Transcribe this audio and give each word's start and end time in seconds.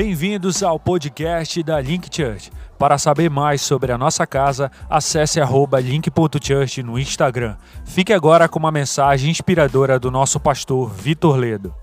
Bem-vindos 0.00 0.62
ao 0.62 0.78
podcast 0.78 1.60
da 1.60 1.80
Link 1.80 2.08
Church. 2.08 2.52
Para 2.78 2.98
saber 2.98 3.28
mais 3.28 3.60
sobre 3.60 3.90
a 3.90 3.98
nossa 3.98 4.24
casa, 4.24 4.70
acesse 4.88 5.40
link.church 5.82 6.84
no 6.84 6.96
Instagram. 6.96 7.56
Fique 7.84 8.12
agora 8.12 8.48
com 8.48 8.60
uma 8.60 8.70
mensagem 8.70 9.28
inspiradora 9.28 9.98
do 9.98 10.08
nosso 10.08 10.38
pastor 10.38 10.88
Vitor 10.88 11.34
Ledo. 11.34 11.74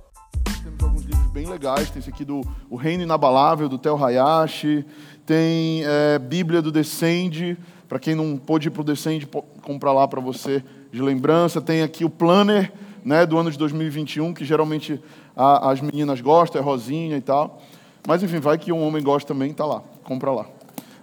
Temos 0.63 0.81
alguns 0.81 1.03
livros 1.03 1.27
bem 1.33 1.45
legais, 1.45 1.89
tem 1.89 1.99
esse 1.99 2.09
aqui 2.09 2.23
do 2.23 2.39
O 2.69 2.77
Reino 2.77 3.03
Inabalável, 3.03 3.67
do 3.67 3.77
Tel 3.77 4.01
Hayashi, 4.01 4.85
tem 5.25 5.83
é, 5.83 6.17
Bíblia 6.17 6.61
do 6.61 6.71
Descende, 6.71 7.57
para 7.85 7.99
quem 7.99 8.15
não 8.15 8.37
pôde 8.37 8.69
ir 8.69 8.71
para 8.71 8.81
o 8.81 8.85
Descende, 8.85 9.27
comprar 9.61 9.91
lá 9.91 10.07
para 10.07 10.21
você 10.21 10.63
de 10.89 11.01
lembrança. 11.01 11.59
Tem 11.59 11.83
aqui 11.83 12.05
o 12.05 12.09
Planner 12.09 12.71
né, 13.03 13.25
do 13.25 13.37
ano 13.37 13.51
de 13.51 13.57
2021, 13.57 14.33
que 14.33 14.45
geralmente 14.45 15.01
a, 15.35 15.69
as 15.69 15.81
meninas 15.81 16.21
gostam, 16.21 16.61
é 16.61 16.63
rosinha 16.63 17.17
e 17.17 17.21
tal. 17.21 17.61
Mas 18.07 18.21
enfim, 18.21 18.39
vai 18.39 18.57
que 18.57 18.71
um 18.71 18.85
homem 18.85 19.01
gosta 19.01 19.27
também, 19.27 19.53
tá 19.53 19.65
lá, 19.65 19.81
compra 20.03 20.31
lá. 20.31 20.45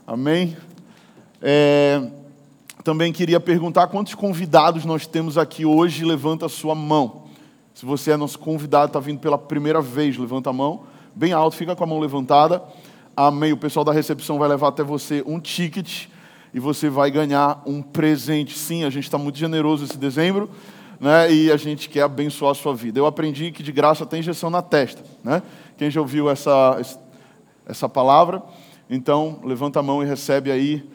Amém? 0.07 0.57
É, 1.41 2.01
também 2.85 3.13
queria 3.13 3.41
perguntar 3.41 3.89
quantos 3.89 4.15
convidados 4.15 4.85
nós 4.85 5.07
temos 5.07 5.37
aqui 5.37 5.65
hoje, 5.65 6.05
levanta 6.05 6.47
a 6.47 6.49
sua 6.49 6.75
mão. 6.75 7.25
Se 7.75 7.85
você 7.85 8.13
é 8.13 8.17
nosso 8.17 8.39
convidado, 8.39 8.87
está 8.87 9.01
vindo 9.01 9.19
pela 9.19 9.37
primeira 9.37 9.81
vez, 9.81 10.17
levanta 10.17 10.51
a 10.51 10.53
mão, 10.53 10.83
bem 11.15 11.33
alto, 11.33 11.57
fica 11.57 11.75
com 11.75 11.83
a 11.83 11.87
mão 11.87 11.99
levantada. 11.99 12.63
Amém. 13.17 13.53
O 13.53 13.57
pessoal 13.57 13.85
da 13.85 13.93
recepção 13.93 14.39
vai 14.39 14.49
levar 14.49 14.69
até 14.69 14.83
você 14.83 15.23
um 15.27 15.41
ticket 15.41 16.07
e 16.55 16.61
você 16.61 16.89
vai 16.89 17.11
ganhar 17.11 17.63
um 17.67 17.83
presente. 17.83 18.57
Sim, 18.57 18.85
a 18.85 18.91
gente 18.91 19.05
está 19.05 19.19
muito 19.19 19.39
generoso 19.39 19.85
esse 19.85 19.99
dezembro, 19.99 20.49
né? 21.01 21.33
E 21.33 21.51
a 21.51 21.57
gente 21.57 21.89
quer 21.89 22.03
abençoar 22.03 22.53
a 22.53 22.55
sua 22.55 22.75
vida. 22.75 22.99
Eu 22.99 23.07
aprendi 23.07 23.51
que 23.51 23.63
de 23.63 23.73
graça 23.73 24.07
tem 24.07 24.21
injeção 24.21 24.51
na 24.51 24.63
testa, 24.63 25.03
né? 25.23 25.43
Quem 25.77 25.91
já 25.91 26.01
ouviu 26.01 26.31
essa, 26.31 26.81
essa 27.67 27.89
palavra? 27.89 28.43
Então, 28.89 29.41
levanta 29.45 29.81
a 29.81 29.83
mão 29.83 30.03
e 30.03 30.07
recebe 30.07 30.51
aí, 30.51 30.89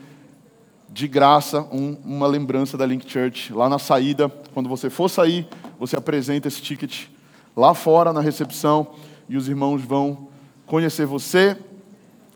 de 0.89 1.07
graça, 1.07 1.61
um, 1.71 1.97
uma 2.05 2.27
lembrança 2.27 2.77
da 2.77 2.85
Link 2.85 3.09
Church. 3.09 3.53
Lá 3.53 3.67
na 3.67 3.79
saída, 3.79 4.29
quando 4.53 4.69
você 4.69 4.89
for 4.89 5.09
sair, 5.09 5.47
você 5.79 5.95
apresenta 5.95 6.47
esse 6.47 6.61
ticket 6.61 7.07
lá 7.55 7.73
fora, 7.73 8.13
na 8.13 8.21
recepção, 8.21 8.87
e 9.27 9.35
os 9.35 9.49
irmãos 9.49 9.81
vão 9.81 10.27
conhecer 10.65 11.05
você 11.05 11.57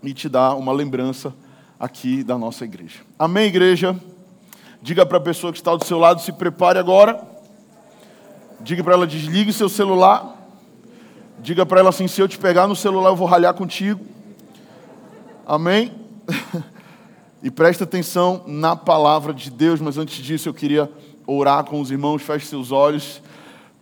e 0.03 0.13
te 0.13 0.27
dar 0.27 0.55
uma 0.55 0.71
lembrança 0.71 1.33
aqui 1.79 2.23
da 2.23 2.37
nossa 2.37 2.65
igreja. 2.65 2.99
Amém, 3.17 3.47
igreja? 3.47 3.95
Diga 4.81 5.05
para 5.05 5.17
a 5.17 5.21
pessoa 5.21 5.53
que 5.53 5.59
está 5.59 5.75
do 5.75 5.85
seu 5.85 5.99
lado, 5.99 6.21
se 6.21 6.31
prepare 6.31 6.79
agora. 6.79 7.21
Diga 8.59 8.83
para 8.83 8.93
ela, 8.93 9.07
desligue 9.07 9.53
seu 9.53 9.69
celular. 9.69 10.40
Diga 11.41 11.65
para 11.65 11.79
ela 11.79 11.89
assim: 11.89 12.07
se 12.07 12.21
eu 12.21 12.27
te 12.27 12.37
pegar 12.37 12.67
no 12.67 12.75
celular, 12.75 13.09
eu 13.09 13.15
vou 13.15 13.27
ralhar 13.27 13.53
contigo. 13.55 13.99
Amém? 15.45 15.91
e 17.41 17.49
preste 17.49 17.83
atenção 17.83 18.43
na 18.45 18.75
palavra 18.75 19.33
de 19.33 19.49
Deus, 19.49 19.81
mas 19.81 19.97
antes 19.97 20.23
disso 20.23 20.47
eu 20.47 20.53
queria 20.53 20.89
orar 21.25 21.63
com 21.63 21.81
os 21.81 21.89
irmãos. 21.89 22.21
Feche 22.21 22.45
seus 22.45 22.71
olhos. 22.71 23.23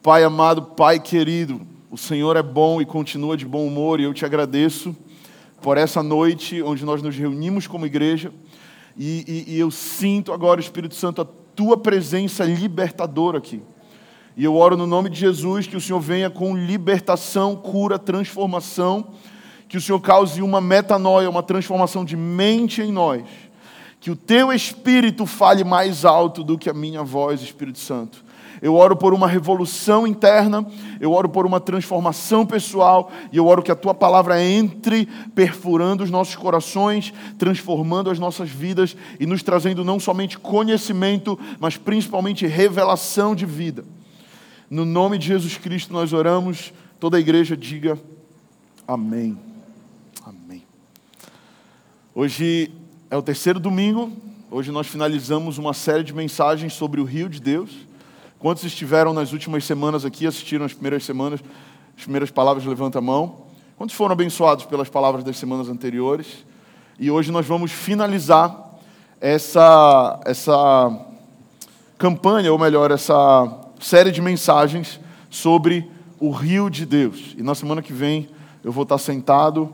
Pai 0.01 0.23
amado, 0.23 0.61
Pai 0.61 1.01
querido, 1.01 1.59
o 1.91 1.97
Senhor 1.97 2.37
é 2.37 2.41
bom 2.41 2.81
e 2.81 2.85
continua 2.85 3.35
de 3.35 3.45
bom 3.45 3.67
humor, 3.67 3.99
e 3.99 4.03
eu 4.03 4.13
te 4.13 4.23
agradeço 4.23 4.95
por 5.61 5.77
essa 5.77 6.01
noite 6.01 6.63
onde 6.63 6.85
nós 6.85 7.01
nos 7.01 7.17
reunimos 7.17 7.67
como 7.67 7.85
igreja. 7.85 8.31
E, 8.97 9.45
e, 9.47 9.55
e 9.55 9.59
eu 9.59 9.69
sinto 9.69 10.31
agora, 10.31 10.61
Espírito 10.61 10.95
Santo, 10.95 11.21
a 11.21 11.27
tua 11.53 11.75
presença 11.75 12.45
libertadora 12.45 13.39
aqui. 13.39 13.61
E 14.39 14.43
eu 14.45 14.55
oro 14.55 14.77
no 14.77 14.87
nome 14.87 15.09
de 15.09 15.19
Jesus 15.19 15.67
que 15.67 15.75
o 15.75 15.81
Senhor 15.81 15.99
venha 15.99 16.29
com 16.29 16.55
libertação, 16.55 17.57
cura, 17.57 17.99
transformação, 17.99 19.07
que 19.67 19.75
o 19.75 19.81
Senhor 19.81 19.99
cause 19.99 20.41
uma 20.41 20.61
metanoia, 20.61 21.29
uma 21.29 21.43
transformação 21.43 22.05
de 22.05 22.15
mente 22.15 22.81
em 22.81 22.89
nós. 22.89 23.21
Que 23.99 24.09
o 24.09 24.15
teu 24.15 24.53
espírito 24.53 25.25
fale 25.25 25.65
mais 25.65 26.05
alto 26.05 26.41
do 26.41 26.57
que 26.57 26.69
a 26.69 26.73
minha 26.73 27.03
voz, 27.03 27.41
Espírito 27.41 27.79
Santo. 27.79 28.23
Eu 28.61 28.75
oro 28.75 28.95
por 28.95 29.13
uma 29.13 29.27
revolução 29.27 30.07
interna, 30.07 30.65
eu 31.01 31.11
oro 31.11 31.27
por 31.27 31.45
uma 31.45 31.59
transformação 31.59 32.45
pessoal, 32.45 33.11
e 33.33 33.35
eu 33.35 33.45
oro 33.45 33.61
que 33.61 33.73
a 33.73 33.75
tua 33.75 33.93
palavra 33.93 34.41
entre 34.41 35.05
perfurando 35.35 36.01
os 36.01 36.09
nossos 36.09 36.37
corações, 36.37 37.13
transformando 37.37 38.09
as 38.09 38.17
nossas 38.17 38.49
vidas 38.49 38.95
e 39.19 39.25
nos 39.25 39.43
trazendo 39.43 39.83
não 39.83 39.99
somente 39.99 40.39
conhecimento, 40.39 41.37
mas 41.59 41.75
principalmente 41.75 42.47
revelação 42.47 43.35
de 43.35 43.45
vida. 43.45 43.83
No 44.69 44.85
nome 44.85 45.17
de 45.17 45.25
Jesus 45.25 45.57
Cristo 45.57 45.91
nós 45.91 46.13
oramos. 46.13 46.71
Toda 46.99 47.17
a 47.17 47.19
igreja 47.19 47.57
diga 47.57 47.97
amém. 48.87 49.35
Amém. 50.23 50.63
Hoje 52.13 52.71
é 53.09 53.17
o 53.17 53.21
terceiro 53.23 53.59
domingo. 53.59 54.11
Hoje 54.51 54.71
nós 54.71 54.85
finalizamos 54.85 55.57
uma 55.57 55.73
série 55.73 56.03
de 56.03 56.13
mensagens 56.13 56.73
sobre 56.73 57.01
o 57.01 57.03
rio 57.03 57.27
de 57.27 57.41
Deus. 57.41 57.71
Quantos 58.37 58.63
estiveram 58.63 59.11
nas 59.11 59.33
últimas 59.33 59.65
semanas 59.65 60.05
aqui, 60.05 60.27
assistiram 60.27 60.65
as 60.65 60.73
primeiras 60.73 61.03
semanas, 61.03 61.39
as 61.97 62.03
primeiras 62.03 62.29
palavras, 62.29 62.63
levanta 62.63 62.99
a 62.99 63.01
mão. 63.01 63.47
Quantos 63.75 63.95
foram 63.95 64.13
abençoados 64.13 64.65
pelas 64.65 64.87
palavras 64.87 65.23
das 65.23 65.37
semanas 65.37 65.67
anteriores? 65.67 66.45
E 66.99 67.09
hoje 67.09 67.31
nós 67.31 67.47
vamos 67.47 67.71
finalizar 67.71 68.77
essa, 69.19 70.19
essa 70.25 71.07
campanha, 71.97 72.51
ou 72.51 72.59
melhor, 72.59 72.91
essa 72.91 73.58
série 73.79 74.11
de 74.11 74.21
mensagens 74.21 74.99
sobre 75.29 75.89
o 76.19 76.31
rio 76.31 76.69
de 76.69 76.85
Deus. 76.85 77.35
E 77.37 77.41
na 77.41 77.55
semana 77.55 77.81
que 77.81 77.93
vem 77.93 78.27
eu 78.63 78.71
vou 78.71 78.83
estar 78.83 78.97
sentado 78.97 79.71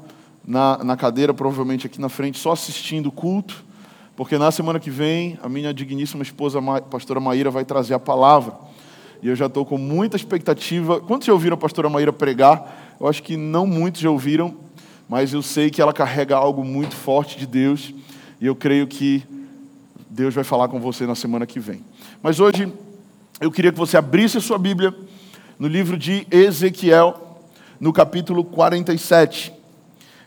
na, 0.47 0.83
na 0.83 0.95
cadeira, 0.95 1.33
provavelmente 1.33 1.87
aqui 1.87 1.99
na 1.99 2.09
frente, 2.09 2.37
só 2.37 2.51
assistindo 2.51 3.07
o 3.07 3.11
culto, 3.11 3.63
porque 4.15 4.37
na 4.37 4.51
semana 4.51 4.79
que 4.79 4.89
vem 4.89 5.37
a 5.41 5.49
minha 5.49 5.73
digníssima 5.73 6.23
esposa, 6.23 6.59
a 6.59 6.81
pastora 6.81 7.19
Maíra, 7.19 7.49
vai 7.49 7.65
trazer 7.65 7.95
a 7.95 7.99
palavra. 7.99 8.53
E 9.21 9.27
eu 9.27 9.35
já 9.35 9.47
estou 9.47 9.65
com 9.65 9.77
muita 9.77 10.15
expectativa. 10.15 11.01
Quantos 11.01 11.25
já 11.25 11.33
ouviram 11.33 11.55
a 11.55 11.57
pastora 11.57 11.89
Maíra 11.89 12.13
pregar? 12.13 12.95
Eu 12.99 13.07
acho 13.07 13.23
que 13.23 13.35
não 13.35 13.65
muitos 13.65 14.01
já 14.01 14.09
ouviram, 14.09 14.55
mas 15.09 15.33
eu 15.33 15.41
sei 15.41 15.69
que 15.69 15.81
ela 15.81 15.91
carrega 15.91 16.35
algo 16.35 16.63
muito 16.63 16.95
forte 16.95 17.37
de 17.37 17.45
Deus. 17.45 17.93
E 18.39 18.45
eu 18.45 18.55
creio 18.55 18.87
que 18.87 19.23
Deus 20.09 20.33
vai 20.33 20.43
falar 20.43 20.67
com 20.67 20.79
você 20.79 21.05
na 21.05 21.15
semana 21.15 21.45
que 21.45 21.59
vem. 21.59 21.83
Mas 22.21 22.39
hoje 22.39 22.71
eu 23.39 23.51
queria 23.51 23.71
que 23.71 23.77
você 23.77 23.97
abrisse 23.97 24.37
a 24.37 24.41
sua 24.41 24.57
Bíblia 24.57 24.95
no 25.59 25.67
livro 25.67 25.97
de 25.97 26.25
Ezequiel, 26.31 27.41
no 27.79 27.91
capítulo 27.91 28.45
47. 28.45 29.51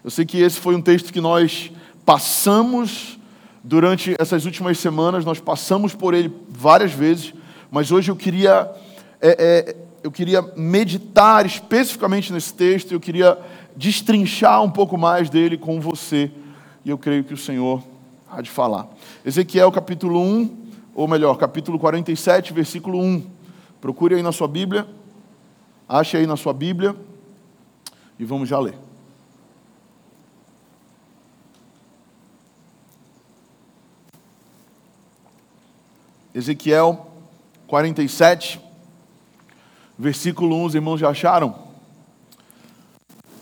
Eu 0.04 0.10
sei 0.10 0.26
que 0.26 0.38
esse 0.40 0.60
foi 0.60 0.74
um 0.74 0.82
texto 0.82 1.12
que 1.12 1.20
nós 1.20 1.72
passamos 2.04 3.18
durante 3.64 4.14
essas 4.18 4.44
últimas 4.44 4.78
semanas, 4.78 5.24
nós 5.24 5.40
passamos 5.40 5.94
por 5.94 6.12
ele 6.12 6.30
várias 6.50 6.92
vezes, 6.92 7.32
mas 7.70 7.90
hoje 7.90 8.10
eu 8.10 8.16
queria, 8.16 8.70
é, 9.20 9.36
é, 9.68 9.76
eu 10.02 10.10
queria 10.10 10.42
meditar 10.54 11.46
especificamente 11.46 12.32
nesse 12.32 12.52
texto, 12.52 12.92
eu 12.92 13.00
queria 13.00 13.38
destrinchar 13.74 14.62
um 14.62 14.70
pouco 14.70 14.98
mais 14.98 15.30
dele 15.30 15.56
com 15.56 15.80
você, 15.80 16.30
e 16.84 16.90
eu 16.90 16.98
creio 16.98 17.24
que 17.24 17.34
o 17.34 17.38
Senhor 17.38 17.82
há 18.30 18.42
de 18.42 18.50
falar. 18.50 18.86
Ezequiel 19.24 19.72
capítulo 19.72 20.20
1, 20.20 20.67
ou 20.98 21.06
melhor, 21.06 21.36
capítulo 21.38 21.78
47, 21.78 22.52
versículo 22.52 22.98
1. 22.98 23.24
Procure 23.80 24.16
aí 24.16 24.22
na 24.22 24.32
sua 24.32 24.48
Bíblia, 24.48 24.84
ache 25.88 26.16
aí 26.16 26.26
na 26.26 26.36
sua 26.36 26.52
Bíblia 26.52 26.96
e 28.18 28.24
vamos 28.24 28.48
já 28.48 28.58
ler. 28.58 28.76
Ezequiel 36.34 37.06
47, 37.68 38.60
versículo 39.96 40.56
1, 40.56 40.64
os 40.64 40.74
irmãos 40.74 40.98
já 40.98 41.10
acharam? 41.10 41.54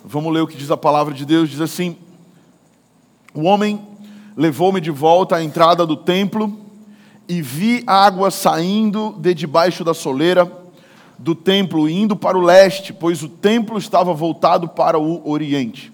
Vamos 0.05 0.31
ler 0.31 0.43
o 0.43 0.47
que 0.47 0.59
diz 0.59 0.71
a 0.71 0.77
palavra 0.77 1.15
de 1.15 1.25
Deus: 1.25 1.49
diz 1.49 1.63
assim: 1.63 1.97
O 3.33 3.45
homem 3.45 3.81
levou-me 4.37 4.79
de 4.79 4.91
volta 4.91 5.37
à 5.37 5.43
entrada 5.43 5.87
do 5.87 5.97
templo 5.97 6.66
e 7.29 7.43
vi 7.43 7.83
água 7.87 8.31
saindo 8.31 9.15
de 9.19 9.35
debaixo 9.35 9.83
da 9.83 9.93
soleira 9.95 10.51
do 11.19 11.35
templo, 11.35 11.89
indo 11.89 12.15
para 12.15 12.37
o 12.37 12.43
leste, 12.43 12.93
pois 12.93 13.23
o 13.23 13.29
templo 13.29 13.79
estava 13.79 14.13
voltado 14.13 14.69
para 14.69 14.99
o 14.99 15.29
oriente. 15.29 15.93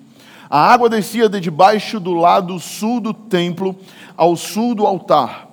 A 0.51 0.73
água 0.73 0.89
descia 0.89 1.29
de 1.29 1.41
debaixo 1.41 1.99
do 1.99 2.13
lado 2.13 2.59
sul 2.59 3.01
do 3.01 3.15
templo, 3.15 3.75
ao 4.17 4.37
sul 4.37 4.75
do 4.75 4.87
altar. 4.87 5.49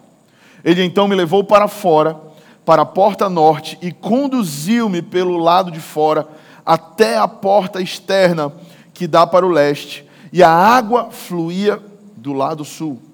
Ele 0.64 0.84
então 0.84 1.08
me 1.08 1.16
levou 1.16 1.44
para 1.44 1.68
fora, 1.68 2.20
para 2.66 2.82
a 2.82 2.86
porta 2.86 3.30
norte, 3.30 3.78
e 3.82 3.92
conduziu-me 3.92 5.02
pelo 5.02 5.38
lado 5.38 5.72
de 5.72 5.80
fora, 5.80 6.28
até 6.66 7.18
a 7.18 7.28
porta 7.28 7.82
externa 7.82 8.52
que 8.94 9.08
dá 9.08 9.26
para 9.26 9.46
o 9.46 9.50
leste, 9.50 10.06
e 10.34 10.44
a 10.44 10.50
água 10.50 11.10
fluía 11.12 11.80
do 12.18 12.34
lado 12.34 12.66
sul. 12.66 13.09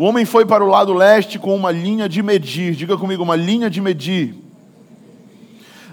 O 0.00 0.04
homem 0.04 0.24
foi 0.24 0.46
para 0.46 0.64
o 0.64 0.66
lado 0.66 0.94
leste 0.94 1.38
com 1.38 1.54
uma 1.54 1.70
linha 1.70 2.08
de 2.08 2.22
medir, 2.22 2.74
diga 2.74 2.96
comigo, 2.96 3.22
uma 3.22 3.36
linha 3.36 3.68
de 3.68 3.82
medir, 3.82 4.34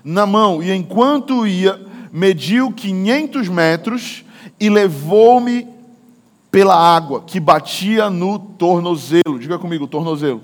na 0.02 0.26
mão, 0.26 0.64
e 0.64 0.72
enquanto 0.72 1.46
ia, 1.46 1.78
mediu 2.10 2.72
500 2.72 3.50
metros 3.50 4.24
e 4.58 4.70
levou-me 4.70 5.68
pela 6.50 6.74
água 6.74 7.20
que 7.20 7.38
batia 7.38 8.10
no 8.10 8.40
tornozelo. 8.40 9.38
Diga 9.38 9.60
comigo, 9.60 9.86
tornozelo. 9.86 10.42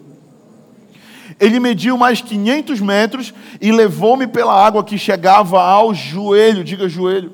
Ele 1.39 1.57
mediu 1.57 1.98
mais 1.98 2.19
500 2.19 2.81
metros 2.81 3.33
e 3.62 3.71
levou-me 3.71 4.27
pela 4.27 4.54
água 4.54 4.83
que 4.83 4.98
chegava 4.98 5.63
ao 5.63 5.94
joelho. 5.94 6.65
Diga 6.65 6.89
joelho. 6.89 7.31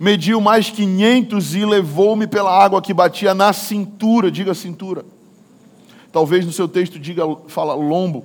Mediu 0.00 0.40
mais 0.40 0.70
500 0.70 1.54
e 1.54 1.66
levou-me 1.66 2.26
pela 2.26 2.50
água 2.50 2.80
que 2.80 2.94
batia 2.94 3.34
na 3.34 3.52
cintura. 3.52 4.30
Diga 4.30 4.54
cintura. 4.54 5.04
Talvez 6.10 6.46
no 6.46 6.52
seu 6.52 6.66
texto 6.66 6.98
diga, 6.98 7.22
fala 7.48 7.74
lombo. 7.74 8.24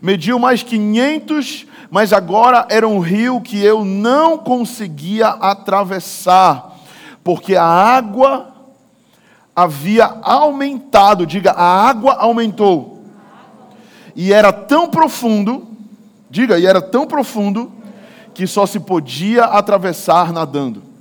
Mediu 0.00 0.38
mais 0.38 0.62
500, 0.62 1.66
mas 1.90 2.10
agora 2.10 2.66
era 2.70 2.88
um 2.88 3.00
rio 3.00 3.38
que 3.42 3.62
eu 3.62 3.84
não 3.84 4.38
conseguia 4.38 5.28
atravessar, 5.28 6.74
porque 7.22 7.54
a 7.54 7.66
água 7.66 8.54
havia 9.54 10.06
aumentado. 10.22 11.26
Diga, 11.26 11.50
a 11.50 11.86
água 11.86 12.14
aumentou. 12.14 13.04
E 14.16 14.32
era 14.32 14.50
tão 14.50 14.88
profundo, 14.88 15.68
diga, 16.30 16.58
e 16.58 16.64
era 16.64 16.80
tão 16.80 17.06
profundo, 17.06 17.70
que 18.32 18.46
só 18.46 18.64
se 18.64 18.80
podia 18.80 19.44
atravessar 19.44 20.32
nadando. 20.32 20.93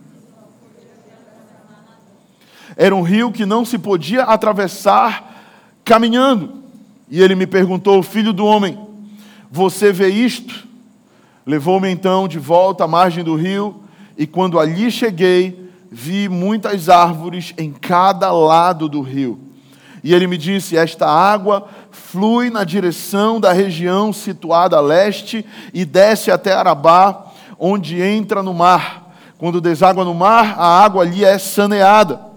Era 2.76 2.96
um 2.96 3.02
rio 3.02 3.32
que 3.32 3.46
não 3.46 3.64
se 3.64 3.78
podia 3.78 4.24
atravessar 4.24 5.34
caminhando. 5.84 6.64
E 7.10 7.22
ele 7.22 7.36
me 7.36 7.46
perguntou: 7.46 8.02
Filho 8.02 8.34
do 8.34 8.46
homem, 8.46 8.78
você 9.52 9.92
vê 9.92 10.10
isto? 10.10 10.68
Levou-me 11.46 11.90
então 11.90 12.28
de 12.28 12.40
volta 12.40 12.86
à 12.86 12.88
margem 12.88 13.24
do 13.24 13.36
rio, 13.36 13.84
e 14.18 14.26
quando 14.26 14.60
ali 14.60 14.90
cheguei, 14.90 15.70
vi 15.92 16.30
muitas 16.30 16.90
árvores 16.90 17.54
em 17.58 17.72
cada 17.72 18.32
lado 18.32 18.88
do 18.88 19.02
rio. 19.02 19.40
E 20.04 20.14
ele 20.14 20.26
me 20.26 20.38
disse: 20.38 20.76
Esta 20.78 21.08
água 21.08 21.68
flui 21.92 22.50
na 22.50 22.64
direção 22.64 23.40
da 23.40 23.52
região 23.52 24.12
situada 24.12 24.78
a 24.78 24.82
leste 24.82 25.46
e 25.74 25.86
desce 25.86 26.32
até 26.32 26.54
Arabá, 26.54 27.26
onde 27.60 28.02
entra 28.02 28.42
no 28.42 28.54
mar. 28.54 29.14
Quando 29.38 29.62
deságua 29.62 30.04
no 30.04 30.14
mar, 30.14 30.56
a 30.58 30.84
água 30.84 31.04
ali 31.04 31.24
é 31.24 31.38
saneada. 31.38 32.33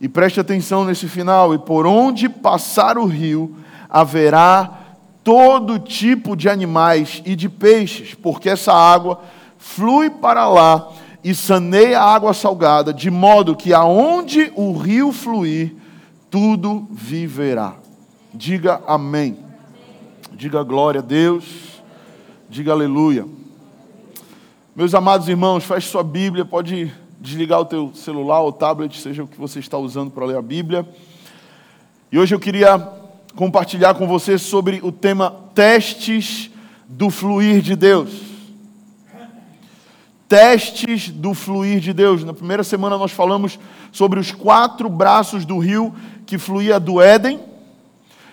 E 0.00 0.08
preste 0.08 0.40
atenção 0.40 0.84
nesse 0.84 1.08
final: 1.08 1.54
e 1.54 1.58
por 1.58 1.86
onde 1.86 2.28
passar 2.28 2.98
o 2.98 3.06
rio, 3.06 3.56
haverá 3.88 4.80
todo 5.24 5.78
tipo 5.78 6.36
de 6.36 6.48
animais 6.48 7.22
e 7.24 7.34
de 7.34 7.48
peixes, 7.48 8.14
porque 8.14 8.48
essa 8.48 8.72
água 8.72 9.20
flui 9.58 10.08
para 10.10 10.48
lá 10.48 10.88
e 11.24 11.34
saneia 11.34 12.00
a 12.00 12.14
água 12.14 12.32
salgada, 12.32 12.94
de 12.94 13.10
modo 13.10 13.56
que 13.56 13.74
aonde 13.74 14.52
o 14.54 14.76
rio 14.76 15.10
fluir, 15.10 15.74
tudo 16.30 16.86
viverá. 16.92 17.74
Diga 18.32 18.80
amém. 18.86 19.38
Diga 20.32 20.62
glória 20.62 21.00
a 21.00 21.02
Deus. 21.02 21.82
Diga 22.48 22.70
aleluia. 22.70 23.26
Meus 24.76 24.94
amados 24.94 25.28
irmãos, 25.28 25.64
feche 25.64 25.88
sua 25.88 26.04
Bíblia, 26.04 26.44
pode 26.44 26.92
desligar 27.20 27.60
o 27.60 27.64
teu 27.64 27.92
celular 27.94 28.40
ou 28.40 28.52
tablet, 28.52 28.98
seja 28.98 29.24
o 29.24 29.26
que 29.26 29.38
você 29.38 29.58
está 29.58 29.78
usando 29.78 30.10
para 30.10 30.26
ler 30.26 30.36
a 30.36 30.42
Bíblia. 30.42 30.86
E 32.10 32.18
hoje 32.18 32.34
eu 32.34 32.40
queria 32.40 32.78
compartilhar 33.34 33.94
com 33.94 34.06
você 34.06 34.38
sobre 34.38 34.80
o 34.82 34.90
tema 34.90 35.34
testes 35.54 36.50
do 36.88 37.10
fluir 37.10 37.60
de 37.60 37.74
Deus. 37.76 38.10
Testes 40.28 41.10
do 41.10 41.34
fluir 41.34 41.80
de 41.80 41.92
Deus. 41.92 42.24
Na 42.24 42.32
primeira 42.32 42.64
semana 42.64 42.96
nós 42.96 43.12
falamos 43.12 43.58
sobre 43.92 44.18
os 44.18 44.32
quatro 44.32 44.88
braços 44.88 45.44
do 45.44 45.58
rio 45.58 45.94
que 46.24 46.38
fluía 46.38 46.80
do 46.80 47.00
Éden. 47.00 47.40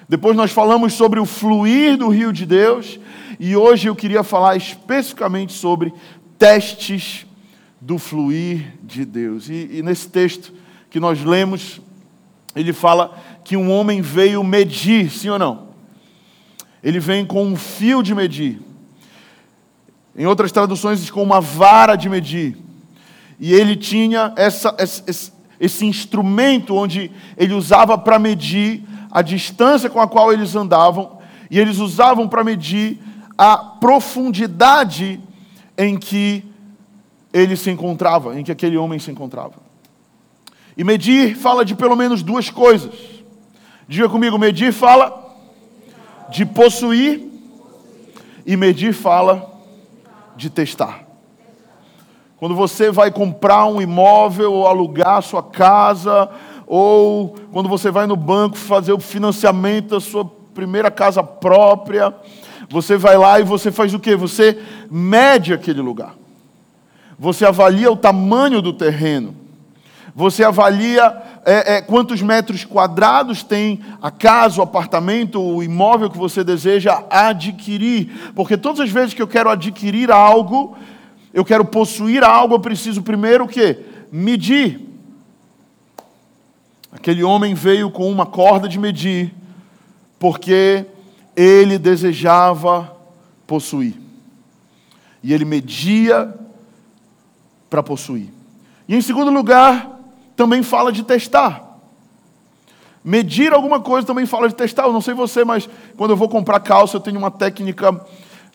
Depois 0.08 0.36
nós 0.36 0.52
falamos 0.52 0.94
sobre 0.94 1.20
o 1.20 1.26
fluir 1.26 1.98
do 1.98 2.10
rio 2.10 2.32
de 2.32 2.46
Deus. 2.46 3.00
E 3.40 3.56
hoje 3.56 3.88
eu 3.88 3.96
queria 3.96 4.24
falar 4.24 4.56
especificamente 4.56 5.54
sobre 5.54 5.94
testes 6.38 7.26
do 7.86 8.00
fluir 8.00 8.76
de 8.82 9.04
Deus. 9.04 9.50
E, 9.50 9.70
e 9.74 9.84
nesse 9.84 10.08
texto 10.08 10.54
que 10.90 11.02
nós 11.02 11.22
lemos, 11.22 11.82
ele 12.56 12.72
fala 12.72 13.22
que 13.44 13.58
um 13.58 13.70
homem 13.70 14.02
veio 14.02 14.42
medir, 14.42 15.12
sim 15.12 15.28
ou 15.28 15.38
não? 15.38 15.68
Ele 16.82 16.98
vem 17.00 17.26
com 17.26 17.46
um 17.46 17.58
fio 17.58 18.02
de 18.02 18.16
medir. 18.16 18.62
Em 20.16 20.26
outras 20.26 20.52
traduções, 20.52 21.10
com 21.10 21.22
uma 21.22 21.42
vara 21.42 21.98
de 21.98 22.08
medir. 22.08 22.58
E 23.38 23.54
ele 23.54 23.76
tinha 23.76 24.32
essa, 24.38 24.74
esse, 24.80 25.34
esse 25.60 25.86
instrumento 25.86 26.76
onde 26.76 27.12
ele 27.36 27.54
usava 27.54 27.98
para 27.98 28.18
medir 28.18 28.86
a 29.12 29.22
distância 29.22 29.90
com 29.90 30.00
a 30.00 30.08
qual 30.08 30.32
eles 30.32 30.56
andavam, 30.56 31.20
e 31.52 31.60
eles 31.60 31.80
usavam 31.80 32.30
para 32.30 32.44
medir 32.46 32.98
a 33.38 33.58
profundidade 33.58 35.20
em 35.78 35.98
que 35.98 36.53
ele 37.34 37.58
se 37.58 37.72
encontrava, 37.72 38.40
em 38.40 38.44
que 38.44 38.52
aquele 38.52 38.78
homem 38.78 39.00
se 39.00 39.10
encontrava. 39.10 39.56
E 40.78 40.84
medir 40.84 41.36
fala 41.36 41.66
de 41.66 41.76
pelo 41.76 41.96
menos 41.96 42.22
duas 42.22 42.50
coisas. 42.50 42.92
Diga 43.88 44.08
comigo, 44.08 44.38
medir 44.38 44.72
fala 44.72 45.22
de 46.30 46.46
possuir 46.46 47.22
e 48.46 48.56
medir 48.56 48.94
fala 48.94 49.52
de 50.36 50.50
testar. 50.50 51.04
Quando 52.38 52.56
você 52.56 52.92
vai 52.92 53.12
comprar 53.12 53.66
um 53.66 53.82
imóvel 53.82 54.54
ou 54.54 54.68
alugar 54.68 55.22
sua 55.22 55.42
casa, 55.42 56.30
ou 56.68 57.36
quando 57.52 57.70
você 57.70 57.90
vai 57.90 58.06
no 58.06 58.16
banco 58.16 58.58
fazer 58.58 58.94
o 58.94 59.00
financiamento 59.00 59.90
da 59.90 60.00
sua 60.00 60.26
primeira 60.54 60.92
casa 60.92 61.24
própria, 61.24 62.14
você 62.70 62.98
vai 62.98 63.18
lá 63.18 63.40
e 63.40 63.44
você 63.44 63.72
faz 63.72 63.94
o 63.94 64.00
quê? 64.00 64.16
Você 64.16 64.60
mede 64.90 65.54
aquele 65.54 65.82
lugar. 65.82 66.16
Você 67.24 67.46
avalia 67.46 67.90
o 67.90 67.96
tamanho 67.96 68.62
do 68.62 68.74
terreno. 68.74 69.34
Você 70.14 70.44
avalia 70.44 71.24
é, 71.46 71.76
é, 71.76 71.82
quantos 71.82 72.22
metros 72.22 72.66
quadrados 72.66 73.44
tem 73.44 73.80
a 74.02 74.12
casa, 74.12 74.60
o 74.60 74.64
apartamento, 74.64 75.42
o 75.42 75.64
imóvel 75.64 76.10
que 76.10 76.18
você 76.18 76.44
deseja 76.44 77.02
adquirir. 77.10 78.34
Porque 78.36 78.58
todas 78.58 78.82
as 78.82 78.90
vezes 78.90 79.14
que 79.14 79.22
eu 79.22 79.28
quero 79.28 79.50
adquirir 79.50 80.12
algo, 80.12 80.78
eu 81.34 81.46
quero 81.46 81.64
possuir 81.64 82.26
algo, 82.26 82.56
eu 82.56 82.60
preciso 82.60 83.02
primeiro 83.02 83.46
o 83.46 83.48
quê? 83.48 83.80
Medir. 84.12 84.82
Aquele 86.92 87.24
homem 87.24 87.54
veio 87.54 87.90
com 87.90 88.12
uma 88.12 88.26
corda 88.26 88.68
de 88.68 88.78
medir, 88.78 89.34
porque 90.20 90.86
ele 91.38 91.80
desejava 91.80 92.94
possuir. 93.48 93.96
E 95.24 95.34
ele 95.34 95.46
media 95.46 96.43
para 97.74 97.82
possuir. 97.82 98.30
E 98.88 98.96
em 98.96 99.02
segundo 99.02 99.32
lugar, 99.32 100.00
também 100.36 100.62
fala 100.62 100.92
de 100.92 101.02
testar. 101.02 101.80
Medir 103.04 103.52
alguma 103.52 103.80
coisa 103.80 104.06
também 104.06 104.28
fala 104.28 104.48
de 104.48 104.54
testar. 104.54 104.84
Eu 104.84 104.94
não 104.94 105.02
sei 105.02 105.16
você, 105.16 105.44
mas 105.44 105.68
quando 105.98 106.12
eu 106.12 106.16
vou 106.16 106.30
comprar 106.30 106.60
calça, 106.60 106.98
eu 106.98 107.02
tenho 107.02 107.18
uma 107.18 107.32
técnica 107.32 108.00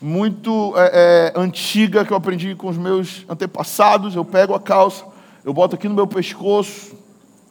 muito 0.01 0.73
é, 0.77 1.33
é, 1.35 1.37
antiga 1.37 2.05
que 2.05 2.13
eu 2.13 2.15
aprendi 2.15 2.55
com 2.55 2.69
os 2.69 2.77
meus 2.77 3.25
antepassados. 3.27 4.15
Eu 4.15 4.23
pego 4.23 4.55
a 4.55 4.59
calça, 4.59 5.03
eu 5.43 5.53
boto 5.53 5.75
aqui 5.75 5.89
no 5.89 5.95
meu 5.95 6.07
pescoço, 6.07 6.95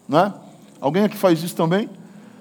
né? 0.09 0.33
Alguém 0.81 1.05
aqui 1.05 1.19
faz 1.19 1.43
isso 1.43 1.55
também? 1.55 1.91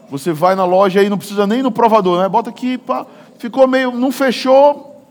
Você 0.09 0.31
vai 0.31 0.55
na 0.55 0.63
loja 0.63 1.03
e 1.03 1.09
não 1.09 1.17
precisa 1.17 1.45
nem 1.45 1.61
no 1.61 1.69
provador, 1.69 2.21
né? 2.21 2.29
Bota 2.29 2.49
aqui, 2.49 2.77
pá, 2.77 3.05
ficou 3.37 3.67
meio, 3.67 3.91
não 3.91 4.09
fechou, 4.09 5.05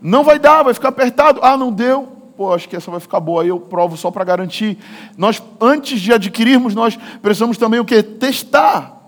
não 0.00 0.24
vai 0.24 0.40
dar, 0.40 0.64
vai 0.64 0.74
ficar 0.74 0.88
apertado. 0.88 1.38
Ah, 1.40 1.56
não 1.56 1.70
deu 1.70 2.11
pô, 2.36 2.52
acho 2.52 2.68
que 2.68 2.76
essa 2.76 2.90
vai 2.90 3.00
ficar 3.00 3.20
boa, 3.20 3.42
aí 3.42 3.48
eu 3.48 3.60
provo 3.60 3.96
só 3.96 4.10
para 4.10 4.24
garantir. 4.24 4.78
Nós, 5.16 5.42
antes 5.60 6.00
de 6.00 6.12
adquirirmos, 6.12 6.74
nós 6.74 6.98
precisamos 7.20 7.58
também 7.58 7.80
o 7.80 7.84
quê? 7.84 8.02
Testar. 8.02 9.00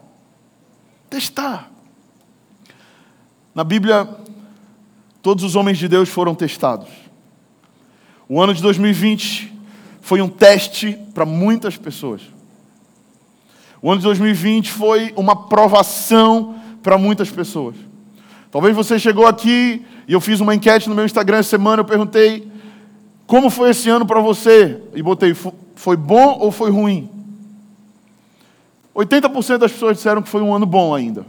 Testar. 1.10 1.70
Na 3.54 3.62
Bíblia, 3.62 4.08
todos 5.22 5.44
os 5.44 5.56
homens 5.56 5.78
de 5.78 5.88
Deus 5.88 6.08
foram 6.08 6.34
testados. 6.34 6.88
O 8.28 8.40
ano 8.40 8.54
de 8.54 8.62
2020 8.62 9.52
foi 10.00 10.20
um 10.20 10.28
teste 10.28 10.98
para 11.14 11.24
muitas 11.24 11.76
pessoas. 11.76 12.22
O 13.80 13.90
ano 13.90 14.00
de 14.00 14.04
2020 14.04 14.72
foi 14.72 15.12
uma 15.16 15.46
provação 15.46 16.56
para 16.82 16.98
muitas 16.98 17.30
pessoas. 17.30 17.76
Talvez 18.50 18.74
você 18.74 18.98
chegou 18.98 19.26
aqui 19.26 19.84
e 20.06 20.12
eu 20.12 20.20
fiz 20.20 20.40
uma 20.40 20.54
enquete 20.54 20.88
no 20.88 20.94
meu 20.94 21.04
Instagram 21.04 21.38
essa 21.38 21.50
semana, 21.50 21.80
eu 21.80 21.84
perguntei 21.84 22.50
como 23.26 23.50
foi 23.50 23.70
esse 23.70 23.88
ano 23.88 24.06
para 24.06 24.20
você? 24.20 24.82
E 24.94 25.02
botei, 25.02 25.34
foi 25.74 25.96
bom 25.96 26.38
ou 26.38 26.50
foi 26.50 26.70
ruim? 26.70 27.10
80% 28.94 29.58
das 29.58 29.72
pessoas 29.72 29.96
disseram 29.96 30.22
que 30.22 30.28
foi 30.28 30.42
um 30.42 30.54
ano 30.54 30.66
bom 30.66 30.94
ainda. 30.94 31.26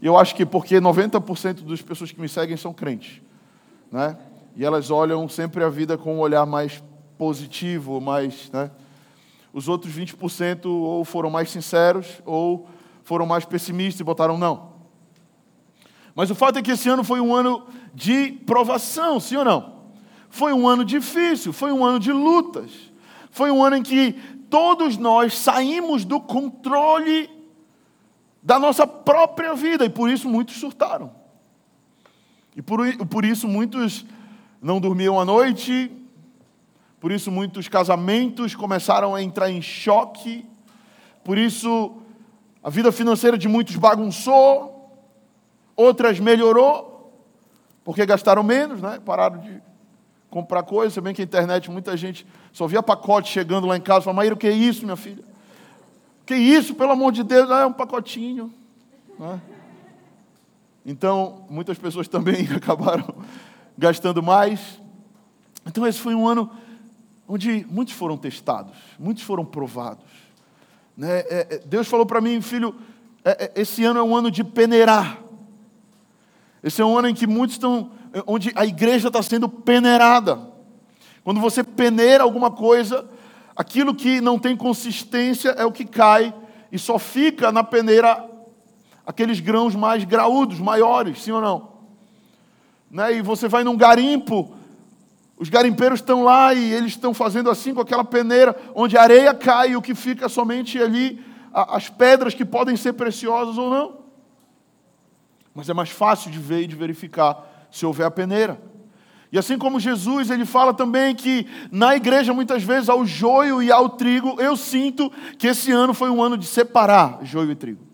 E 0.00 0.06
eu 0.06 0.16
acho 0.16 0.34
que 0.34 0.46
porque 0.46 0.80
90% 0.80 1.66
das 1.66 1.82
pessoas 1.82 2.10
que 2.10 2.20
me 2.20 2.28
seguem 2.28 2.56
são 2.56 2.72
crentes. 2.72 3.20
Né? 3.92 4.16
E 4.56 4.64
elas 4.64 4.90
olham 4.90 5.28
sempre 5.28 5.62
a 5.62 5.68
vida 5.68 5.98
com 5.98 6.16
um 6.16 6.20
olhar 6.20 6.46
mais 6.46 6.82
positivo, 7.18 8.00
mais. 8.00 8.50
Né? 8.50 8.70
Os 9.52 9.68
outros 9.68 9.92
20% 9.92 10.66
ou 10.66 11.04
foram 11.04 11.28
mais 11.28 11.50
sinceros 11.50 12.06
ou 12.24 12.68
foram 13.02 13.26
mais 13.26 13.44
pessimistas 13.44 14.00
e 14.00 14.04
botaram 14.04 14.38
não. 14.38 14.70
Mas 16.14 16.30
o 16.30 16.34
fato 16.34 16.58
é 16.58 16.62
que 16.62 16.70
esse 16.70 16.88
ano 16.88 17.04
foi 17.04 17.20
um 17.20 17.34
ano 17.34 17.66
de 17.92 18.32
provação, 18.46 19.20
sim 19.20 19.36
ou 19.36 19.44
não? 19.44 19.79
Foi 20.30 20.52
um 20.52 20.66
ano 20.66 20.84
difícil, 20.84 21.52
foi 21.52 21.72
um 21.72 21.84
ano 21.84 21.98
de 21.98 22.12
lutas. 22.12 22.70
Foi 23.30 23.50
um 23.50 23.62
ano 23.62 23.76
em 23.76 23.82
que 23.82 24.12
todos 24.48 24.96
nós 24.96 25.36
saímos 25.36 26.04
do 26.04 26.20
controle 26.20 27.28
da 28.42 28.58
nossa 28.58 28.86
própria 28.86 29.54
vida 29.54 29.84
e 29.84 29.90
por 29.90 30.08
isso 30.08 30.28
muitos 30.28 30.56
surtaram. 30.56 31.12
E 32.56 32.62
por, 32.62 32.80
por 33.06 33.24
isso 33.24 33.46
muitos 33.46 34.04
não 34.62 34.80
dormiam 34.80 35.20
à 35.20 35.24
noite, 35.24 35.90
por 36.98 37.12
isso 37.12 37.30
muitos 37.30 37.68
casamentos 37.68 38.54
começaram 38.54 39.14
a 39.14 39.22
entrar 39.22 39.50
em 39.50 39.60
choque, 39.60 40.44
por 41.24 41.38
isso 41.38 41.96
a 42.62 42.70
vida 42.70 42.92
financeira 42.92 43.38
de 43.38 43.48
muitos 43.48 43.76
bagunçou, 43.76 45.00
outras 45.76 46.20
melhorou, 46.20 47.14
porque 47.84 48.04
gastaram 48.04 48.42
menos, 48.42 48.82
né? 48.82 49.00
pararam 49.04 49.38
de 49.38 49.69
comprar 50.30 50.62
coisas. 50.62 50.94
Se 50.94 51.00
bem 51.00 51.12
que 51.12 51.20
a 51.20 51.24
internet, 51.24 51.70
muita 51.70 51.96
gente 51.96 52.26
só 52.52 52.66
via 52.66 52.82
pacote 52.82 53.30
chegando 53.30 53.66
lá 53.66 53.76
em 53.76 53.80
casa, 53.80 54.02
falava, 54.02 54.18
Maíra, 54.18 54.34
o 54.34 54.38
que 54.38 54.46
é 54.46 54.52
isso, 54.52 54.84
minha 54.84 54.96
filha? 54.96 55.24
O 56.22 56.24
que 56.24 56.34
é 56.34 56.38
isso, 56.38 56.74
pelo 56.74 56.92
amor 56.92 57.12
de 57.12 57.22
Deus? 57.22 57.50
Ah, 57.50 57.60
é 57.60 57.66
um 57.66 57.72
pacotinho. 57.72 58.52
Né? 59.18 59.40
Então, 60.86 61.44
muitas 61.50 61.76
pessoas 61.76 62.06
também 62.08 62.48
acabaram 62.56 63.14
gastando 63.76 64.22
mais. 64.22 64.80
Então, 65.66 65.86
esse 65.86 65.98
foi 65.98 66.14
um 66.14 66.26
ano 66.26 66.50
onde 67.28 67.66
muitos 67.70 67.94
foram 67.94 68.16
testados, 68.16 68.76
muitos 68.98 69.22
foram 69.22 69.44
provados. 69.44 70.04
Né? 70.96 71.20
É, 71.20 71.46
é, 71.50 71.58
Deus 71.64 71.86
falou 71.86 72.04
para 72.04 72.20
mim, 72.20 72.40
filho, 72.40 72.74
é, 73.24 73.52
esse 73.54 73.84
ano 73.84 74.00
é 74.00 74.02
um 74.02 74.16
ano 74.16 74.30
de 74.30 74.42
peneirar. 74.42 75.18
Esse 76.62 76.82
é 76.82 76.84
um 76.84 76.98
ano 76.98 77.08
em 77.08 77.14
que 77.14 77.26
muitos 77.26 77.56
estão, 77.56 77.92
onde 78.26 78.52
a 78.54 78.64
igreja 78.64 79.08
está 79.08 79.22
sendo 79.22 79.48
peneirada. 79.48 80.38
Quando 81.22 81.40
você 81.40 81.62
peneira 81.62 82.24
alguma 82.24 82.50
coisa, 82.50 83.08
aquilo 83.54 83.94
que 83.94 84.20
não 84.20 84.38
tem 84.38 84.56
consistência 84.56 85.50
é 85.50 85.64
o 85.64 85.72
que 85.72 85.84
cai 85.84 86.34
e 86.72 86.78
só 86.78 86.98
fica 86.98 87.52
na 87.52 87.62
peneira 87.62 88.28
aqueles 89.06 89.40
grãos 89.40 89.74
mais 89.74 90.04
graúdos, 90.04 90.58
maiores, 90.58 91.22
sim 91.22 91.32
ou 91.32 91.40
não? 91.40 91.70
Né? 92.90 93.16
E 93.16 93.22
você 93.22 93.48
vai 93.48 93.64
num 93.64 93.76
garimpo, 93.76 94.54
os 95.36 95.48
garimpeiros 95.48 96.00
estão 96.00 96.24
lá 96.24 96.54
e 96.54 96.72
eles 96.72 96.92
estão 96.92 97.12
fazendo 97.12 97.50
assim 97.50 97.74
com 97.74 97.80
aquela 97.80 98.04
peneira, 98.04 98.56
onde 98.74 98.96
a 98.96 99.02
areia 99.02 99.34
cai 99.34 99.70
e 99.70 99.76
o 99.76 99.82
que 99.82 99.94
fica 99.94 100.28
somente 100.28 100.80
ali, 100.80 101.24
as 101.52 101.88
pedras 101.88 102.34
que 102.34 102.44
podem 102.44 102.76
ser 102.76 102.92
preciosas 102.92 103.58
ou 103.58 103.70
não. 103.70 104.00
Mas 105.54 105.68
é 105.68 105.74
mais 105.74 105.90
fácil 105.90 106.30
de 106.30 106.38
ver 106.38 106.62
e 106.62 106.66
de 106.66 106.76
verificar 106.76 107.49
se 107.70 107.86
houver 107.86 108.06
a 108.06 108.10
peneira. 108.10 108.60
E 109.32 109.38
assim 109.38 109.56
como 109.56 109.78
Jesus, 109.78 110.28
ele 110.30 110.44
fala 110.44 110.74
também 110.74 111.14
que 111.14 111.46
na 111.70 111.94
igreja 111.94 112.34
muitas 112.34 112.64
vezes 112.64 112.88
ao 112.88 113.06
joio 113.06 113.62
e 113.62 113.70
ao 113.70 113.88
trigo, 113.90 114.40
eu 114.40 114.56
sinto 114.56 115.10
que 115.38 115.46
esse 115.46 115.70
ano 115.70 115.94
foi 115.94 116.10
um 116.10 116.20
ano 116.20 116.36
de 116.36 116.46
separar 116.46 117.24
joio 117.24 117.52
e 117.52 117.54
trigo. 117.54 117.86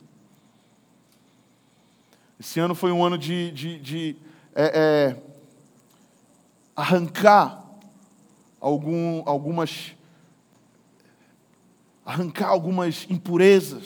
Esse 2.41 2.59
ano 2.59 2.75
foi 2.75 2.91
um 2.91 3.05
ano 3.05 3.19
de, 3.19 3.51
de, 3.51 3.79
de 3.79 4.17
é, 4.55 4.73
é, 5.15 5.23
arrancar 6.75 7.63
algum, 8.61 9.23
algumas 9.27 9.95
arrancar 12.05 12.49
algumas 12.49 13.05
impurezas, 13.11 13.85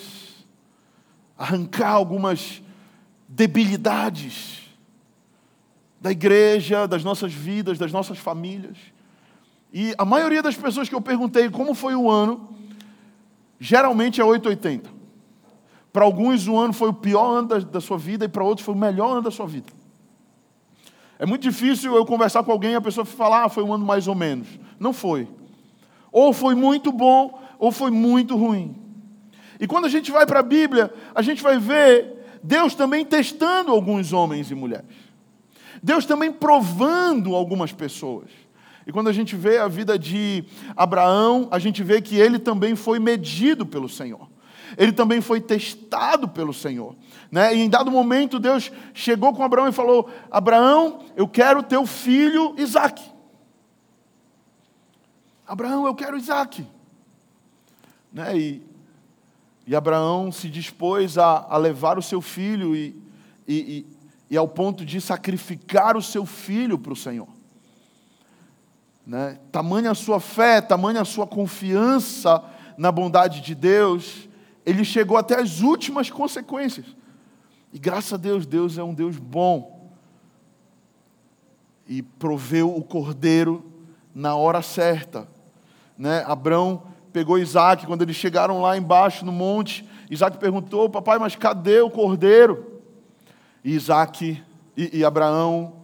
arrancar 1.39 1.93
algumas 1.93 2.63
debilidades 3.27 4.60
da 6.01 6.11
igreja, 6.11 6.89
das 6.89 7.05
nossas 7.05 7.33
vidas, 7.33 7.79
das 7.79 7.93
nossas 7.93 8.19
famílias. 8.19 8.79
E 9.73 9.95
a 9.99 10.05
maioria 10.05 10.43
das 10.43 10.57
pessoas 10.57 10.89
que 10.89 10.95
eu 10.95 11.01
perguntei 11.01 11.49
como 11.51 11.75
foi 11.75 11.95
o 11.95 12.11
ano, 12.11 12.49
geralmente 13.59 14.21
é 14.21 14.25
880. 14.25 14.91
Para 15.93 16.05
alguns, 16.05 16.49
o 16.49 16.57
ano 16.57 16.73
foi 16.73 16.89
o 16.89 16.95
pior 16.95 17.39
ano 17.39 17.49
da, 17.49 17.59
da 17.59 17.81
sua 17.81 17.99
vida, 17.99 18.25
e 18.25 18.29
para 18.29 18.43
outros, 18.43 18.65
foi 18.65 18.75
o 18.75 18.79
melhor 18.79 19.13
ano 19.13 19.23
da 19.23 19.31
sua 19.31 19.47
vida. 19.47 19.67
É 21.19 21.27
muito 21.27 21.43
difícil 21.43 21.95
eu 21.95 22.07
conversar 22.07 22.43
com 22.43 22.51
alguém 22.51 22.73
e 22.73 22.77
a 22.77 22.81
pessoa 22.81 23.05
falar, 23.05 23.45
ah, 23.45 23.49
foi 23.49 23.63
um 23.63 23.75
ano 23.75 23.85
mais 23.85 24.09
ou 24.09 24.15
menos. 24.15 24.49
Não 24.79 24.93
foi. 24.93 25.29
Ou 26.11 26.33
foi 26.33 26.55
muito 26.55 26.91
bom, 26.91 27.39
ou 27.59 27.71
foi 27.71 27.91
muito 27.91 28.37
ruim. 28.37 28.75
E 29.61 29.67
quando 29.67 29.85
a 29.85 29.89
gente 29.91 30.11
vai 30.11 30.25
para 30.25 30.41
a 30.41 30.43
Bíblia, 30.43 30.93
a 31.15 31.21
gente 31.21 31.43
vai 31.43 31.59
ver 31.59 32.39
Deus 32.43 32.75
também 32.75 33.05
testando 33.05 33.71
alguns 33.71 34.15
homens 34.15 34.51
e 34.51 34.55
mulheres. 34.55 35.10
Deus 35.83 36.05
também 36.05 36.33
provando 36.33 37.35
algumas 37.35 37.73
pessoas. 37.73 38.29
E 38.87 38.93
quando 38.93 39.09
a 39.09 39.13
gente 39.13 39.37
vê 39.37 39.59
a 39.59 39.69
vida 39.69 39.99
de 39.99 40.45
Abraão, 40.77 41.49
a 41.51 41.59
gente 41.59 41.83
vê 41.83 42.01
que 42.01 42.17
ele 42.17 42.39
também 42.39 42.75
foi 42.75 42.99
medido 42.99 43.65
pelo 43.65 43.89
Senhor. 43.89 44.29
Ele 44.77 44.93
também 44.93 45.21
foi 45.21 45.41
testado 45.41 46.29
pelo 46.29 46.53
Senhor. 46.53 46.97
Né? 47.31 47.55
E 47.55 47.61
em 47.61 47.69
dado 47.69 47.91
momento, 47.91 48.39
Deus 48.39 48.71
chegou 48.95 49.33
com 49.33 49.43
Abraão 49.43 49.69
e 49.69 49.73
falou: 49.73 50.09
Abraão, 50.31 51.05
eu 51.17 51.29
quero 51.29 51.63
teu 51.63 51.87
filho 51.87 52.55
Isaac. 52.59 53.03
Abraão, 55.47 55.87
eu 55.87 55.95
quero 55.95 56.17
Isaac. 56.17 56.67
Né? 58.13 58.39
E, 58.39 58.67
e 59.67 59.75
Abraão 59.75 60.31
se 60.31 60.49
dispôs 60.49 61.19
a, 61.19 61.47
a 61.49 61.57
levar 61.57 61.99
o 61.99 62.03
seu 62.03 62.21
filho 62.21 62.75
e, 62.75 62.97
e, 63.47 63.55
e, 63.55 63.87
e 64.31 64.37
ao 64.37 64.47
ponto 64.47 64.87
de 64.87 65.01
sacrificar 65.01 65.97
o 65.97 66.03
seu 66.03 66.25
filho 66.25 66.79
para 66.79 66.93
o 66.93 66.97
Senhor. 66.97 67.29
Né? 69.05 69.39
Tamanha 69.51 69.91
a 69.91 69.95
sua 69.95 70.21
fé, 70.21 70.61
tamanha 70.61 71.01
a 71.01 71.05
sua 71.05 71.27
confiança 71.27 72.43
na 72.79 72.93
bondade 72.93 73.41
de 73.41 73.57
Deus, 73.57 74.29
ele 74.65 74.85
chegou 74.85 75.17
até 75.17 75.41
as 75.41 75.61
últimas 75.61 76.09
consequências. 76.09 76.87
E 77.73 77.79
graças 77.79 78.13
a 78.13 78.17
Deus, 78.17 78.47
Deus 78.47 78.79
é 78.79 78.85
um 78.85 78.95
Deus 78.95 79.17
bom. 79.17 79.91
E 81.89 82.01
proveu 82.01 82.75
o 82.75 82.85
cordeiro 82.85 83.65
na 84.15 84.37
hora 84.37 84.63
certa. 84.63 85.27
Né? 85.99 86.25
Abraão 86.25 86.85
pegou 87.13 87.37
Isaac, 87.37 87.85
quando 87.85 88.03
eles 88.03 88.15
chegaram 88.15 88.63
lá 88.63 88.77
embaixo 88.77 89.25
no 89.25 89.33
monte, 89.33 89.85
Isaac 90.09 90.39
perguntou, 90.39 90.89
papai, 90.89 91.19
mas 91.19 91.35
cadê 91.35 91.81
o 91.81 91.91
cordeiro? 91.91 92.70
Isaac 93.65 94.43
e, 94.77 94.99
e 94.99 95.05
Abraão 95.05 95.75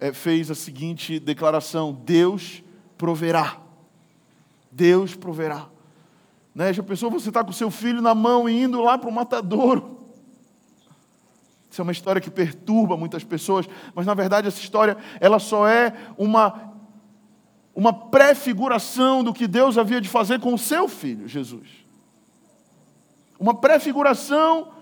é, 0.00 0.12
fez 0.12 0.50
a 0.50 0.54
seguinte 0.54 1.18
declaração: 1.18 1.92
Deus 1.92 2.62
proverá. 2.96 3.58
Deus 4.70 5.14
proverá. 5.14 5.68
Né? 6.54 6.72
Já 6.72 6.82
pensou 6.82 7.10
você 7.10 7.28
está 7.28 7.42
com 7.42 7.52
seu 7.52 7.70
filho 7.70 8.00
na 8.00 8.14
mão 8.14 8.48
e 8.48 8.62
indo 8.62 8.80
lá 8.80 8.96
para 8.96 9.08
o 9.08 9.12
matadouro? 9.12 9.98
Isso 11.70 11.80
é 11.80 11.82
uma 11.82 11.92
história 11.92 12.20
que 12.20 12.30
perturba 12.30 12.96
muitas 12.96 13.24
pessoas, 13.24 13.66
mas 13.94 14.06
na 14.06 14.14
verdade 14.14 14.46
essa 14.46 14.60
história 14.60 14.96
ela 15.20 15.38
só 15.38 15.66
é 15.66 15.92
uma 16.16 16.72
uma 17.74 17.92
prefiguração 17.92 19.24
do 19.24 19.32
que 19.32 19.48
Deus 19.48 19.76
havia 19.76 20.00
de 20.00 20.08
fazer 20.08 20.38
com 20.38 20.54
o 20.54 20.58
seu 20.58 20.86
filho, 20.86 21.26
Jesus. 21.26 21.68
Uma 23.38 23.54
prefiguração 23.54 24.73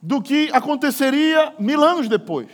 do 0.00 0.22
que 0.22 0.50
aconteceria 0.52 1.54
mil 1.58 1.82
anos 1.82 2.08
depois. 2.08 2.48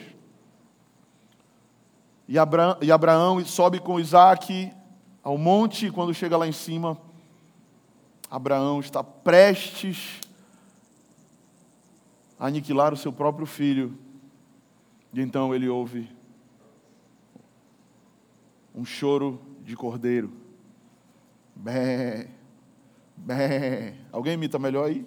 E 2.26 2.38
Abraão, 2.38 2.78
e 2.80 2.90
Abraão 2.90 3.44
sobe 3.44 3.78
com 3.78 4.00
Isaac 4.00 4.72
ao 5.22 5.36
monte, 5.36 5.86
e 5.86 5.90
quando 5.90 6.14
chega 6.14 6.36
lá 6.36 6.46
em 6.46 6.52
cima, 6.52 6.98
Abraão 8.30 8.80
está 8.80 9.02
prestes 9.02 10.20
aniquilar 12.38 12.92
o 12.92 12.96
seu 12.96 13.12
próprio 13.12 13.46
filho. 13.46 13.96
E 15.12 15.20
então 15.20 15.54
ele 15.54 15.68
ouve 15.68 16.10
um 18.74 18.84
choro 18.84 19.40
de 19.62 19.76
cordeiro. 19.76 20.32
Bé, 21.54 22.28
bé. 23.16 23.94
Alguém 24.10 24.34
imita 24.34 24.58
melhor 24.58 24.88
aí? 24.88 25.06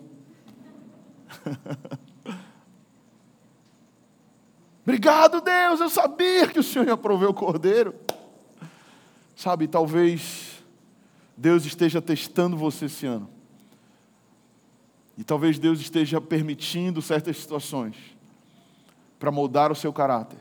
Obrigado, 4.88 5.42
Deus, 5.42 5.82
eu 5.82 5.90
sabia 5.90 6.48
que 6.48 6.60
o 6.60 6.64
Senhor 6.64 6.88
ia 6.88 6.96
prover 6.96 7.30
o 7.30 7.34
cordeiro. 7.34 7.94
Sabe, 9.36 9.68
talvez 9.68 10.64
Deus 11.36 11.66
esteja 11.66 12.02
testando 12.02 12.56
você 12.56 12.86
esse 12.86 13.06
ano. 13.06 13.30
E 15.18 15.26
talvez 15.26 15.60
Deus 15.60 15.82
esteja 15.82 16.22
permitindo 16.22 17.02
certas 17.02 17.36
situações 17.36 17.98
para 19.20 19.30
moldar 19.30 19.74
o 19.74 19.76
seu 19.76 19.92
caráter, 19.92 20.40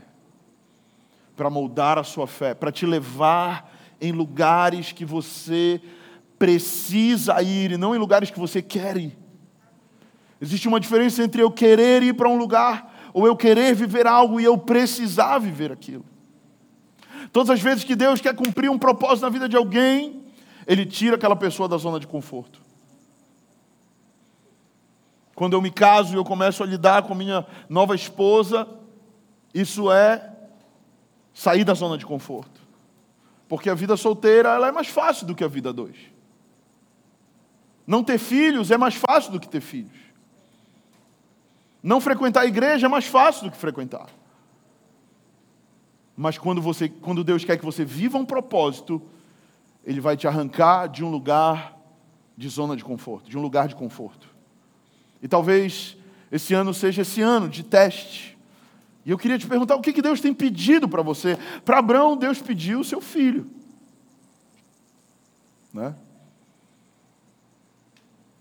para 1.36 1.50
moldar 1.50 1.98
a 1.98 2.04
sua 2.04 2.28
fé, 2.28 2.54
para 2.54 2.70
te 2.70 2.86
levar 2.86 3.74
em 4.00 4.12
lugares 4.12 4.92
que 4.92 5.04
você 5.04 5.80
precisa 6.38 7.42
ir 7.42 7.72
e 7.72 7.76
não 7.76 7.96
em 7.96 7.98
lugares 7.98 8.30
que 8.30 8.38
você 8.38 8.62
quer 8.62 8.96
ir. 8.96 9.18
Existe 10.40 10.68
uma 10.68 10.78
diferença 10.78 11.20
entre 11.24 11.42
eu 11.42 11.50
querer 11.50 12.00
ir 12.04 12.14
para 12.14 12.28
um 12.28 12.38
lugar 12.38 12.94
ou 13.16 13.26
eu 13.26 13.34
querer 13.34 13.74
viver 13.74 14.06
algo 14.06 14.38
e 14.38 14.44
eu 14.44 14.58
precisar 14.58 15.38
viver 15.38 15.72
aquilo. 15.72 16.04
Todas 17.32 17.48
as 17.48 17.62
vezes 17.62 17.82
que 17.82 17.96
Deus 17.96 18.20
quer 18.20 18.36
cumprir 18.36 18.70
um 18.70 18.78
propósito 18.78 19.24
na 19.24 19.30
vida 19.30 19.48
de 19.48 19.56
alguém, 19.56 20.22
Ele 20.66 20.84
tira 20.84 21.16
aquela 21.16 21.34
pessoa 21.34 21.66
da 21.66 21.78
zona 21.78 21.98
de 21.98 22.06
conforto. 22.06 22.60
Quando 25.34 25.54
eu 25.54 25.62
me 25.62 25.70
caso 25.70 26.12
e 26.12 26.18
eu 26.18 26.24
começo 26.26 26.62
a 26.62 26.66
lidar 26.66 27.04
com 27.04 27.14
minha 27.14 27.46
nova 27.70 27.94
esposa, 27.94 28.68
isso 29.54 29.90
é 29.90 30.34
sair 31.32 31.64
da 31.64 31.72
zona 31.72 31.96
de 31.96 32.04
conforto. 32.04 32.60
Porque 33.48 33.70
a 33.70 33.74
vida 33.74 33.96
solteira 33.96 34.50
ela 34.50 34.68
é 34.68 34.72
mais 34.72 34.88
fácil 34.88 35.26
do 35.26 35.34
que 35.34 35.42
a 35.42 35.48
vida 35.48 35.72
dois. 35.72 35.96
Não 37.86 38.04
ter 38.04 38.18
filhos 38.18 38.70
é 38.70 38.76
mais 38.76 38.94
fácil 38.94 39.32
do 39.32 39.40
que 39.40 39.48
ter 39.48 39.62
filhos. 39.62 40.05
Não 41.86 42.00
frequentar 42.00 42.40
a 42.40 42.46
igreja 42.46 42.86
é 42.86 42.88
mais 42.88 43.06
fácil 43.06 43.44
do 43.44 43.52
que 43.52 43.56
frequentar. 43.56 44.08
Mas 46.16 46.36
quando, 46.36 46.60
você, 46.60 46.88
quando 46.88 47.22
Deus 47.22 47.44
quer 47.44 47.56
que 47.56 47.64
você 47.64 47.84
viva 47.84 48.18
um 48.18 48.26
propósito, 48.26 49.00
Ele 49.84 50.00
vai 50.00 50.16
te 50.16 50.26
arrancar 50.26 50.88
de 50.88 51.04
um 51.04 51.08
lugar 51.08 51.78
de 52.36 52.48
zona 52.48 52.76
de 52.76 52.82
conforto, 52.82 53.30
de 53.30 53.38
um 53.38 53.40
lugar 53.40 53.68
de 53.68 53.76
conforto. 53.76 54.28
E 55.22 55.28
talvez 55.28 55.96
esse 56.32 56.54
ano 56.54 56.74
seja 56.74 57.02
esse 57.02 57.22
ano 57.22 57.48
de 57.48 57.62
teste. 57.62 58.36
E 59.04 59.10
eu 59.12 59.16
queria 59.16 59.38
te 59.38 59.46
perguntar 59.46 59.76
o 59.76 59.80
que 59.80 60.02
Deus 60.02 60.20
tem 60.20 60.34
pedido 60.34 60.88
para 60.88 61.02
você. 61.02 61.38
Para 61.64 61.78
Abraão, 61.78 62.16
Deus 62.16 62.42
pediu 62.42 62.80
o 62.80 62.84
seu 62.84 63.00
filho. 63.00 63.48
Né? 65.72 65.94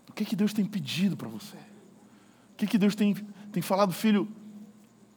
O 0.08 0.12
que 0.12 0.34
Deus 0.34 0.52
tem 0.52 0.64
pedido 0.64 1.16
para 1.16 1.28
você? 1.28 1.56
O 2.50 2.66
que 2.66 2.76
Deus 2.76 2.96
tem 2.96 3.14
tem 3.56 3.62
falado, 3.62 3.90
filho, 3.90 4.28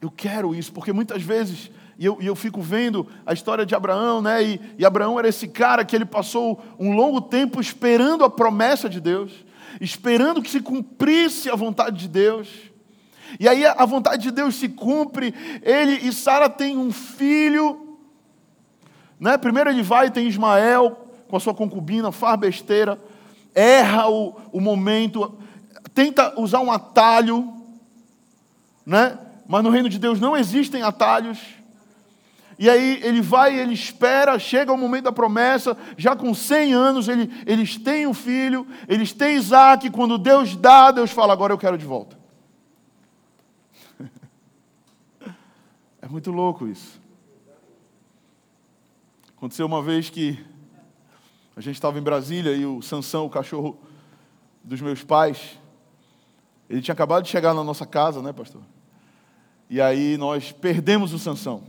eu 0.00 0.10
quero 0.10 0.54
isso, 0.54 0.72
porque 0.72 0.94
muitas 0.94 1.22
vezes, 1.22 1.70
e 1.98 2.06
eu, 2.06 2.16
e 2.22 2.26
eu 2.26 2.34
fico 2.34 2.62
vendo 2.62 3.06
a 3.26 3.34
história 3.34 3.66
de 3.66 3.74
Abraão, 3.74 4.22
né? 4.22 4.42
E, 4.42 4.60
e 4.78 4.86
Abraão 4.86 5.18
era 5.18 5.28
esse 5.28 5.46
cara 5.46 5.84
que 5.84 5.94
ele 5.94 6.06
passou 6.06 6.58
um 6.78 6.96
longo 6.96 7.20
tempo 7.20 7.60
esperando 7.60 8.24
a 8.24 8.30
promessa 8.30 8.88
de 8.88 8.98
Deus, 8.98 9.44
esperando 9.78 10.40
que 10.40 10.48
se 10.48 10.60
cumprisse 10.60 11.50
a 11.50 11.54
vontade 11.54 11.98
de 11.98 12.08
Deus. 12.08 12.48
E 13.38 13.46
aí 13.46 13.66
a 13.66 13.84
vontade 13.84 14.22
de 14.22 14.30
Deus 14.30 14.54
se 14.54 14.70
cumpre, 14.70 15.34
ele 15.60 16.08
e 16.08 16.10
Sara 16.10 16.48
têm 16.48 16.78
um 16.78 16.90
filho. 16.90 17.98
Né? 19.20 19.36
Primeiro 19.36 19.68
ele 19.68 19.82
vai 19.82 20.06
e 20.06 20.10
tem 20.10 20.26
Ismael 20.26 21.10
com 21.28 21.36
a 21.36 21.40
sua 21.40 21.52
concubina, 21.52 22.10
faz 22.10 22.40
besteira, 22.40 22.98
erra 23.54 24.08
o, 24.08 24.34
o 24.50 24.62
momento, 24.62 25.38
tenta 25.94 26.40
usar 26.40 26.60
um 26.60 26.72
atalho, 26.72 27.59
né? 28.90 29.16
Mas 29.46 29.62
no 29.62 29.70
reino 29.70 29.88
de 29.88 30.00
Deus 30.00 30.18
não 30.20 30.36
existem 30.36 30.82
atalhos. 30.82 31.38
E 32.58 32.68
aí 32.68 33.00
ele 33.04 33.22
vai, 33.22 33.56
ele 33.56 33.72
espera, 33.72 34.36
chega 34.36 34.72
o 34.72 34.76
momento 34.76 35.04
da 35.04 35.12
promessa, 35.12 35.76
já 35.96 36.16
com 36.16 36.34
100 36.34 36.74
anos 36.74 37.08
ele, 37.08 37.30
eles 37.46 37.76
têm 37.78 38.08
um 38.08 38.12
filho, 38.12 38.66
eles 38.88 39.12
têm 39.12 39.36
Isaac, 39.36 39.88
quando 39.90 40.18
Deus 40.18 40.56
dá, 40.56 40.90
Deus 40.90 41.12
fala, 41.12 41.32
agora 41.32 41.52
eu 41.52 41.58
quero 41.58 41.78
de 41.78 41.86
volta. 41.86 42.18
É 46.02 46.08
muito 46.08 46.32
louco 46.32 46.66
isso. 46.66 46.98
Aconteceu 49.36 49.66
uma 49.66 49.82
vez 49.82 50.10
que 50.10 50.42
a 51.54 51.60
gente 51.60 51.74
estava 51.76 51.98
em 51.98 52.02
Brasília 52.02 52.56
e 52.56 52.66
o 52.66 52.82
Sansão, 52.82 53.26
o 53.26 53.30
cachorro 53.30 53.78
dos 54.64 54.80
meus 54.80 55.04
pais, 55.04 55.58
ele 56.68 56.82
tinha 56.82 56.94
acabado 56.94 57.22
de 57.22 57.30
chegar 57.30 57.54
na 57.54 57.62
nossa 57.62 57.86
casa, 57.86 58.20
né, 58.20 58.32
pastor? 58.32 58.62
E 59.70 59.80
aí 59.80 60.16
nós 60.18 60.50
perdemos 60.50 61.14
o 61.14 61.18
Sansão. 61.18 61.62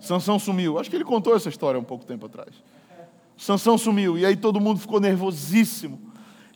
Sansão 0.00 0.40
sumiu. 0.40 0.76
Acho 0.76 0.90
que 0.90 0.96
ele 0.96 1.04
contou 1.04 1.36
essa 1.36 1.48
história 1.48 1.78
um 1.78 1.84
pouco 1.84 2.04
tempo 2.04 2.26
atrás. 2.26 2.50
Sansão 3.38 3.78
sumiu. 3.78 4.18
E 4.18 4.26
aí 4.26 4.34
todo 4.34 4.60
mundo 4.60 4.80
ficou 4.80 4.98
nervosíssimo. 4.98 6.00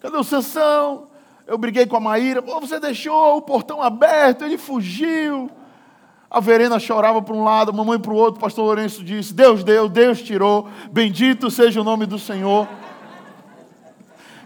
Cadê 0.01 0.17
o 0.17 0.25
Sansão? 0.25 1.07
Eu 1.47 1.57
briguei 1.57 1.87
com 1.87 1.97
a 1.97 2.01
Maíra. 2.01 2.43
Pô, 2.43 2.61
você 2.61 2.81
deixou 2.81 3.37
o 3.37 3.43
portão 3.43 3.81
aberto, 3.81 4.45
ele 4.45 4.59
fugiu. 4.59 5.49
A 6.29 6.41
Verena 6.41 6.81
chorava 6.81 7.23
para 7.23 7.35
um 7.35 7.45
lado, 7.45 7.71
a 7.71 7.73
mamãe 7.73 7.99
para 7.99 8.13
o 8.13 8.17
outro. 8.17 8.39
O 8.39 8.43
pastor 8.43 8.65
Lourenço 8.65 9.05
disse: 9.05 9.33
Deus 9.33 9.63
deu, 9.63 9.89
Deus 9.89 10.21
tirou. 10.21 10.69
Bendito 10.91 11.49
seja 11.49 11.81
o 11.81 11.85
nome 11.85 12.07
do 12.07 12.19
Senhor. 12.19 12.69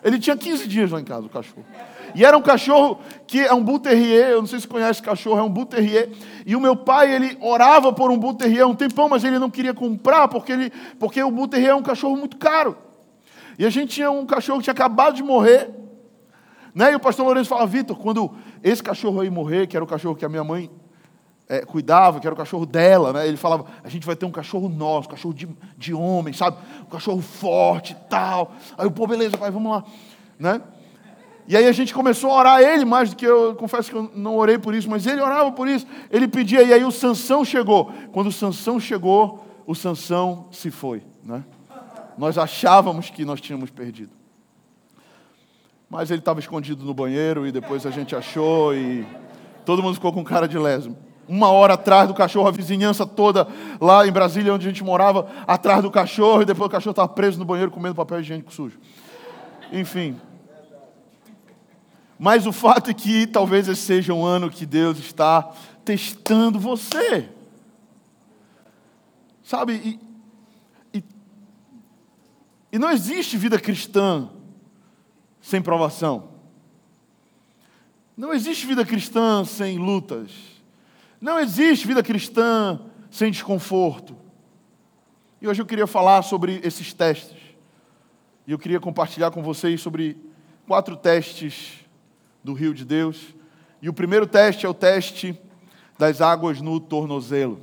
Ele 0.04 0.18
tinha 0.18 0.36
15 0.36 0.68
dias 0.68 0.90
lá 0.90 1.00
em 1.00 1.04
casa, 1.04 1.26
o 1.26 1.30
cachorro. 1.30 1.64
E 2.14 2.24
era 2.24 2.36
um 2.36 2.42
cachorro 2.42 3.00
que 3.26 3.40
é 3.40 3.52
um 3.52 3.62
Bull 3.62 3.78
Terrier, 3.78 4.30
eu 4.30 4.40
não 4.40 4.46
sei 4.46 4.60
se 4.60 4.68
conhece 4.68 4.92
esse 4.92 5.02
cachorro, 5.02 5.38
é 5.38 5.42
um 5.42 5.48
Bull 5.48 5.66
Terrier. 5.66 6.10
E 6.44 6.54
o 6.54 6.60
meu 6.60 6.76
pai, 6.76 7.14
ele 7.14 7.38
orava 7.40 7.92
por 7.92 8.10
um 8.10 8.18
Bull 8.18 8.34
Terrier 8.34 8.64
há 8.64 8.66
um 8.66 8.74
tempão, 8.74 9.08
mas 9.08 9.24
ele 9.24 9.38
não 9.38 9.50
queria 9.50 9.74
comprar, 9.74 10.28
porque, 10.28 10.52
ele, 10.52 10.72
porque 10.98 11.22
o 11.22 11.30
Bull 11.30 11.48
Terrier 11.48 11.70
é 11.70 11.74
um 11.74 11.82
cachorro 11.82 12.16
muito 12.16 12.36
caro. 12.36 12.76
E 13.58 13.66
a 13.66 13.70
gente 13.70 13.94
tinha 13.94 14.10
um 14.10 14.26
cachorro 14.26 14.58
que 14.58 14.64
tinha 14.64 14.72
acabado 14.72 15.14
de 15.14 15.22
morrer. 15.22 15.70
Né? 16.74 16.92
E 16.92 16.94
o 16.94 17.00
pastor 17.00 17.26
Lourenço 17.26 17.48
falava, 17.48 17.66
Vitor, 17.66 17.96
quando 17.96 18.32
esse 18.62 18.82
cachorro 18.82 19.20
aí 19.20 19.28
morrer, 19.28 19.66
que 19.66 19.76
era 19.76 19.84
o 19.84 19.88
cachorro 19.88 20.14
que 20.14 20.24
a 20.24 20.28
minha 20.28 20.44
mãe 20.44 20.70
é, 21.48 21.60
cuidava, 21.60 22.18
que 22.18 22.26
era 22.26 22.32
o 22.32 22.36
cachorro 22.36 22.64
dela, 22.64 23.12
né? 23.12 23.28
Ele 23.28 23.36
falava, 23.36 23.66
a 23.84 23.88
gente 23.88 24.06
vai 24.06 24.16
ter 24.16 24.24
um 24.24 24.30
cachorro 24.30 24.70
nosso, 24.70 25.08
um 25.08 25.10
cachorro 25.10 25.34
de, 25.34 25.46
de 25.76 25.92
homem, 25.92 26.32
sabe? 26.32 26.56
Um 26.80 26.90
cachorro 26.90 27.20
forte 27.20 27.92
e 27.92 28.08
tal. 28.08 28.52
Aí 28.78 28.86
o 28.86 28.90
pô, 28.90 29.06
beleza, 29.06 29.36
pai, 29.36 29.50
vamos 29.50 29.70
lá. 29.70 29.84
Né? 30.38 30.62
E 31.46 31.56
aí 31.56 31.66
a 31.66 31.72
gente 31.72 31.92
começou 31.92 32.30
a 32.30 32.38
orar 32.38 32.60
ele 32.60 32.84
mais 32.84 33.10
do 33.10 33.16
que 33.16 33.26
eu, 33.26 33.54
confesso 33.56 33.90
que 33.90 33.96
eu 33.96 34.10
não 34.14 34.36
orei 34.36 34.58
por 34.58 34.74
isso, 34.74 34.88
mas 34.88 35.06
ele 35.06 35.20
orava 35.20 35.50
por 35.52 35.66
isso. 35.68 35.86
Ele 36.10 36.28
pedia, 36.28 36.62
e 36.62 36.72
aí 36.72 36.84
o 36.84 36.90
Sansão 36.90 37.44
chegou. 37.44 37.92
Quando 38.12 38.28
o 38.28 38.32
Sansão 38.32 38.78
chegou, 38.78 39.44
o 39.66 39.74
Sansão 39.74 40.46
se 40.52 40.70
foi. 40.70 41.02
Né? 41.24 41.44
Nós 42.16 42.38
achávamos 42.38 43.10
que 43.10 43.24
nós 43.24 43.40
tínhamos 43.40 43.70
perdido. 43.70 44.10
Mas 45.90 46.10
ele 46.10 46.20
estava 46.20 46.40
escondido 46.40 46.84
no 46.84 46.94
banheiro 46.94 47.46
e 47.46 47.52
depois 47.52 47.84
a 47.84 47.90
gente 47.90 48.16
achou 48.16 48.74
e 48.74 49.06
todo 49.64 49.82
mundo 49.82 49.94
ficou 49.94 50.12
com 50.12 50.24
cara 50.24 50.46
de 50.46 50.58
lesmo. 50.58 50.96
Uma 51.28 51.48
hora 51.48 51.74
atrás 51.74 52.08
do 52.08 52.14
cachorro, 52.14 52.48
a 52.48 52.50
vizinhança 52.50 53.04
toda 53.06 53.46
lá 53.80 54.06
em 54.06 54.12
Brasília, 54.12 54.54
onde 54.54 54.66
a 54.66 54.70
gente 54.70 54.82
morava, 54.82 55.28
atrás 55.46 55.82
do 55.82 55.90
cachorro, 55.90 56.42
e 56.42 56.44
depois 56.44 56.66
o 56.66 56.70
cachorro 56.70 56.92
estava 56.92 57.08
preso 57.08 57.38
no 57.38 57.44
banheiro 57.44 57.70
comendo 57.70 57.94
papel 57.94 58.20
higiênico 58.20 58.52
sujo. 58.52 58.78
Enfim, 59.70 60.16
mas 62.22 62.46
o 62.46 62.52
fato 62.52 62.88
é 62.88 62.94
que 62.94 63.26
talvez 63.26 63.66
esse 63.66 63.82
seja 63.82 64.14
um 64.14 64.24
ano 64.24 64.48
que 64.48 64.64
Deus 64.64 64.96
está 64.96 65.42
testando 65.84 66.56
você. 66.56 67.28
Sabe? 69.42 69.98
E, 70.94 70.98
e, 70.98 71.04
e 72.70 72.78
não 72.78 72.92
existe 72.92 73.36
vida 73.36 73.58
cristã 73.58 74.30
sem 75.40 75.60
provação. 75.60 76.28
Não 78.16 78.32
existe 78.32 78.68
vida 78.68 78.86
cristã 78.86 79.44
sem 79.44 79.76
lutas. 79.76 80.30
Não 81.20 81.40
existe 81.40 81.88
vida 81.88 82.04
cristã 82.04 82.80
sem 83.10 83.32
desconforto. 83.32 84.16
E 85.40 85.48
hoje 85.48 85.60
eu 85.60 85.66
queria 85.66 85.88
falar 85.88 86.22
sobre 86.22 86.60
esses 86.62 86.92
testes. 86.92 87.40
E 88.46 88.52
eu 88.52 88.58
queria 88.60 88.78
compartilhar 88.78 89.32
com 89.32 89.42
vocês 89.42 89.80
sobre 89.80 90.16
quatro 90.68 90.96
testes 90.96 91.81
do 92.42 92.52
rio 92.52 92.74
de 92.74 92.84
Deus. 92.84 93.34
E 93.80 93.88
o 93.88 93.92
primeiro 93.92 94.26
teste 94.26 94.66
é 94.66 94.68
o 94.68 94.74
teste 94.74 95.38
das 95.98 96.20
águas 96.20 96.60
no 96.60 96.80
tornozelo. 96.80 97.60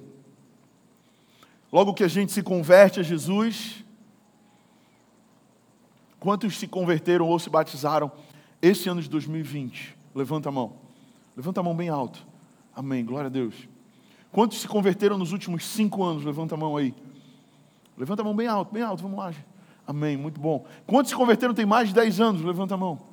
Logo 1.71 1.93
que 1.93 2.03
a 2.03 2.07
gente 2.07 2.31
se 2.31 2.41
converte 2.41 2.99
a 2.99 3.03
Jesus, 3.03 3.83
quantos 6.19 6.57
se 6.57 6.67
converteram 6.67 7.27
ou 7.27 7.37
se 7.37 7.49
batizaram 7.49 8.11
esse 8.61 8.89
ano 8.89 9.01
de 9.01 9.09
2020? 9.09 9.95
Levanta 10.15 10.49
a 10.49 10.51
mão. 10.51 10.77
Levanta 11.37 11.59
a 11.59 11.63
mão 11.63 11.75
bem 11.75 11.89
alto. 11.89 12.25
Amém. 12.75 13.05
Glória 13.05 13.27
a 13.27 13.29
Deus. 13.29 13.53
Quantos 14.31 14.59
se 14.59 14.67
converteram 14.67 15.17
nos 15.17 15.31
últimos 15.31 15.65
cinco 15.65 16.03
anos? 16.03 16.23
Levanta 16.23 16.55
a 16.55 16.57
mão 16.57 16.75
aí. 16.75 16.93
Levanta 17.97 18.21
a 18.21 18.25
mão 18.25 18.35
bem 18.35 18.47
alto, 18.47 18.73
bem 18.73 18.83
alto. 18.83 19.03
Vamos 19.03 19.17
lá. 19.17 19.33
Amém. 19.85 20.17
Muito 20.17 20.39
bom. 20.39 20.65
Quantos 20.87 21.09
se 21.09 21.15
converteram 21.15 21.53
tem 21.53 21.65
mais 21.65 21.89
de 21.89 21.93
dez 21.93 22.19
anos? 22.19 22.41
Levanta 22.41 22.73
a 22.73 22.77
mão. 22.77 23.08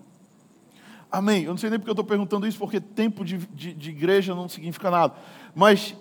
Amém. 1.16 1.44
Eu 1.44 1.50
não 1.52 1.56
sei 1.56 1.70
nem 1.70 1.78
porque 1.78 1.88
eu 1.88 1.94
estou 1.94 2.04
perguntando 2.04 2.46
isso, 2.46 2.58
porque 2.58 2.78
tempo 2.78 3.24
de, 3.24 3.38
de, 3.38 3.72
de, 3.72 3.88
igreja 3.90 4.34
não 4.34 4.50
significa 4.50 4.90
nada. 4.90 5.14
Mas 5.54 5.94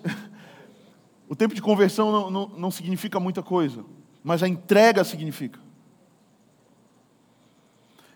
o 1.26 1.34
tempo 1.34 1.54
de 1.54 1.62
conversão 1.62 2.12
não, 2.12 2.30
não, 2.30 2.48
não 2.48 2.70
significa 2.70 3.18
muita 3.18 3.42
coisa. 3.42 3.82
Mas 4.22 4.42
a 4.42 4.48
entrega 4.48 5.02
significa. 5.04 5.58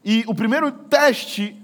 E 0.04 0.24
o 0.26 0.34
primeiro 0.34 0.70
teste 0.70 1.56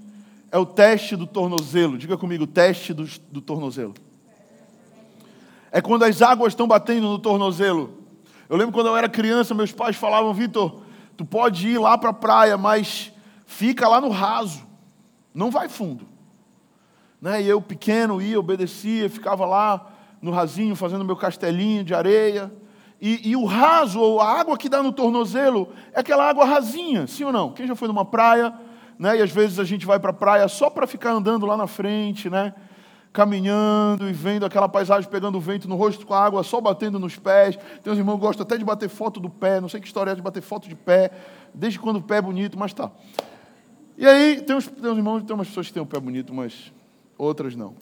é 0.51 0.57
o 0.57 0.65
teste 0.65 1.15
do 1.15 1.27
tornozelo. 1.27 1.99
Diga 1.99 2.17
comigo, 2.17 2.47
teste 2.47 2.91
do, 2.91 3.05
do 3.31 3.39
tornozelo. 3.39 3.93
É 5.71 5.79
quando 5.81 6.01
as 6.01 6.19
águas 6.23 6.53
estão 6.53 6.67
batendo 6.67 7.09
no 7.09 7.19
tornozelo. 7.19 8.05
Eu 8.49 8.57
lembro 8.57 8.73
quando 8.73 8.87
eu 8.87 8.97
era 8.97 9.07
criança, 9.07 9.53
meus 9.53 9.71
pais 9.71 9.95
falavam, 9.95 10.33
Vitor, 10.33 10.81
tu 11.15 11.23
pode 11.23 11.67
ir 11.67 11.77
lá 11.77 11.95
para 11.95 12.09
a 12.09 12.13
praia, 12.13 12.57
mas 12.57 13.13
fica 13.45 13.87
lá 13.87 14.01
no 14.01 14.09
raso, 14.09 14.66
não 15.37 15.51
vai 15.51 15.69
fundo. 15.69 16.07
Né? 17.21 17.43
E 17.43 17.47
eu, 17.47 17.61
pequeno, 17.61 18.19
ia, 18.19 18.39
obedecia, 18.39 19.07
ficava 19.07 19.45
lá 19.45 19.87
no 20.19 20.31
rasinho, 20.31 20.75
fazendo 20.75 21.05
meu 21.05 21.15
castelinho 21.15 21.83
de 21.83 21.93
areia. 21.93 22.51
E, 22.99 23.29
e, 23.29 23.35
o 23.35 23.45
raso, 23.45 23.99
ou 23.99 24.19
a 24.19 24.39
água 24.39 24.57
que 24.57 24.67
dá 24.67 24.81
no 24.81 24.91
tornozelo, 24.91 25.71
é 25.93 25.99
aquela 25.99 26.27
água 26.27 26.43
rasinha, 26.43 27.05
sim 27.05 27.23
ou 27.23 27.31
não? 27.31 27.51
Quem 27.51 27.67
já 27.67 27.75
foi 27.75 27.87
numa 27.87 28.03
praia, 28.03 28.51
né? 28.97 29.19
E 29.19 29.21
às 29.21 29.29
vezes 29.29 29.59
a 29.59 29.63
gente 29.63 29.85
vai 29.85 29.99
para 29.99 30.09
a 30.09 30.13
praia 30.13 30.47
só 30.47 30.71
para 30.71 30.87
ficar 30.87 31.11
andando 31.11 31.45
lá 31.45 31.55
na 31.55 31.67
frente, 31.67 32.31
né? 32.31 32.55
Caminhando 33.13 34.09
e 34.09 34.13
vendo 34.13 34.43
aquela 34.43 34.67
paisagem 34.67 35.07
pegando 35.07 35.37
o 35.37 35.41
vento 35.41 35.69
no 35.69 35.75
rosto 35.75 36.03
com 36.03 36.15
a 36.15 36.25
água 36.25 36.41
só 36.41 36.59
batendo 36.59 36.97
nos 36.97 37.15
pés. 37.15 37.59
Tem 37.83 37.93
uns 37.93 37.99
irmãos 37.99 38.15
que 38.15 38.21
gostam 38.21 38.43
até 38.43 38.57
de 38.57 38.65
bater 38.65 38.89
foto 38.89 39.19
do 39.19 39.29
pé, 39.29 39.61
não 39.61 39.69
sei 39.69 39.79
que 39.79 39.85
história 39.85 40.09
é 40.09 40.15
de 40.15 40.21
bater 40.21 40.41
foto 40.41 40.67
de 40.67 40.75
pé, 40.75 41.11
desde 41.53 41.77
quando 41.77 41.97
o 41.97 42.01
pé 42.01 42.17
é 42.17 42.21
bonito, 42.23 42.57
mas 42.57 42.73
tá. 42.73 42.91
E 43.97 44.05
aí, 44.05 44.41
tem 44.41 44.55
uns, 44.55 44.67
tem 44.67 44.91
uns 44.91 44.97
irmãos, 44.97 45.23
tem 45.23 45.33
umas 45.33 45.47
pessoas 45.47 45.67
que 45.67 45.73
têm 45.73 45.81
o 45.81 45.85
pé 45.85 45.99
bonito, 45.99 46.31
mas 46.31 46.71
outras 47.17 47.55
não. 47.55 47.75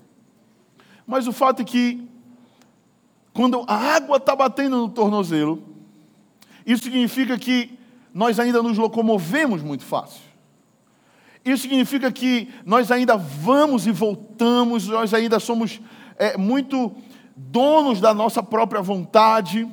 Mas 1.05 1.27
o 1.27 1.33
fato 1.33 1.61
é 1.61 1.65
que, 1.65 2.07
quando 3.33 3.65
a 3.67 3.75
água 3.75 4.15
está 4.15 4.33
batendo 4.33 4.77
no 4.77 4.89
tornozelo, 4.89 5.61
isso 6.65 6.83
significa 6.83 7.37
que 7.37 7.77
nós 8.13 8.39
ainda 8.39 8.63
nos 8.63 8.77
locomovemos 8.77 9.61
muito 9.61 9.83
fácil. 9.83 10.21
Isso 11.43 11.63
significa 11.63 12.09
que 12.11 12.49
nós 12.65 12.91
ainda 12.91 13.17
vamos 13.17 13.85
e 13.85 13.91
voltamos, 13.91 14.87
nós 14.87 15.13
ainda 15.13 15.37
somos 15.37 15.81
é, 16.17 16.37
muito 16.37 16.95
donos 17.35 17.99
da 17.99 18.13
nossa 18.13 18.41
própria 18.41 18.81
vontade. 18.81 19.67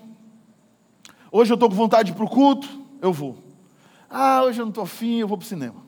Hoje 1.30 1.52
eu 1.52 1.54
estou 1.54 1.70
com 1.70 1.74
vontade 1.76 2.12
para 2.12 2.24
o 2.24 2.28
culto, 2.28 2.68
eu 3.00 3.12
vou. 3.12 3.38
Ah, 4.10 4.42
hoje 4.42 4.60
eu 4.60 4.66
não 4.66 4.70
estou 4.70 4.84
afim, 4.84 5.20
eu 5.20 5.28
vou 5.28 5.38
para 5.38 5.44
o 5.44 5.48
cinema. 5.48 5.81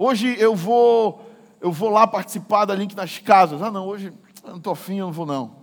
Hoje 0.00 0.36
eu 0.38 0.54
vou, 0.54 1.28
eu 1.60 1.72
vou 1.72 1.90
lá 1.90 2.06
participar 2.06 2.64
da 2.64 2.72
Link 2.72 2.94
nas 2.94 3.18
casas. 3.18 3.60
Ah, 3.60 3.68
não, 3.68 3.84
hoje 3.84 4.12
eu 4.44 4.50
não 4.50 4.58
estou 4.58 4.72
afim, 4.72 4.98
eu 4.98 5.06
não 5.06 5.12
vou 5.12 5.26
não. 5.26 5.56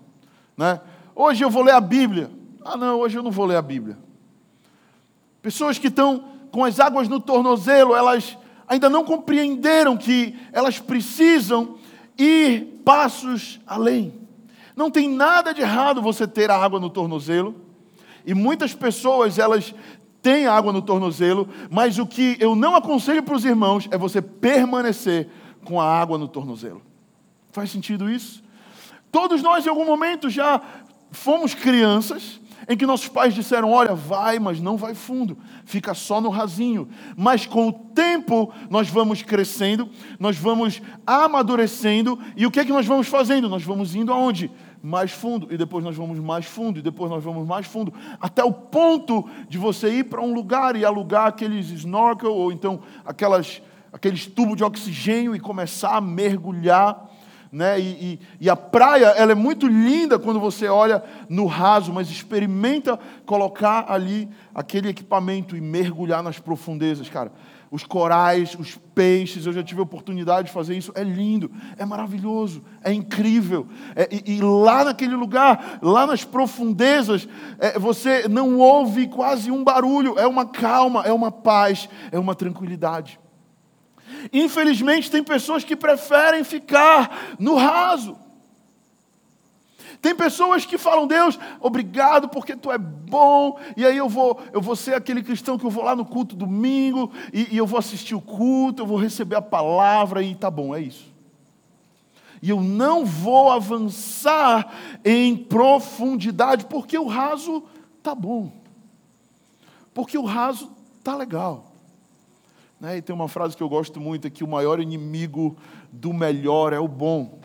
Né? 0.58 0.82
Hoje 1.16 1.42
eu 1.42 1.50
vou 1.50 1.64
ler 1.64 1.72
a 1.72 1.80
Bíblia. 1.80 2.30
Ah, 2.62 2.76
não, 2.76 3.00
hoje 3.00 3.18
eu 3.18 3.24
não 3.24 3.32
vou 3.32 3.46
ler 3.46 3.56
a 3.56 3.62
Bíblia. 3.62 3.98
Pessoas 5.42 5.80
que 5.80 5.88
estão 5.88 6.26
com 6.52 6.66
as 6.66 6.82
águas 6.82 7.08
no 7.08 7.22
tornozelo, 7.22 7.96
elas 7.96 8.38
ainda 8.68 8.90
não 8.90 9.06
compreenderam 9.06 9.96
que 9.96 10.38
elas 10.52 10.80
precisam 10.80 11.78
ir 12.18 12.82
passos 12.84 13.62
além. 13.66 14.14
Não 14.76 14.92
tem 14.92 15.08
nada 15.08 15.54
de 15.54 15.62
errado 15.62 16.02
você 16.02 16.28
ter 16.28 16.52
a 16.52 16.58
água 16.58 16.78
no 16.78 16.90
tornozelo. 16.90 17.56
E 18.26 18.34
muitas 18.34 18.74
pessoas, 18.74 19.40
elas 19.40 19.74
têm 20.26 20.48
água 20.48 20.74
no 20.74 20.82
tornozelo, 20.82 21.48
mas 21.70 22.00
o 22.00 22.08
que 22.08 22.36
eu 22.40 22.56
não 22.56 22.76
aconselho 22.76 23.22
para 23.22 23.36
os 23.36 23.46
irmãos 23.46 23.88
é 23.92 23.98
você 23.98 24.24
permanecer 24.24 25.30
com 25.64 25.80
a 25.80 25.86
água 25.86 26.18
no 26.18 26.28
tornozelo. 26.28 26.82
Faz 27.52 27.70
sentido 27.70 28.10
isso? 28.10 28.44
Todos 29.12 29.44
nós, 29.44 29.68
em 29.68 29.70
algum 29.70 29.86
momento, 29.86 30.28
já 30.28 30.60
fomos 31.12 31.54
crianças 31.54 32.42
em 32.68 32.76
que 32.76 32.88
nossos 32.88 33.08
pais 33.08 33.36
disseram: 33.36 33.70
Olha, 33.70 33.94
vai, 33.94 34.40
mas 34.40 34.60
não 34.60 34.78
vai 34.78 34.96
fundo, 34.96 35.38
fica 35.64 35.94
só 35.94 36.20
no 36.20 36.30
rasinho. 36.30 36.90
Mas 37.16 37.46
com 37.46 37.68
o 37.68 37.72
tempo 37.72 38.52
nós 38.68 38.90
vamos 38.90 39.22
crescendo, 39.22 39.88
nós 40.20 40.36
vamos 40.38 40.82
amadurecendo, 41.06 42.20
e 42.36 42.48
o 42.48 42.52
que 42.52 42.60
é 42.60 42.66
que 42.66 42.74
nós 42.74 42.88
vamos 42.88 43.08
fazendo? 43.08 43.48
Nós 43.48 43.62
vamos 43.62 43.94
indo 43.94 44.12
aonde? 44.12 44.50
Mais 44.88 45.12
fundo, 45.12 45.48
e 45.52 45.58
depois 45.58 45.84
nós 45.84 45.96
vamos 45.96 46.20
mais 46.20 46.46
fundo, 46.46 46.78
e 46.78 46.82
depois 46.82 47.10
nós 47.10 47.24
vamos 47.24 47.48
mais 47.48 47.66
fundo, 47.66 47.92
até 48.22 48.44
o 48.44 48.52
ponto 48.52 49.28
de 49.50 49.58
você 49.58 49.90
ir 49.90 50.04
para 50.04 50.22
um 50.22 50.32
lugar 50.32 50.76
e 50.76 50.86
alugar 50.86 51.26
aqueles 51.26 51.72
snorkel, 51.72 52.32
ou 52.32 52.52
então 52.52 52.82
aquelas, 53.04 53.64
aqueles 53.92 54.28
tubos 54.28 54.56
de 54.56 54.64
oxigênio 54.64 55.36
e 55.36 55.40
começar 55.40 55.96
a 55.96 56.02
mergulhar 56.02 57.10
né? 57.52 57.80
E, 57.80 57.84
e, 57.84 58.20
e, 58.42 58.50
a 58.50 58.56
praia 58.56 59.06
ela 59.16 59.32
é 59.32 59.36
muito 59.36 59.66
linda 59.66 60.20
quando 60.20 60.42
você 60.42 60.68
olha 60.68 61.02
no 61.30 61.46
raso, 61.46 61.94
mas 61.94 62.10
experimenta 62.10 63.00
colocar 63.26 63.86
ali 63.88 64.28
aquele 64.54 64.90
equipamento 64.90 65.56
e 65.56 65.62
mergulhar 65.62 66.22
nas 66.22 66.38
profundezas, 66.38 67.08
cara. 67.08 67.32
Os 67.76 67.84
corais, 67.84 68.56
os 68.58 68.78
peixes, 68.96 69.46
eu 69.46 69.52
já 69.52 69.62
tive 69.62 69.82
a 69.82 69.84
oportunidade 69.84 70.48
de 70.48 70.54
fazer 70.54 70.78
isso, 70.78 70.94
é 70.96 71.04
lindo, 71.04 71.52
é 71.78 71.84
maravilhoso, 71.84 72.64
é 72.82 72.94
incrível. 72.94 73.68
É, 73.94 74.08
e, 74.10 74.38
e, 74.38 74.42
lá 74.42 74.86
naquele 74.86 75.14
lugar, 75.14 75.80
lá 75.82 76.08
nas 76.08 76.24
profundezas, 76.24 77.28
é, 77.60 77.78
você 77.78 78.30
não 78.30 78.60
ouve 78.60 79.08
quase 79.08 79.52
um 79.52 79.62
barulho, 79.62 80.18
é 80.18 80.26
uma 80.26 80.46
calma, 80.46 81.04
é 81.04 81.12
uma 81.12 81.30
paz, 81.30 81.90
é 82.14 82.18
uma 82.18 82.34
tranquilidade. 82.34 83.20
Infelizmente, 84.32 85.12
tem 85.12 85.22
pessoas 85.22 85.66
que 85.66 85.76
preferem 85.76 86.46
ficar 86.46 87.36
no 87.38 87.56
raso. 87.56 88.16
Tem 90.06 90.14
pessoas 90.14 90.68
que 90.68 90.78
falam, 90.78 91.08
Deus, 91.08 91.40
obrigado 91.60 92.30
porque 92.30 92.56
tu 92.56 92.72
é 92.72 92.78
bom, 92.78 93.58
e 93.76 93.84
aí 93.84 93.98
eu 93.98 94.08
vou, 94.08 94.40
eu 94.54 94.62
vou 94.62 94.76
ser 94.76 94.94
aquele 94.94 95.24
cristão 95.24 95.58
que 95.58 95.66
eu 95.66 95.70
vou 95.72 95.84
lá 95.84 95.96
no 95.96 96.06
culto 96.06 96.36
domingo, 96.36 97.12
e, 97.34 97.56
e 97.56 97.58
eu 97.58 97.66
vou 97.66 97.80
assistir 97.80 98.14
o 98.14 98.22
culto, 98.22 98.84
eu 98.84 98.86
vou 98.86 99.00
receber 99.00 99.36
a 99.36 99.42
palavra, 99.42 100.22
e 100.22 100.36
tá 100.36 100.52
bom, 100.52 100.76
é 100.76 100.80
isso. 100.80 101.12
E 102.40 102.52
eu 102.52 102.62
não 102.62 103.04
vou 103.04 103.50
avançar 103.50 104.72
em 105.04 105.36
profundidade, 105.36 106.66
porque 106.66 107.00
o 107.00 107.08
raso 107.08 107.64
tá 108.04 108.14
bom. 108.14 108.52
Porque 109.92 110.20
o 110.20 110.24
raso 110.24 110.70
tá 111.04 111.16
legal. 111.16 111.72
Né? 112.80 112.98
E 112.98 113.02
tem 113.02 113.16
uma 113.16 113.28
frase 113.28 113.58
que 113.58 113.64
eu 113.64 113.70
gosto 113.70 114.00
muito: 114.00 114.28
é 114.28 114.30
que 114.30 114.44
o 114.44 114.48
maior 114.48 114.80
inimigo 114.80 115.58
do 115.92 116.14
melhor 116.14 116.74
é 116.74 116.80
o 116.80 116.88
bom. 116.88 117.40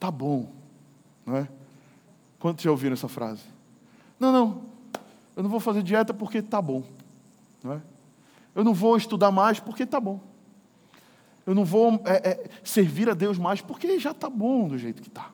Tá 0.00 0.10
bom. 0.10 0.61
Não 1.24 1.36
é? 1.36 1.48
Quantos 2.38 2.64
já 2.64 2.70
ouviram 2.70 2.94
essa 2.94 3.08
frase? 3.08 3.42
Não, 4.18 4.32
não. 4.32 4.62
Eu 5.36 5.42
não 5.42 5.50
vou 5.50 5.60
fazer 5.60 5.82
dieta 5.82 6.12
porque 6.12 6.42
tá 6.42 6.60
bom. 6.60 6.82
Não 7.62 7.74
é? 7.74 7.80
Eu 8.54 8.64
não 8.64 8.74
vou 8.74 8.96
estudar 8.96 9.30
mais 9.30 9.58
porque 9.60 9.86
tá 9.86 10.00
bom. 10.00 10.20
Eu 11.46 11.54
não 11.54 11.64
vou 11.64 12.00
é, 12.04 12.30
é, 12.30 12.50
servir 12.62 13.08
a 13.08 13.14
Deus 13.14 13.38
mais 13.38 13.60
porque 13.60 13.98
já 13.98 14.12
tá 14.12 14.28
bom 14.28 14.68
do 14.68 14.78
jeito 14.78 15.02
que 15.02 15.08
está. 15.08 15.30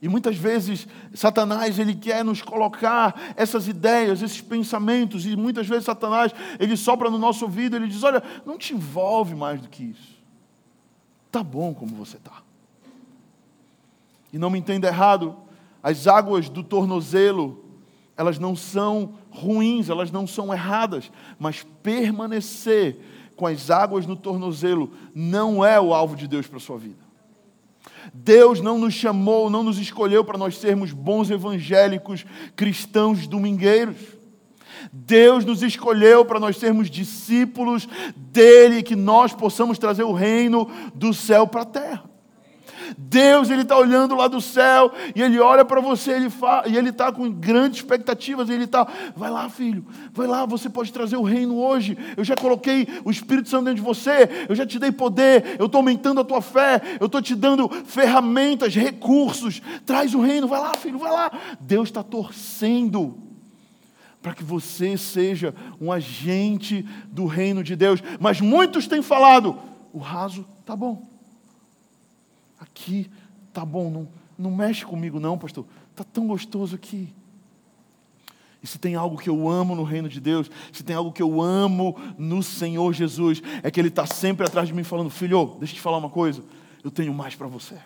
E 0.00 0.08
muitas 0.08 0.36
vezes 0.36 0.88
Satanás 1.14 1.78
ele 1.78 1.94
quer 1.94 2.24
nos 2.24 2.42
colocar 2.42 3.34
essas 3.36 3.68
ideias, 3.68 4.20
esses 4.20 4.40
pensamentos, 4.40 5.24
e 5.26 5.36
muitas 5.36 5.68
vezes 5.68 5.84
Satanás 5.84 6.32
ele 6.58 6.76
sopra 6.76 7.08
no 7.08 7.18
nosso 7.18 7.44
ouvido, 7.44 7.76
ele 7.76 7.86
diz: 7.86 8.02
"Olha, 8.02 8.22
não 8.44 8.58
te 8.58 8.74
envolve 8.74 9.34
mais 9.34 9.60
do 9.60 9.68
que 9.68 9.84
isso. 9.84 10.20
Tá 11.30 11.42
bom 11.42 11.72
como 11.72 11.94
você 11.94 12.18
tá". 12.18 12.41
E 14.32 14.38
não 14.38 14.50
me 14.50 14.58
entenda 14.58 14.88
errado, 14.88 15.36
as 15.82 16.06
águas 16.06 16.48
do 16.48 16.62
tornozelo, 16.62 17.64
elas 18.16 18.38
não 18.38 18.54
são 18.54 19.14
ruins, 19.30 19.88
elas 19.88 20.10
não 20.10 20.26
são 20.26 20.52
erradas, 20.52 21.10
mas 21.38 21.66
permanecer 21.82 22.98
com 23.36 23.46
as 23.46 23.70
águas 23.70 24.06
no 24.06 24.16
tornozelo 24.16 24.92
não 25.14 25.64
é 25.64 25.80
o 25.80 25.92
alvo 25.92 26.14
de 26.14 26.28
Deus 26.28 26.46
para 26.46 26.58
a 26.58 26.60
sua 26.60 26.78
vida. 26.78 27.02
Deus 28.12 28.60
não 28.60 28.78
nos 28.78 28.94
chamou, 28.94 29.50
não 29.50 29.62
nos 29.62 29.78
escolheu 29.78 30.24
para 30.24 30.38
nós 30.38 30.56
sermos 30.58 30.92
bons 30.92 31.30
evangélicos 31.30 32.24
cristãos 32.56 33.26
domingueiros. 33.26 33.96
Deus 34.92 35.44
nos 35.44 35.62
escolheu 35.62 36.24
para 36.24 36.40
nós 36.40 36.56
sermos 36.56 36.90
discípulos 36.90 37.88
dele, 38.16 38.82
que 38.82 38.96
nós 38.96 39.32
possamos 39.32 39.78
trazer 39.78 40.02
o 40.02 40.12
reino 40.12 40.68
do 40.94 41.14
céu 41.14 41.46
para 41.46 41.62
a 41.62 41.66
terra. 41.66 42.11
Deus 42.96 43.50
ele 43.50 43.62
está 43.62 43.76
olhando 43.76 44.14
lá 44.14 44.28
do 44.28 44.40
céu 44.40 44.92
e 45.14 45.22
ele 45.22 45.38
olha 45.38 45.64
para 45.64 45.80
você 45.80 46.12
ele 46.12 46.32
e 46.66 46.76
ele 46.76 46.90
está 46.90 47.12
com 47.12 47.30
grandes 47.30 47.78
expectativas. 47.78 48.48
Ele 48.48 48.64
está, 48.64 48.86
vai 49.16 49.30
lá, 49.30 49.48
filho, 49.48 49.84
vai 50.12 50.26
lá, 50.26 50.44
você 50.46 50.68
pode 50.68 50.92
trazer 50.92 51.16
o 51.16 51.22
reino 51.22 51.58
hoje. 51.58 51.96
Eu 52.16 52.24
já 52.24 52.34
coloquei 52.34 52.86
o 53.04 53.10
Espírito 53.10 53.48
Santo 53.48 53.64
dentro 53.64 53.76
de 53.76 53.82
você, 53.82 54.46
eu 54.48 54.54
já 54.54 54.66
te 54.66 54.78
dei 54.78 54.92
poder, 54.92 55.56
eu 55.58 55.66
estou 55.66 55.78
aumentando 55.78 56.20
a 56.20 56.24
tua 56.24 56.40
fé, 56.40 56.80
eu 57.00 57.06
estou 57.06 57.20
te 57.20 57.34
dando 57.34 57.68
ferramentas, 57.84 58.74
recursos. 58.74 59.60
Traz 59.84 60.14
o 60.14 60.20
reino, 60.20 60.48
vai 60.48 60.60
lá, 60.60 60.74
filho, 60.74 60.98
vai 60.98 61.12
lá. 61.12 61.30
Deus 61.60 61.88
está 61.88 62.02
torcendo 62.02 63.18
para 64.20 64.34
que 64.34 64.44
você 64.44 64.96
seja 64.96 65.54
um 65.80 65.90
agente 65.90 66.86
do 67.08 67.26
reino 67.26 67.62
de 67.62 67.74
Deus. 67.74 68.02
Mas 68.20 68.40
muitos 68.40 68.86
têm 68.86 69.02
falado: 69.02 69.56
o 69.92 69.98
raso 69.98 70.46
tá 70.64 70.76
bom 70.76 71.11
aqui, 72.72 73.10
tá 73.52 73.64
bom, 73.64 73.90
não, 73.90 74.08
não 74.38 74.50
mexe 74.50 74.84
comigo 74.84 75.20
não, 75.20 75.38
pastor, 75.38 75.66
tá 75.94 76.02
tão 76.02 76.26
gostoso 76.26 76.74
aqui. 76.74 77.14
E 78.62 78.66
se 78.66 78.78
tem 78.78 78.94
algo 78.94 79.18
que 79.18 79.28
eu 79.28 79.48
amo 79.48 79.74
no 79.74 79.82
reino 79.82 80.08
de 80.08 80.20
Deus, 80.20 80.48
se 80.72 80.84
tem 80.84 80.94
algo 80.94 81.12
que 81.12 81.22
eu 81.22 81.42
amo 81.42 81.96
no 82.16 82.42
Senhor 82.42 82.92
Jesus, 82.92 83.42
é 83.62 83.70
que 83.70 83.80
Ele 83.80 83.88
está 83.88 84.06
sempre 84.06 84.46
atrás 84.46 84.68
de 84.68 84.74
mim 84.74 84.84
falando: 84.84 85.10
Filho, 85.10 85.56
deixa 85.58 85.74
eu 85.74 85.76
te 85.76 85.80
falar 85.80 85.98
uma 85.98 86.08
coisa, 86.08 86.44
eu 86.84 86.90
tenho 86.90 87.12
mais 87.12 87.34
para 87.34 87.48
você. 87.48 87.76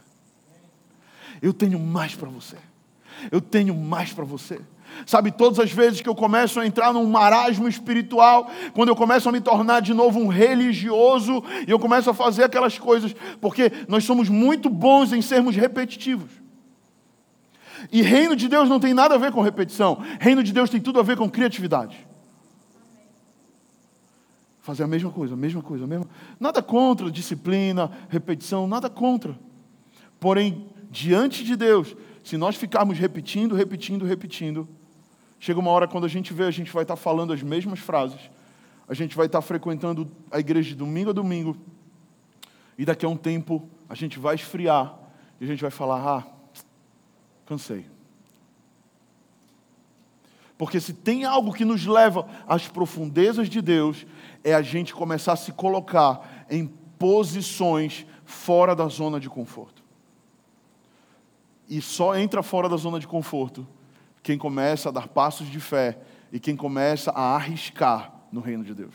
Eu 1.41 1.53
tenho 1.53 1.79
mais 1.79 2.15
para 2.15 2.29
você. 2.29 2.57
Eu 3.31 3.41
tenho 3.41 3.75
mais 3.75 4.13
para 4.13 4.25
você. 4.25 4.61
Sabe, 5.05 5.31
todas 5.31 5.59
as 5.59 5.71
vezes 5.71 6.01
que 6.01 6.09
eu 6.09 6.15
começo 6.15 6.59
a 6.59 6.67
entrar 6.67 6.93
num 6.93 7.05
marasmo 7.07 7.69
espiritual, 7.69 8.51
quando 8.73 8.89
eu 8.89 8.97
começo 8.97 9.29
a 9.29 9.33
me 9.33 9.41
tornar 9.41 9.81
de 9.81 9.93
novo 9.93 10.19
um 10.19 10.29
religioso, 10.29 11.43
e 11.67 11.71
eu 11.71 11.79
começo 11.79 12.09
a 12.09 12.15
fazer 12.15 12.45
aquelas 12.45 12.79
coisas, 12.79 13.15
porque 13.41 13.71
nós 13.89 14.05
somos 14.05 14.29
muito 14.29 14.71
bons 14.71 15.13
em 15.13 15.21
sermos 15.21 15.57
repetitivos. 15.57 16.31
E 17.93 18.03
reino 18.03 18.35
de 18.35 18.49
Deus 18.49 18.69
não 18.69 18.81
tem 18.81 18.95
nada 18.95 19.15
a 19.15 19.19
ver 19.19 19.33
com 19.33 19.41
repetição, 19.43 20.03
reino 20.19 20.43
de 20.43 20.53
Deus 20.53 20.71
tem 20.71 20.81
tudo 20.81 20.99
a 20.99 21.03
ver 21.03 21.17
com 21.17 21.29
criatividade. 21.29 22.07
Fazer 24.61 24.83
a 24.83 24.89
mesma 24.89 25.11
coisa, 25.11 25.35
a 25.35 25.37
mesma 25.37 25.63
coisa, 25.63 25.85
a 25.85 25.87
mesma. 25.87 26.09
Nada 26.41 26.61
contra 26.61 27.09
disciplina, 27.09 27.91
repetição, 28.09 28.67
nada 28.67 28.91
contra. 28.91 29.39
Porém, 30.19 30.67
diante 30.91 31.45
de 31.45 31.55
Deus, 31.55 31.95
se 32.25 32.37
nós 32.37 32.57
ficarmos 32.57 32.99
repetindo, 32.99 33.55
repetindo, 33.55 34.05
repetindo, 34.05 34.69
chega 35.47 35.61
uma 35.61 35.71
hora 35.71 35.87
quando 35.87 36.05
a 36.07 36.09
gente 36.09 36.35
vê, 36.35 36.43
a 36.43 36.51
gente 36.51 36.73
vai 36.73 36.83
estar 36.83 36.97
falando 36.97 37.33
as 37.33 37.41
mesmas 37.41 37.79
frases, 37.79 38.19
a 38.89 38.93
gente 38.93 39.17
vai 39.17 39.27
estar 39.27 39.41
frequentando 39.41 40.11
a 40.29 40.41
igreja 40.41 40.71
de 40.71 40.75
domingo 40.75 41.11
a 41.11 41.13
domingo, 41.13 41.57
e 42.77 42.85
daqui 42.85 43.07
a 43.07 43.09
um 43.09 43.17
tempo 43.17 43.63
a 43.89 43.95
gente 43.95 44.19
vai 44.19 44.35
esfriar 44.35 44.99
e 45.41 45.45
a 45.45 45.47
gente 45.47 45.63
vai 45.63 45.71
falar: 45.71 46.05
ah, 46.05 46.27
cansei. 47.47 47.87
Porque 50.59 50.81
se 50.81 50.93
tem 50.93 51.25
algo 51.25 51.53
que 51.53 51.65
nos 51.65 51.87
leva 51.87 52.29
às 52.49 52.67
profundezas 52.67 53.49
de 53.49 53.63
Deus, 53.63 54.05
é 54.43 54.53
a 54.53 54.63
gente 54.63 54.93
começar 54.93 55.35
a 55.35 55.37
se 55.37 55.53
colocar 55.53 56.45
em 56.51 56.67
posições 56.99 58.05
fora 58.25 58.75
da 58.75 58.89
zona 58.89 59.21
de 59.21 59.31
conforto. 59.31 59.81
E 61.69 61.81
só 61.81 62.17
entra 62.17 62.43
fora 62.43 62.69
da 62.69 62.77
zona 62.77 62.99
de 62.99 63.07
conforto 63.07 63.65
quem 64.27 64.37
começa 64.37 64.89
a 64.89 64.93
dar 64.93 65.07
passos 65.07 65.49
de 65.49 65.61
fé 65.61 66.01
e 66.33 66.41
quem 66.41 66.57
começa 66.57 67.13
a 67.13 67.37
arriscar 67.37 68.13
no 68.33 68.41
reino 68.41 68.65
de 68.65 68.75
Deus. 68.75 68.95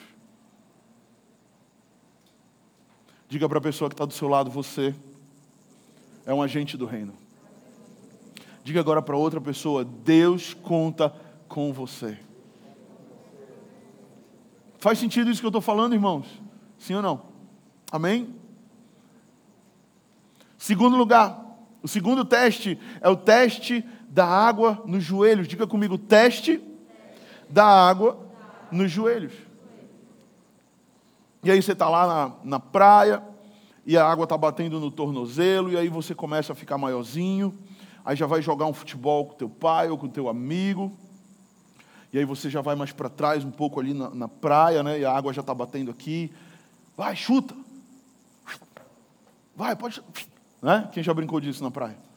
Diga 3.30 3.48
para 3.48 3.60
a 3.60 3.62
pessoa 3.62 3.90
que 3.90 3.94
está 3.94 4.04
do 4.04 4.14
seu 4.14 4.28
lado: 4.28 4.52
você 4.52 4.94
é 6.26 6.34
um 6.34 6.44
agente 6.44 6.76
do 6.76 6.86
reino. 6.86 7.14
Diga 8.62 8.82
agora 8.82 9.02
para 9.02 9.16
outra 9.16 9.40
pessoa: 9.40 9.86
Deus 9.86 10.54
conta 10.54 11.16
com 11.48 11.72
você. 11.72 12.20
Faz 14.80 15.00
sentido 15.00 15.32
isso 15.32 15.40
que 15.40 15.46
eu 15.46 15.50
estou 15.50 15.62
falando, 15.62 15.94
irmãos? 15.94 16.28
Sim 16.78 16.96
ou 16.96 17.02
não? 17.02 17.22
Amém? 17.90 18.36
Segundo 20.58 20.98
lugar, 20.98 21.42
o 21.82 21.88
segundo 21.88 22.26
teste 22.26 22.78
é 23.00 23.08
o 23.08 23.16
teste 23.16 23.86
da 24.12 24.28
água 24.28 24.84
nos 24.86 25.04
joelhos. 25.04 25.48
Diga 25.48 25.66
comigo, 25.66 25.98
teste 25.98 26.62
da 27.50 27.66
água 27.66 28.20
nos 28.70 28.92
joelhos. 28.92 29.34
E 31.44 31.50
aí 31.50 31.62
você 31.62 31.72
está 31.72 31.90
lá 31.90 32.06
na, 32.06 32.36
na 32.44 32.60
praia, 32.60 33.24
e 33.86 33.98
a 33.98 34.06
água 34.06 34.26
está 34.26 34.38
batendo 34.38 34.80
no 34.80 34.92
tornozelo, 34.92 35.72
e 35.72 35.78
aí 35.78 35.88
você 35.88 36.14
começa 36.14 36.54
a 36.54 36.56
ficar 36.56 36.78
maiorzinho, 36.78 37.58
aí 38.06 38.16
já 38.16 38.28
vai 38.28 38.42
jogar 38.42 38.68
um 38.68 38.74
futebol 38.74 39.26
com 39.26 39.34
teu 39.34 39.50
pai 39.50 39.90
ou 39.90 39.98
com 39.98 40.08
teu 40.08 40.30
amigo, 40.30 40.96
e 42.14 42.20
aí 42.20 42.26
você 42.26 42.50
já 42.50 42.62
vai 42.62 42.76
mais 42.76 42.92
para 42.92 43.10
trás 43.10 43.44
um 43.46 43.50
pouco 43.50 43.80
ali 43.80 43.94
na, 43.94 44.10
na, 44.10 44.28
praia, 44.28 44.84
né? 44.84 45.00
E 45.00 45.06
a 45.06 45.12
água 45.12 45.32
já 45.32 45.40
está 45.40 45.54
batendo 45.56 45.90
aqui. 45.90 46.30
Vai, 46.96 47.16
chuta. 47.16 47.56
Vai, 49.56 49.74
pode. 49.78 50.04
Né? 50.62 50.90
Quem 50.92 51.02
já 51.02 51.14
brincou 51.14 51.40
disso 51.40 51.64
na 51.64 51.72
praia? 51.72 52.11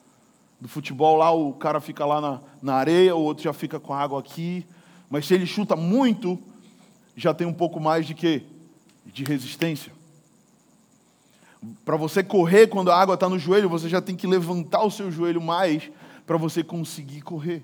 Do 0.65 0.69
futebol 0.69 1.19
lá, 1.19 1.31
o 1.31 1.53
cara 1.53 1.79
fica 1.79 2.07
lá 2.07 2.23
na, 2.23 2.41
na 2.63 2.75
areia, 2.77 3.15
o 3.15 3.21
outro 3.21 3.45
já 3.45 3.53
fica 3.53 3.79
com 3.79 3.93
a 3.93 4.01
água 4.01 4.19
aqui. 4.19 4.67
Mas 5.11 5.27
se 5.27 5.35
ele 5.35 5.45
chuta 5.45 5.77
muito, 5.77 6.39
já 7.15 7.35
tem 7.35 7.47
um 7.47 7.53
pouco 7.53 7.79
mais 7.79 8.07
de 8.07 8.15
quê? 8.15 8.45
De 9.05 9.25
resistência. 9.25 9.93
Para 11.85 11.99
você 11.99 12.25
correr 12.25 12.69
quando 12.69 12.91
a 12.91 12.99
água 12.99 13.13
está 13.13 13.29
no 13.29 13.39
joelho, 13.39 13.69
você 13.69 13.91
já 13.91 14.01
tem 14.01 14.17
que 14.17 14.27
levantar 14.27 14.83
o 14.85 14.91
seu 14.91 15.11
joelho 15.11 15.39
mais 15.39 15.91
para 16.25 16.39
você 16.39 16.65
conseguir 16.65 17.21
correr. 17.21 17.63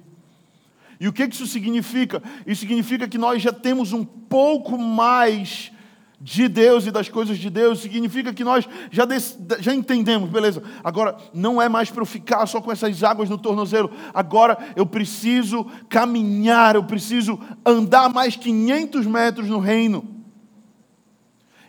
E 1.00 1.08
o 1.08 1.12
que 1.14 1.24
isso 1.24 1.46
significa? 1.46 2.22
Isso 2.46 2.60
significa 2.60 3.08
que 3.08 3.16
nós 3.16 3.40
já 3.40 3.50
temos 3.50 3.94
um 3.94 4.04
pouco 4.04 4.76
mais 4.76 5.72
de 6.20 6.48
Deus 6.48 6.87
e 6.87 6.90
das 6.90 7.09
coisas 7.09 7.38
de 7.38 7.48
Deus, 7.48 7.80
significa 7.80 8.35
que 8.35 8.44
nós 8.44 8.68
já, 8.90 9.04
já 9.59 9.74
entendemos, 9.74 10.28
beleza. 10.28 10.62
Agora, 10.85 11.16
não 11.33 11.62
é 11.62 11.68
mais 11.68 11.90
para 11.90 12.02
eu 12.02 12.06
ficar 12.06 12.46
só 12.46 12.61
com 12.61 12.70
essas 12.70 13.02
águas 13.02 13.30
no 13.30 13.38
tornozelo. 13.38 13.90
Agora 14.12 14.59
eu 14.76 14.85
preciso 14.85 15.64
caminhar, 15.88 16.74
eu 16.74 16.85
preciso 16.85 17.40
andar 17.64 18.12
mais 18.12 18.37
500 18.37 19.06
metros 19.06 19.48
no 19.48 19.59
reino. 19.59 20.20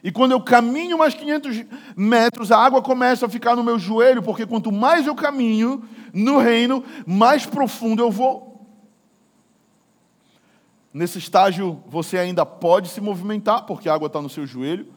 E 0.04 0.12
quando 0.12 0.32
eu 0.32 0.42
caminho 0.42 0.98
mais 0.98 1.14
500 1.14 1.64
metros, 1.96 2.52
a 2.52 2.58
água 2.58 2.82
começa 2.82 3.28
a 3.28 3.30
ficar 3.30 3.56
no 3.56 3.64
meu 3.64 3.80
joelho, 3.80 4.22
porque 4.22 4.46
quanto 4.46 4.72
mais 4.72 5.08
eu 5.08 5.16
caminho 5.16 5.84
no 6.14 6.40
reino, 6.40 6.84
mais 7.06 7.46
profundo 7.46 8.02
eu 8.02 8.12
vou. 8.12 8.51
Nesse 10.94 11.18
estágio 11.18 11.82
você 11.88 12.18
ainda 12.18 12.46
pode 12.46 12.90
se 12.90 13.00
movimentar, 13.00 13.66
porque 13.66 13.88
a 13.88 13.94
água 13.94 14.08
está 14.08 14.22
no 14.22 14.30
seu 14.30 14.46
joelho, 14.46 14.88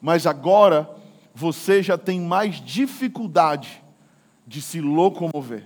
mas 0.00 0.26
agora 0.26 0.90
você 1.34 1.82
já 1.82 1.96
tem 1.96 2.20
mais 2.20 2.60
dificuldade 2.60 3.82
de 4.46 4.60
se 4.60 4.80
locomover. 4.80 5.64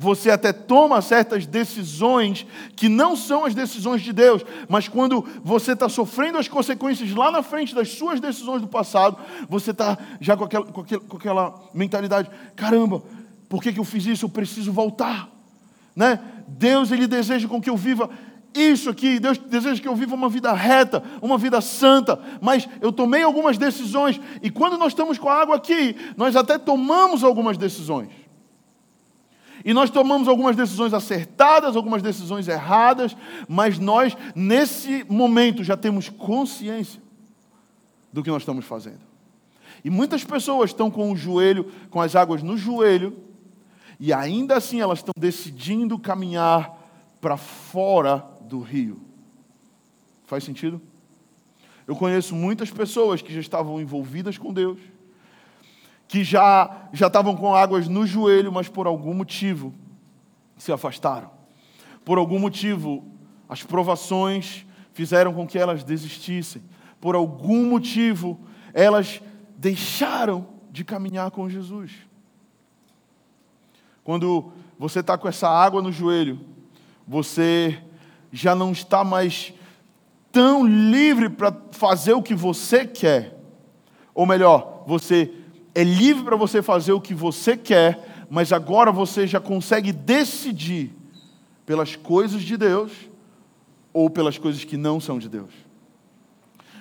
Você 0.00 0.30
até 0.30 0.52
toma 0.52 1.02
certas 1.02 1.44
decisões 1.44 2.46
que 2.76 2.88
não 2.88 3.16
são 3.16 3.44
as 3.44 3.52
decisões 3.52 4.00
de 4.00 4.12
Deus, 4.12 4.44
mas 4.68 4.86
quando 4.86 5.26
você 5.42 5.72
está 5.72 5.88
sofrendo 5.88 6.38
as 6.38 6.46
consequências 6.46 7.12
lá 7.12 7.32
na 7.32 7.42
frente 7.42 7.74
das 7.74 7.88
suas 7.90 8.20
decisões 8.20 8.62
do 8.62 8.68
passado, 8.68 9.18
você 9.48 9.72
está 9.72 9.98
já 10.20 10.36
com 10.36 10.44
aquela, 10.44 10.66
com, 10.66 10.80
aquela, 10.82 11.00
com 11.02 11.16
aquela, 11.16 11.60
mentalidade: 11.74 12.30
caramba, 12.54 13.02
por 13.48 13.60
que, 13.60 13.72
que 13.72 13.80
eu 13.80 13.84
fiz 13.84 14.06
isso? 14.06 14.26
Eu 14.26 14.30
preciso 14.30 14.72
voltar. 14.72 15.28
Né? 15.96 16.20
Deus 16.46 16.92
ele 16.92 17.08
deseja 17.08 17.48
com 17.48 17.60
que 17.60 17.68
eu 17.68 17.76
viva 17.76 18.08
isso 18.60 18.90
aqui, 18.90 19.18
Deus 19.18 19.38
deseja 19.38 19.80
que 19.80 19.88
eu 19.88 19.94
viva 19.94 20.14
uma 20.14 20.28
vida 20.28 20.52
reta, 20.52 21.02
uma 21.20 21.38
vida 21.38 21.60
santa, 21.60 22.20
mas 22.40 22.68
eu 22.80 22.92
tomei 22.92 23.22
algumas 23.22 23.58
decisões, 23.58 24.20
e 24.42 24.50
quando 24.50 24.78
nós 24.78 24.92
estamos 24.92 25.18
com 25.18 25.28
a 25.28 25.40
água 25.40 25.56
aqui, 25.56 25.96
nós 26.16 26.36
até 26.36 26.58
tomamos 26.58 27.24
algumas 27.24 27.56
decisões. 27.56 28.10
E 29.64 29.74
nós 29.74 29.90
tomamos 29.90 30.28
algumas 30.28 30.56
decisões 30.56 30.94
acertadas, 30.94 31.76
algumas 31.76 32.00
decisões 32.00 32.48
erradas, 32.48 33.16
mas 33.48 33.78
nós, 33.78 34.16
nesse 34.34 35.04
momento, 35.08 35.64
já 35.64 35.76
temos 35.76 36.08
consciência 36.08 37.02
do 38.12 38.22
que 38.22 38.30
nós 38.30 38.42
estamos 38.42 38.64
fazendo. 38.64 39.00
E 39.84 39.90
muitas 39.90 40.24
pessoas 40.24 40.70
estão 40.70 40.90
com 40.90 41.12
o 41.12 41.16
joelho, 41.16 41.70
com 41.90 42.00
as 42.00 42.16
águas 42.16 42.42
no 42.42 42.56
joelho, 42.56 43.16
e 44.00 44.12
ainda 44.12 44.56
assim 44.56 44.80
elas 44.80 45.00
estão 45.00 45.12
decidindo 45.18 45.98
caminhar 45.98 46.78
para 47.20 47.36
fora 47.36 48.24
do 48.48 48.60
rio. 48.60 49.00
Faz 50.26 50.44
sentido? 50.44 50.80
Eu 51.86 51.96
conheço 51.96 52.34
muitas 52.34 52.70
pessoas 52.70 53.22
que 53.22 53.32
já 53.32 53.40
estavam 53.40 53.80
envolvidas 53.80 54.36
com 54.36 54.52
Deus, 54.52 54.78
que 56.06 56.24
já, 56.24 56.88
já 56.92 57.06
estavam 57.06 57.36
com 57.36 57.54
águas 57.54 57.88
no 57.88 58.06
joelho, 58.06 58.52
mas 58.52 58.68
por 58.68 58.86
algum 58.86 59.14
motivo 59.14 59.74
se 60.56 60.72
afastaram. 60.72 61.30
Por 62.04 62.18
algum 62.18 62.38
motivo, 62.38 63.04
as 63.48 63.62
provações 63.62 64.66
fizeram 64.92 65.32
com 65.32 65.46
que 65.46 65.58
elas 65.58 65.84
desistissem. 65.84 66.62
Por 67.00 67.14
algum 67.14 67.64
motivo, 67.66 68.38
elas 68.74 69.22
deixaram 69.56 70.46
de 70.70 70.84
caminhar 70.84 71.30
com 71.30 71.48
Jesus. 71.48 71.92
Quando 74.04 74.52
você 74.78 75.00
está 75.00 75.16
com 75.18 75.28
essa 75.28 75.48
água 75.48 75.82
no 75.82 75.92
joelho, 75.92 76.40
você 77.06 77.82
já 78.32 78.54
não 78.54 78.72
está 78.72 79.02
mais 79.04 79.52
tão 80.30 80.66
livre 80.66 81.28
para 81.28 81.54
fazer 81.72 82.12
o 82.12 82.22
que 82.22 82.34
você 82.34 82.86
quer. 82.86 83.38
Ou 84.14 84.26
melhor, 84.26 84.84
você 84.86 85.32
é 85.74 85.82
livre 85.82 86.24
para 86.24 86.36
você 86.36 86.62
fazer 86.62 86.92
o 86.92 87.00
que 87.00 87.14
você 87.14 87.56
quer, 87.56 88.26
mas 88.28 88.52
agora 88.52 88.90
você 88.90 89.26
já 89.26 89.40
consegue 89.40 89.92
decidir 89.92 90.92
pelas 91.64 91.96
coisas 91.96 92.42
de 92.42 92.56
Deus 92.56 92.92
ou 93.92 94.10
pelas 94.10 94.38
coisas 94.38 94.64
que 94.64 94.76
não 94.76 95.00
são 95.00 95.18
de 95.18 95.28
Deus. 95.28 95.52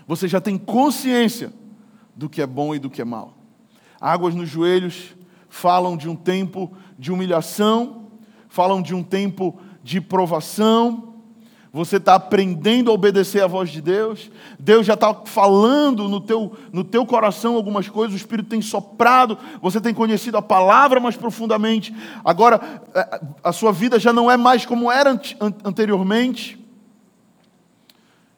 Você 0.08 0.28
já 0.28 0.40
tem 0.40 0.58
consciência 0.58 1.52
do 2.16 2.30
que 2.30 2.42
é 2.42 2.48
bom 2.48 2.74
e 2.74 2.80
do 2.80 2.90
que 2.90 3.02
é 3.02 3.06
mal. 3.06 3.38
Águas 4.00 4.34
nos 4.34 4.50
joelhos 4.50 5.16
falam 5.50 5.98
de 5.98 6.10
um 6.10 6.16
tempo 6.16 6.72
de 6.98 7.12
humilhação, 7.12 8.08
falam 8.48 8.82
de 8.82 8.96
um 8.96 9.04
tempo 9.04 9.60
de 9.84 10.00
provação, 10.00 11.17
Você 11.72 11.98
está 11.98 12.16
aprendendo 12.16 12.90
a 12.90 12.94
obedecer 12.94 13.44
à 13.44 13.48
voz 13.48 13.70
de 13.70 13.82
Deus. 13.82 14.32
Deus 14.58 14.86
já 14.86 14.94
está 14.94 15.14
falando 15.26 16.08
no 16.08 16.22
teu, 16.22 16.58
no 16.72 16.84
teu 16.84 17.06
coração 17.06 17.56
algumas 17.56 17.90
coisas. 17.90 18.14
O 18.14 18.18
Espírito 18.18 18.50
tem 18.50 18.62
soprado. 18.62 19.38
Você 19.62 19.82
tem 19.82 19.94
conhecido 19.94 20.38
a 20.38 20.42
palavra 20.42 21.00
mais 21.00 21.18
profundamente. 21.18 21.94
Agora, 22.24 22.82
é, 22.96 23.22
a 23.44 23.52
sua 23.52 23.72
vida 23.72 24.00
já 24.00 24.14
não 24.14 24.32
é 24.32 24.38
mais 24.38 24.66
como 24.66 24.92
era 24.92 25.20
anteriormente. 25.64 26.58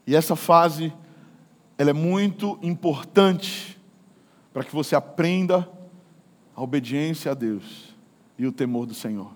E 0.07 0.15
essa 0.15 0.35
fase, 0.35 0.91
ela 1.77 1.91
é 1.91 1.93
muito 1.93 2.57
importante 2.63 3.79
para 4.51 4.63
que 4.63 4.73
você 4.73 4.95
aprenda 4.95 5.69
a 6.55 6.63
obediência 6.63 7.31
a 7.31 7.35
Deus 7.35 7.95
e 8.39 8.47
o 8.47 8.51
temor 8.51 8.87
do 8.87 8.95
Senhor. 8.95 9.31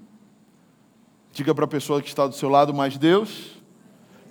Diga 1.31 1.53
para 1.53 1.65
a 1.65 1.67
pessoa 1.67 2.01
que 2.01 2.07
está 2.07 2.25
do 2.25 2.33
seu 2.33 2.49
lado, 2.49 2.73
mas 2.73 2.97
Deus 2.97 3.62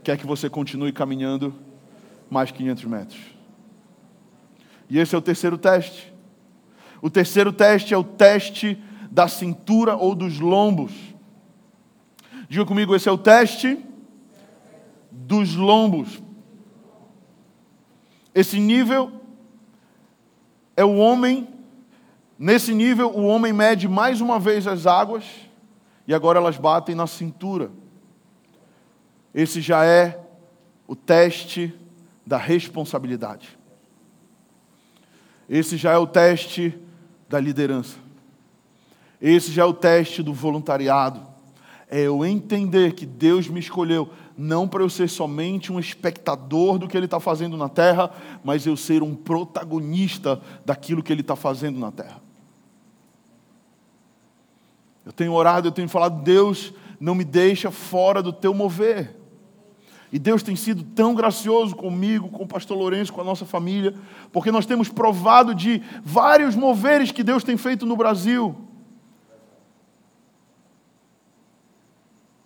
quer 0.03 0.19
que 0.19 0.27
você 0.27 0.51
continue 0.51 0.93
caminhando 0.93 1.55
mais 2.29 2.51
500 2.51 2.85
metros. 2.85 3.21
E 4.89 4.99
esse 4.99 5.15
é 5.15 5.19
o 5.19 5.23
terceiro 5.23 5.57
teste. 5.57 6.13
O 7.01 7.09
terceiro 7.09 7.53
teste 7.53 7.95
é 7.95 7.97
o 7.97 8.05
teste 8.05 8.83
da 9.11 9.29
cintura 9.29 9.97
ou 9.97 10.15
dos 10.15 10.39
lombos. 10.39 10.93
Diga 12.49 12.65
comigo, 12.65 12.95
esse 12.95 13.09
é 13.09 13.13
o 13.13 13.19
teste 13.19 13.79
dos 15.11 15.55
lombos. 15.55 16.23
Esse 18.35 18.59
nível 18.59 19.13
é 20.77 20.85
o 20.85 20.97
homem, 20.97 21.49
nesse 22.39 22.73
nível, 22.73 23.11
o 23.11 23.25
homem 23.25 23.53
mede 23.53 23.89
mais 23.89 24.21
uma 24.21 24.39
vez 24.39 24.67
as 24.67 24.87
águas 24.87 25.25
e 26.07 26.15
agora 26.15 26.39
elas 26.39 26.57
batem 26.57 26.95
na 26.95 27.07
cintura. 27.07 27.71
Esse 29.35 29.61
já 29.61 29.85
é 29.85 30.21
o 30.87 30.95
teste 30.95 31.75
da 32.27 32.37
responsabilidade. 32.37 33.59
Esse 35.49 35.77
já 35.77 35.93
é 35.93 35.99
o 35.99 36.07
teste 36.07 36.79
da 37.29 37.41
liderança. 37.41 37.97
Esse 39.21 39.53
já 39.53 39.63
é 39.63 39.67
o 39.67 39.73
teste 39.73 40.23
do 40.23 40.35
voluntariado. 40.35 41.27
É 41.89 42.01
eu 42.01 42.25
entender 42.25 42.95
que 42.95 43.07
Deus 43.07 43.49
me 43.49 43.61
escolheu 43.61 44.11
não 44.37 44.67
para 44.67 44.83
eu 44.83 44.89
ser 44.89 45.09
somente 45.09 45.73
um 45.73 45.79
espectador 45.79 46.79
do 46.79 46.89
que 46.89 46.97
Ele 46.97 47.05
está 47.05 47.21
fazendo 47.21 47.57
na 47.57 47.69
terra, 47.69 48.11
mas 48.43 48.67
eu 48.67 48.77
ser 48.77 49.03
um 49.03 49.15
protagonista 49.15 50.41
daquilo 50.65 51.03
que 51.03 51.13
Ele 51.13 51.21
está 51.21 51.37
fazendo 51.37 51.79
na 51.79 51.93
terra. 51.93 52.21
Eu 55.05 55.13
tenho 55.13 55.33
orado, 55.33 55.69
eu 55.69 55.73
tenho 55.73 55.89
falado, 55.89 56.23
Deus, 56.23 56.73
não 56.99 57.15
me 57.15 57.25
deixa 57.25 57.71
fora 57.71 58.23
do 58.23 58.33
teu 58.33 58.55
mover. 58.55 59.22
E 60.13 60.19
Deus 60.19 60.43
tem 60.43 60.55
sido 60.55 60.85
tão 60.85 61.15
gracioso 61.15 61.75
comigo, 61.75 62.29
com 62.29 62.43
o 62.43 62.47
pastor 62.47 62.77
Lourenço, 62.77 63.13
com 63.13 63.23
a 63.23 63.25
nossa 63.25 63.47
família, 63.47 63.95
porque 64.31 64.53
nós 64.53 64.67
temos 64.67 64.91
provado 64.91 65.55
de 65.55 65.83
vários 66.05 66.55
moveres 66.55 67.11
que 67.11 67.23
Deus 67.23 67.43
tem 67.43 67.57
feito 67.57 67.87
no 67.87 67.97
Brasil. 67.97 68.55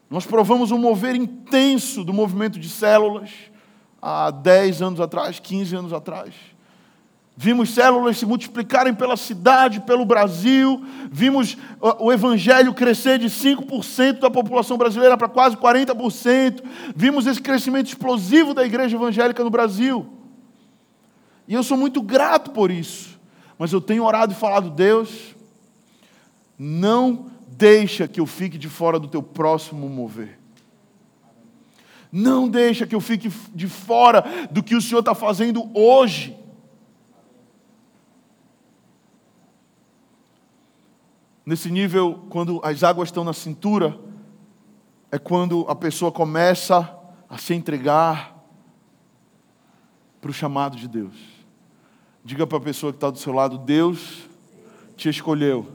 Nós 0.09 0.25
provamos 0.25 0.71
um 0.71 0.79
mover 0.79 1.17
intenso 1.17 2.05
do 2.05 2.13
movimento 2.13 2.61
de 2.61 2.69
células 2.69 3.31
há 4.01 4.31
10 4.31 4.83
anos 4.83 5.01
atrás, 5.01 5.41
15 5.41 5.75
anos 5.75 5.93
atrás. 5.93 6.56
Vimos 7.39 7.69
células 7.71 8.17
se 8.17 8.25
multiplicarem 8.25 8.95
pela 8.95 9.15
cidade, 9.15 9.81
pelo 9.81 10.07
Brasil. 10.07 10.83
Vimos 11.13 11.59
o 12.01 12.11
evangelho 12.11 12.73
crescer 12.73 13.19
de 13.19 13.27
5% 13.27 14.21
da 14.21 14.31
população 14.31 14.79
brasileira 14.79 15.19
para 15.19 15.29
quase 15.29 15.55
40%. 15.55 16.63
Vimos 16.95 17.27
esse 17.27 17.43
crescimento 17.43 17.89
explosivo 17.89 18.55
da 18.55 18.65
igreja 18.65 18.97
evangélica 18.97 19.45
no 19.45 19.51
Brasil. 19.51 20.07
E 21.47 21.53
eu 21.53 21.63
sou 21.63 21.77
muito 21.77 22.01
grato 22.01 22.53
por 22.53 22.71
isso. 22.71 23.21
Mas 23.59 23.71
eu 23.71 23.83
tenho 23.83 24.05
orado 24.05 24.33
e 24.33 24.37
falado, 24.37 24.71
Deus, 24.71 25.35
não 26.59 27.27
deixa 27.49 28.09
que 28.09 28.21
eu 28.21 28.27
fique 28.27 28.57
de 28.57 28.69
fora 28.69 28.99
do 28.99 29.09
teu 29.09 29.23
próximo 29.23 29.89
mover. 29.91 30.39
Não 32.11 32.49
deixa 32.49 32.87
que 32.87 32.95
eu 32.95 33.01
fique 33.01 33.31
de 33.55 33.69
fora 33.69 34.25
do 34.51 34.63
que 34.63 34.75
o 34.75 34.81
Senhor 34.81 35.01
está 35.01 35.15
fazendo 35.15 35.71
hoje. 35.75 36.35
Nesse 41.47 41.71
nível, 41.71 42.27
quando 42.29 42.61
as 42.65 42.83
águas 42.83 43.07
estão 43.07 43.23
na 43.23 43.33
cintura, 43.33 43.97
é 45.13 45.19
quando 45.19 45.65
a 45.69 45.77
pessoa 45.77 46.11
começa 46.11 46.93
a 47.31 47.39
se 47.39 47.55
entregar 47.55 48.35
para 50.21 50.29
o 50.29 50.35
chamado 50.35 50.77
de 50.77 50.89
Deus. 50.89 51.15
Diga 52.25 52.49
para 52.49 52.59
a 52.59 52.61
pessoa 52.61 52.93
que 52.93 52.97
está 52.97 53.11
do 53.11 53.19
seu 53.19 53.33
lado: 53.33 53.59
Deus 53.59 54.29
te 54.97 55.09
escolheu 55.09 55.71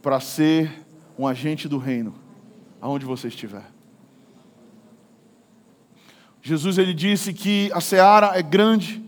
para 0.00 0.18
ser 0.20 0.86
um 1.18 1.26
agente 1.26 1.68
do 1.68 1.76
reino, 1.76 2.14
aonde 2.80 3.04
você 3.04 3.28
estiver. 3.28 3.70
Jesus 6.40 6.78
ele 6.78 6.94
disse 6.94 7.34
que 7.34 7.70
a 7.74 7.80
seara 7.82 8.38
é 8.38 8.42
grande, 8.42 9.04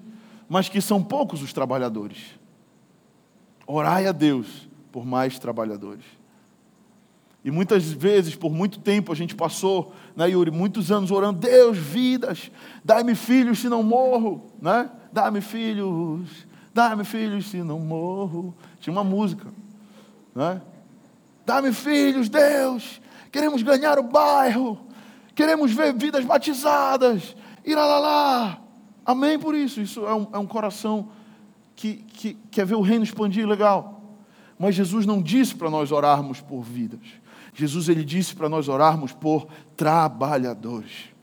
mas 0.47 0.69
que 0.69 0.83
são 0.83 1.03
poucos 1.03 1.41
os 1.41 1.55
trabalhadores. 1.55 2.39
Orai 3.67 4.07
a 4.07 4.13
Deus 4.13 4.69
por 4.95 5.05
mais 5.05 5.41
trabalhadores. 5.41 6.05
E 7.45 7.51
muitas 7.51 7.91
vezes, 7.91 8.37
por 8.37 8.53
muito 8.53 8.79
tempo, 8.79 9.11
a 9.11 9.15
gente 9.17 9.35
passou, 9.35 9.93
né, 10.15 10.31
Yuri, 10.31 10.53
muitos 10.53 10.93
anos 10.93 11.11
orando, 11.11 11.41
Deus, 11.41 11.77
vidas, 11.77 12.49
dai-me 12.85 13.17
filhos 13.17 13.59
se 13.59 13.69
não 13.69 13.83
morro, 13.83 14.47
né? 14.63 14.89
Dá-me 15.13 15.41
filhos, 15.41 16.47
dá-me 16.73 17.03
filhos 17.03 17.51
se 17.51 17.57
não 17.57 17.81
morro. 17.81 18.55
Tinha 18.79 18.93
uma 18.93 19.03
música, 19.03 19.49
né? 20.33 20.63
Dá-me 21.45 21.73
filhos, 21.73 22.29
Deus, 22.29 23.01
queremos 23.33 23.65
ganhar 23.65 23.99
o 23.99 24.05
bairro, 24.05 24.79
queremos 25.35 25.73
ver 25.73 25.93
vidas 25.93 26.25
batizadas, 26.25 27.35
lá. 27.99 28.61
Amém 29.05 29.41
por 29.41 29.57
isso, 29.57 29.81
isso 29.81 30.07
é 30.07 30.15
um, 30.15 30.29
é 30.35 30.39
um 30.39 30.47
coração 30.47 31.09
que, 31.75 31.95
que 31.95 32.35
quer 32.53 32.65
ver 32.65 32.77
o 32.77 32.81
reino 32.81 33.03
expandir 33.03 33.45
legal. 33.45 34.04
Mas 34.59 34.75
Jesus 34.75 35.05
não 35.07 35.21
disse 35.21 35.55
para 35.55 35.71
nós 35.71 35.91
orarmos 35.91 36.41
por 36.41 36.63
vidas. 36.63 37.01
Jesus 37.55 37.89
ele 37.89 38.05
disse 38.05 38.35
para 38.35 38.49
nós 38.49 38.69
orarmos 38.69 39.13
por 39.13 39.47
trabalhadores. 39.77 41.15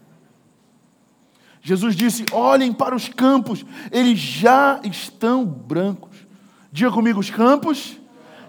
Jesus 1.62 1.96
disse: 1.96 2.26
olhem 2.32 2.74
para 2.74 2.96
os 2.96 3.08
campos, 3.10 3.65
eles 3.91 4.17
já 4.17 4.80
estão 4.84 5.46
brancos. 5.46 6.17
Diga 6.72 6.91
comigo: 6.91 7.20
os 7.20 7.30
campos 7.30 7.98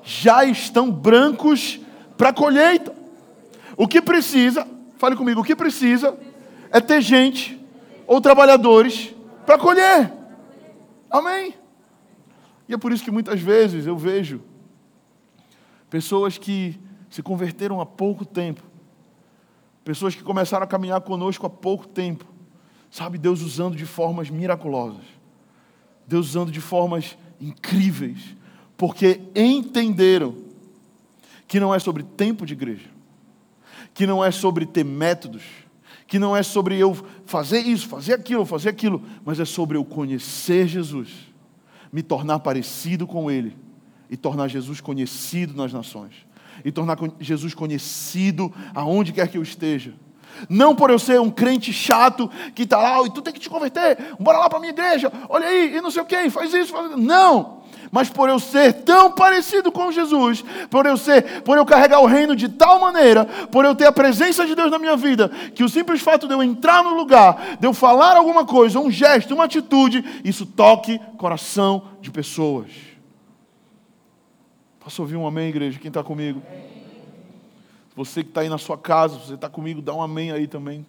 já 0.03 0.45
estão 0.45 0.91
brancos 0.91 1.81
para 2.17 2.33
colheita. 2.33 2.95
O 3.77 3.89
que 3.89 4.01
precisa, 4.01 4.67
fale 4.99 5.17
comigo, 5.17 5.41
o 5.41 5.45
que 5.45 5.57
precisa 5.57 6.17
é 6.71 6.81
ter 6.81 7.01
gente 7.01 7.61
ou 8.07 8.21
trabalhadores 8.21 9.15
para 9.45 9.59
colher. 9.59 10.13
Amém? 11.11 11.55
E 12.69 12.75
é 12.75 12.79
por 12.79 12.93
isso 12.93 13.05
que 13.05 13.11
muitas 13.11 13.41
vezes 13.41 13.87
eu 13.87 13.97
vejo 13.97 14.41
pessoas 15.93 16.39
que 16.39 16.81
se 17.11 17.23
converteram 17.23 17.79
há 17.79 17.85
pouco 17.85 18.25
tempo, 18.25 18.63
pessoas 19.85 20.15
que 20.15 20.23
começaram 20.23 20.65
a 20.65 20.67
caminhar 20.67 21.03
conosco 21.03 21.45
há 21.45 21.51
pouco 21.51 21.87
tempo, 21.87 22.25
sabe, 22.91 23.19
Deus 23.19 23.43
usando 23.43 23.77
de 23.77 23.85
formas 23.85 24.31
miraculosas, 24.31 25.05
Deus 26.07 26.31
usando 26.31 26.51
de 26.51 26.63
formas 26.63 27.19
incríveis, 27.39 28.35
porque 28.75 29.21
entenderam 29.37 30.35
que 31.47 31.61
não 31.61 31.75
é 31.75 31.79
sobre 31.79 32.03
tempo 32.03 32.47
de 32.47 32.55
igreja, 32.55 32.89
que 33.93 34.07
não 34.07 34.25
é 34.25 34.31
sobre 34.31 34.65
ter 34.65 34.87
métodos, 34.87 35.43
que 36.07 36.19
não 36.19 36.35
é 36.35 36.43
sobre 36.43 36.79
eu 36.79 36.95
fazer 37.27 37.61
isso, 37.61 37.87
fazer 37.87 38.15
aquilo, 38.15 38.47
fazer 38.47 38.71
aquilo, 38.71 39.03
mas 39.27 39.39
é 39.39 39.45
sobre 39.45 39.77
eu 39.77 39.85
conhecer 39.85 40.67
Jesus, 40.67 41.11
me 41.93 42.03
tornar 42.03 42.39
parecido 42.39 43.07
com 43.07 43.31
Ele 43.31 43.55
e 44.13 44.17
tornar 44.19 44.47
Jesus 44.47 44.79
conhecido 44.79 45.57
nas 45.57 45.73
nações, 45.73 46.13
e 46.63 46.71
tornar 46.71 46.99
Jesus 47.19 47.55
conhecido 47.55 48.53
aonde 48.75 49.11
quer 49.11 49.27
que 49.27 49.39
eu 49.39 49.43
esteja. 49.43 49.95
Não 50.51 50.77
por 50.77 50.91
eu 50.91 50.99
ser 50.99 51.19
um 51.19 51.31
crente 51.31 51.73
chato 51.73 52.31
que 52.55 52.65
está 52.65 52.77
lá, 52.77 53.03
e 53.07 53.11
tu 53.11 53.23
tem 53.23 53.33
que 53.33 53.41
te 53.41 53.49
converter, 53.49 54.15
bora 54.21 54.37
lá 54.37 54.51
para 54.51 54.59
a 54.59 54.61
minha 54.61 54.71
igreja, 54.71 55.11
olha 55.31 55.47
aí, 55.47 55.77
e 55.77 55.81
não 55.81 55.91
sei 55.91 56.03
o 56.03 56.05
que, 56.05 56.29
faz 56.29 56.53
isso, 56.53 56.73
faz. 56.73 56.95
Não! 56.95 57.63
Mas 57.91 58.11
por 58.11 58.29
eu 58.29 58.39
ser 58.39 58.83
tão 58.83 59.13
parecido 59.13 59.73
com 59.73 59.91
Jesus, 59.91 60.45
por 60.69 60.85
eu 60.85 60.99
ser, 60.99 61.41
por 61.41 61.57
eu 61.57 61.65
carregar 61.65 62.01
o 62.01 62.07
reino 62.07 62.37
de 62.37 62.51
tal 62.51 62.79
maneira, 62.79 63.25
por 63.25 63.65
eu 63.65 63.75
ter 63.75 63.87
a 63.87 63.93
presença 63.93 64.45
de 64.45 64.55
Deus 64.55 64.71
na 64.71 64.79
minha 64.79 64.97
vida, 64.97 65.31
que 65.55 65.65
o 65.65 65.71
simples 65.71 66.03
fato 66.03 66.29
de 66.29 66.35
eu 66.35 66.43
entrar 66.43 66.85
no 66.85 66.93
lugar, 66.93 67.57
de 67.59 67.67
eu 67.67 67.73
falar 67.73 68.15
alguma 68.19 68.45
coisa, 68.45 68.79
um 68.79 68.91
gesto, 68.91 69.33
uma 69.33 69.45
atitude, 69.45 70.05
isso 70.23 70.45
toque 70.45 71.01
coração 71.17 71.85
de 72.03 72.11
pessoas. 72.11 72.92
Posso 74.83 75.01
ouvir 75.01 75.15
um 75.15 75.25
amém, 75.25 75.49
igreja? 75.49 75.79
Quem 75.79 75.89
está 75.89 76.03
comigo? 76.03 76.43
Você 77.95 78.25
que 78.25 78.31
está 78.31 78.41
aí 78.41 78.49
na 78.49 78.59
sua 78.59 78.77
casa, 78.77 79.17
você 79.17 79.35
está 79.35 79.49
comigo, 79.49 79.81
dá 79.81 79.95
um 79.95 80.03
amém 80.03 80.33
aí 80.33 80.49
também. 80.49 80.85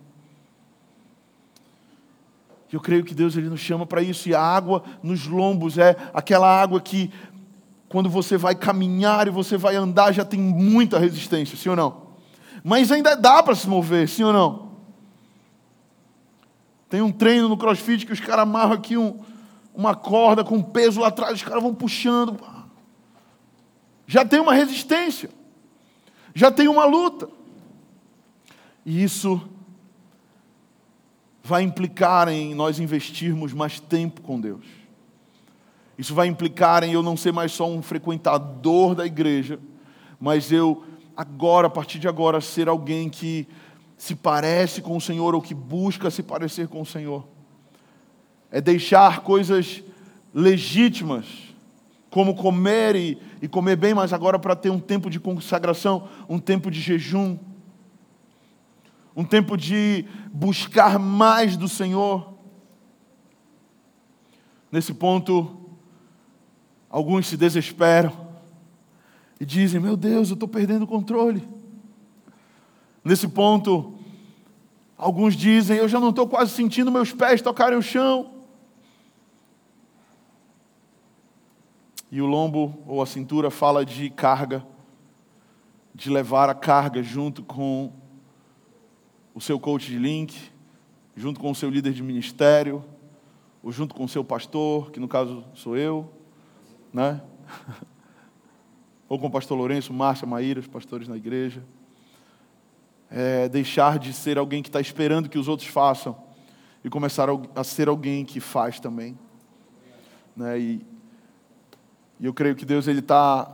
Eu 2.72 2.82
creio 2.82 3.04
que 3.04 3.14
Deus 3.14 3.38
ele 3.38 3.50
nos 3.50 3.60
chama 3.60 3.86
para 3.86 4.02
isso 4.02 4.28
e 4.28 4.34
a 4.34 4.42
água 4.42 4.84
nos 5.04 5.28
lombos 5.28 5.78
é 5.78 5.96
aquela 6.12 6.48
água 6.48 6.82
que 6.82 7.12
quando 7.88 8.10
você 8.10 8.36
vai 8.36 8.56
caminhar 8.56 9.28
e 9.28 9.30
você 9.30 9.58
vai 9.58 9.76
andar 9.76 10.12
já 10.12 10.26
tem 10.26 10.40
muita 10.40 10.98
resistência, 10.98 11.56
sim 11.56 11.70
ou 11.70 11.76
não? 11.76 12.02
Mas 12.64 12.92
ainda 12.92 13.16
dá 13.16 13.44
para 13.44 13.54
se 13.54 13.70
mover, 13.70 14.10
sim 14.10 14.24
ou 14.24 14.34
não? 14.34 14.72
Tem 16.90 17.00
um 17.00 17.12
treino 17.12 17.48
no 17.48 17.58
CrossFit 17.58 18.08
que 18.08 18.14
os 18.14 18.20
caras 18.20 18.42
amarram 18.42 18.74
aqui 18.74 18.98
um, 18.98 19.20
uma 19.72 19.94
corda 19.94 20.44
com 20.44 20.64
peso 20.64 21.02
lá 21.02 21.10
atrás, 21.10 21.34
os 21.34 21.44
caras 21.44 21.62
vão 21.62 21.76
puxando. 21.76 22.40
Já 24.06 24.26
tem 24.26 24.40
uma 24.40 24.54
resistência, 24.54 25.30
já 26.34 26.52
tem 26.52 26.68
uma 26.68 26.86
luta. 26.86 27.30
E 28.86 29.04
isso 29.04 29.42
vai 31.44 31.64
implicar 31.64 32.28
em 32.28 32.54
nós 32.56 32.80
investirmos 32.80 33.54
mais 33.54 33.80
tempo 33.80 34.22
com 34.22 34.40
Deus. 34.40 34.66
Isso 35.98 36.16
vai 36.16 36.28
implicar 36.28 36.84
em 36.84 36.94
eu 36.94 37.04
não 37.04 37.16
ser 37.16 37.32
mais 37.32 37.52
só 37.52 37.70
um 37.70 37.82
frequentador 37.82 38.96
da 38.96 39.06
igreja, 39.06 39.60
mas 40.20 40.52
eu 40.52 40.84
agora, 41.16 41.68
a 41.68 41.70
partir 41.70 42.00
de 42.00 42.08
agora, 42.08 42.42
ser 42.42 42.68
alguém 42.68 43.10
que 43.10 43.48
se 43.98 44.16
parece 44.16 44.82
com 44.82 44.98
o 44.98 45.02
Senhor 45.02 45.36
ou 45.36 45.42
que 45.42 45.54
busca 45.54 46.10
se 46.10 46.24
parecer 46.24 46.68
com 46.68 46.82
o 46.82 46.86
Senhor. 46.86 47.26
É 48.50 48.60
deixar 48.60 49.22
coisas 49.22 49.84
legítimas, 50.34 51.26
como 52.14 52.36
comer 52.36 52.96
e, 52.96 53.18
e 53.42 53.48
comer 53.48 53.76
bem, 53.76 53.92
mas 53.96 54.14
agora 54.14 54.38
para 54.38 54.56
ter 54.56 54.70
um 54.70 54.80
tempo 54.80 55.10
de 55.10 55.20
consagração, 55.20 56.08
um 56.30 56.38
tempo 56.38 56.70
de 56.70 56.80
jejum, 56.80 57.40
um 59.16 59.26
tempo 59.26 59.58
de 59.58 60.06
buscar 60.32 61.00
mais 61.00 61.58
do 61.58 61.68
Senhor. 61.68 62.36
Nesse 64.72 64.94
ponto, 64.94 65.58
alguns 66.88 67.26
se 67.26 67.36
desesperam 67.36 68.14
e 69.40 69.46
dizem: 69.46 69.82
Meu 69.82 69.98
Deus, 69.98 70.30
eu 70.30 70.36
estou 70.36 70.48
perdendo 70.48 70.84
o 70.84 70.88
controle. 70.88 71.42
Nesse 73.04 73.28
ponto, 73.28 73.96
alguns 74.96 75.36
dizem: 75.36 75.78
Eu 75.78 75.90
já 75.90 76.00
não 76.00 76.12
estou 76.12 76.28
quase 76.28 76.52
sentindo 76.52 76.92
meus 76.92 77.12
pés 77.12 77.42
tocarem 77.42 77.80
o 77.80 77.82
chão. 77.82 78.33
E 82.14 82.22
o 82.22 82.28
lombo 82.28 82.78
ou 82.86 83.02
a 83.02 83.08
cintura 83.08 83.50
fala 83.50 83.84
de 83.84 84.08
carga, 84.08 84.64
de 85.96 86.12
levar 86.12 86.48
a 86.48 86.54
carga 86.54 87.02
junto 87.02 87.42
com 87.42 87.92
o 89.34 89.42
seu 89.42 89.60
coach 89.60 89.88
de 89.88 89.98
link, 89.98 90.52
junto 91.16 91.40
com 91.40 91.50
o 91.50 91.56
seu 91.56 91.72
líder 91.72 91.92
de 91.92 92.04
ministério, 92.04 92.86
ou 93.64 93.72
junto 93.72 93.96
com 93.96 94.04
o 94.04 94.08
seu 94.08 94.24
pastor, 94.24 94.92
que 94.92 95.00
no 95.00 95.08
caso 95.08 95.44
sou 95.56 95.76
eu, 95.76 96.08
né? 96.94 97.20
ou 99.10 99.18
com 99.18 99.26
o 99.26 99.32
pastor 99.32 99.58
Lourenço, 99.58 99.92
Márcia, 99.92 100.28
Maíra, 100.28 100.60
os 100.60 100.68
pastores 100.68 101.08
na 101.08 101.18
igreja. 101.18 101.64
É 103.10 103.50
deixar 103.50 103.98
de 103.98 104.14
ser 104.14 104.38
alguém 104.38 104.62
que 104.62 104.70
está 104.70 104.80
esperando 104.80 105.28
que 105.28 105.40
os 105.40 105.48
outros 105.48 105.68
façam 105.68 106.16
e 106.84 106.92
começar 106.92 107.28
a 107.56 107.64
ser 107.64 107.88
alguém 107.88 108.24
que 108.24 108.40
faz 108.40 108.80
também. 108.80 109.18
Né? 110.38 110.60
E, 110.60 110.93
e 112.24 112.26
eu 112.26 112.34
creio 112.34 112.56
que 112.56 112.64
Deus 112.64 112.88
ele 112.88 113.00
está. 113.00 113.54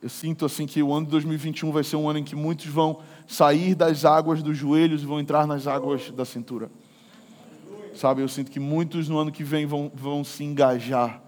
Eu 0.00 0.08
sinto 0.08 0.44
assim 0.44 0.64
que 0.64 0.80
o 0.80 0.94
ano 0.94 1.06
de 1.06 1.10
2021 1.10 1.72
vai 1.72 1.82
ser 1.82 1.96
um 1.96 2.08
ano 2.08 2.20
em 2.20 2.24
que 2.24 2.36
muitos 2.36 2.66
vão 2.66 3.00
sair 3.26 3.74
das 3.74 4.04
águas 4.04 4.44
dos 4.44 4.56
joelhos 4.56 5.02
e 5.02 5.06
vão 5.06 5.18
entrar 5.18 5.44
nas 5.44 5.66
águas 5.66 6.12
da 6.12 6.24
cintura. 6.24 6.70
Sabe, 7.96 8.22
eu 8.22 8.28
sinto 8.28 8.48
que 8.48 8.60
muitos 8.60 9.08
no 9.08 9.18
ano 9.18 9.32
que 9.32 9.42
vem 9.42 9.66
vão, 9.66 9.90
vão 9.92 10.22
se 10.22 10.44
engajar, 10.44 11.20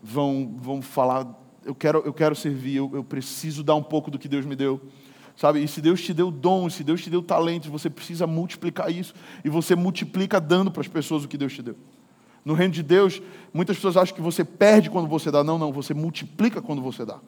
vão, 0.00 0.54
vão 0.56 0.80
falar: 0.80 1.26
eu 1.64 1.74
quero, 1.74 2.00
eu 2.06 2.12
quero 2.12 2.36
servir, 2.36 2.76
eu, 2.76 2.88
eu 2.94 3.02
preciso 3.02 3.64
dar 3.64 3.74
um 3.74 3.82
pouco 3.82 4.08
do 4.08 4.20
que 4.20 4.28
Deus 4.28 4.46
me 4.46 4.54
deu. 4.54 4.80
Sabe, 5.34 5.64
e 5.64 5.66
se 5.66 5.80
Deus 5.80 6.00
te 6.00 6.14
deu 6.14 6.30
dons, 6.30 6.74
se 6.74 6.84
Deus 6.84 7.02
te 7.02 7.10
deu 7.10 7.22
talentos, 7.24 7.68
você 7.68 7.90
precisa 7.90 8.24
multiplicar 8.24 8.88
isso. 8.88 9.14
E 9.44 9.48
você 9.48 9.74
multiplica 9.74 10.40
dando 10.40 10.70
para 10.70 10.82
as 10.82 10.88
pessoas 10.88 11.24
o 11.24 11.28
que 11.28 11.36
Deus 11.36 11.52
te 11.52 11.62
deu. 11.62 11.76
No 12.44 12.54
reino 12.54 12.74
de 12.74 12.82
Deus, 12.82 13.22
muitas 13.52 13.76
pessoas 13.76 13.96
acham 13.96 14.14
que 14.14 14.20
você 14.20 14.44
perde 14.44 14.90
quando 14.90 15.06
você 15.06 15.30
dá. 15.30 15.44
Não, 15.44 15.58
não, 15.58 15.72
você 15.72 15.94
multiplica 15.94 16.60
quando 16.60 16.82
você 16.82 17.04
dá. 17.04 17.18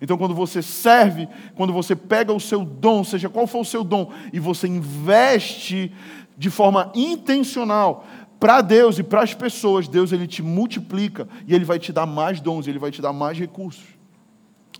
Então, 0.00 0.16
quando 0.16 0.34
você 0.34 0.62
serve, 0.62 1.28
quando 1.56 1.72
você 1.72 1.96
pega 1.96 2.32
o 2.32 2.38
seu 2.38 2.64
dom, 2.64 3.02
seja 3.02 3.28
qual 3.28 3.46
for 3.46 3.60
o 3.60 3.64
seu 3.64 3.82
dom, 3.82 4.12
e 4.32 4.38
você 4.38 4.68
investe 4.68 5.92
de 6.36 6.50
forma 6.50 6.92
intencional 6.94 8.06
para 8.38 8.60
Deus 8.60 8.98
e 8.98 9.02
para 9.02 9.22
as 9.22 9.34
pessoas, 9.34 9.88
Deus 9.88 10.12
ele 10.12 10.26
te 10.26 10.42
multiplica 10.42 11.28
e 11.46 11.54
ele 11.54 11.64
vai 11.64 11.78
te 11.78 11.92
dar 11.92 12.06
mais 12.06 12.40
dons, 12.40 12.68
ele 12.68 12.78
vai 12.78 12.92
te 12.92 13.02
dar 13.02 13.12
mais 13.12 13.36
recursos. 13.36 13.84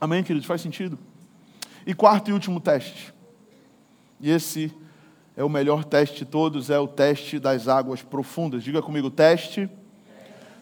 Amém, 0.01 0.22
queridos? 0.22 0.47
Faz 0.47 0.61
sentido? 0.61 0.97
E 1.84 1.93
quarto 1.93 2.30
e 2.30 2.32
último 2.32 2.61
teste. 2.61 3.12
E 4.20 4.30
esse 4.30 4.72
é 5.36 5.43
o 5.43 5.49
melhor 5.49 5.84
teste 5.84 6.18
de 6.18 6.24
todos, 6.24 6.70
é 6.70 6.78
o 6.78 6.86
teste 6.86 7.41
das 7.41 7.66
águas 7.66 8.03
profundas. 8.03 8.62
Diga 8.62 8.80
comigo, 8.80 9.11
teste 9.11 9.68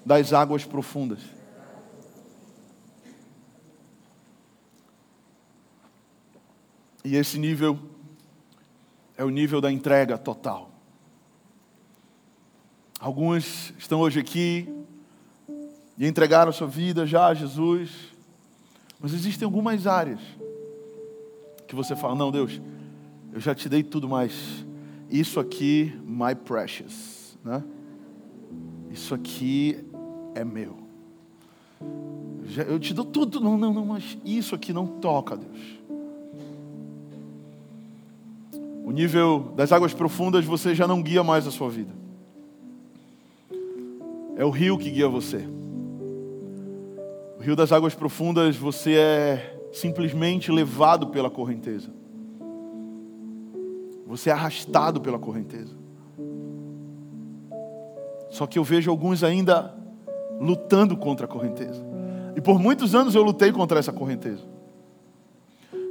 das 0.07 0.33
águas 0.33 0.65
profundas. 0.65 1.19
E 7.05 7.17
esse 7.17 7.41
nível 7.41 7.77
é 9.17 9.25
o 9.25 9.31
nível 9.31 9.61
da 9.61 9.71
entrega 9.71 10.17
total. 10.17 10.71
Alguns 13.01 13.75
estão 13.77 14.01
hoje 14.01 14.21
aqui 14.21 14.69
e 15.99 16.07
entregaram 16.07 16.53
sua 16.53 16.69
vida 16.69 17.05
já 17.05 17.27
a 17.27 17.35
Jesus, 17.35 17.91
mas 19.01 19.13
existem 19.13 19.45
algumas 19.45 19.89
áreas 19.89 20.21
que 21.67 21.75
você 21.75 21.97
fala: 21.97 22.15
Não, 22.15 22.31
Deus, 22.31 22.61
eu 23.33 23.41
já 23.41 23.57
te 23.57 23.69
dei 23.69 23.83
tudo, 23.83 24.09
mas 24.09 24.65
isso 25.11 25.41
aqui, 25.41 25.99
my 26.05 26.35
precious, 26.35 27.37
né? 27.45 27.63
Isso 28.91 29.15
aqui 29.15 29.85
é 30.41 30.45
meu. 30.45 30.77
Eu 32.69 32.79
te 32.79 32.95
dou 32.95 33.05
tudo, 33.05 33.41
não, 33.41 33.59
não, 33.59 33.73
não, 33.73 33.87
mas 33.87 34.17
isso 34.25 34.55
aqui 34.55 34.73
não 34.73 34.87
toca, 34.87 35.37
Deus. 35.37 35.77
o 38.87 38.93
nível 38.93 39.53
das 39.57 39.73
águas 39.73 39.93
profundas, 39.93 40.45
você 40.45 40.73
já 40.73 40.87
não 40.87 41.03
guia 41.03 41.25
mais 41.25 41.45
a 41.45 41.51
sua 41.51 41.69
vida. 41.69 41.93
É 44.37 44.45
o 44.45 44.51
rio 44.51 44.79
que 44.79 44.89
guia 44.89 45.09
você. 45.09 45.45
O 47.37 47.43
rio 47.43 47.57
das 47.57 47.73
águas 47.73 47.97
profundas, 47.97 48.55
você 48.55 48.95
é 48.95 49.59
simplesmente 49.73 50.53
levado 50.53 51.09
pela 51.09 51.29
correnteza. 51.29 51.91
Você 54.07 54.31
é 54.31 54.33
arrastado 54.33 55.01
pela 55.01 55.19
correnteza. 55.19 55.75
Só 58.31 58.47
que 58.47 58.57
eu 58.57 58.63
vejo 58.63 58.89
alguns 58.89 59.25
ainda 59.25 59.76
lutando 60.41 60.97
contra 60.97 61.27
a 61.27 61.29
correnteza. 61.29 61.85
E 62.35 62.41
por 62.41 62.59
muitos 62.59 62.95
anos 62.95 63.15
eu 63.15 63.23
lutei 63.23 63.51
contra 63.53 63.79
essa 63.79 63.93
correnteza. 63.93 64.43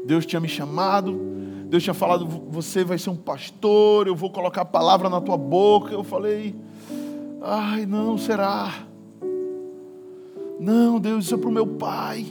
Deus 0.05 0.25
tinha 0.25 0.39
me 0.39 0.47
chamado, 0.47 1.19
Deus 1.67 1.83
tinha 1.83 1.93
falado: 1.93 2.27
você 2.27 2.83
vai 2.83 2.97
ser 2.97 3.09
um 3.09 3.15
pastor, 3.15 4.07
eu 4.07 4.15
vou 4.15 4.29
colocar 4.29 4.61
a 4.61 4.65
palavra 4.65 5.09
na 5.09 5.19
tua 5.19 5.37
boca. 5.37 5.93
Eu 5.93 6.03
falei: 6.03 6.55
ai, 7.41 7.85
não, 7.85 8.17
será? 8.17 8.71
Não, 10.59 10.99
Deus, 10.99 11.25
isso 11.25 11.35
é 11.35 11.37
para 11.37 11.49
o 11.49 11.53
meu 11.53 11.67
pai. 11.67 12.25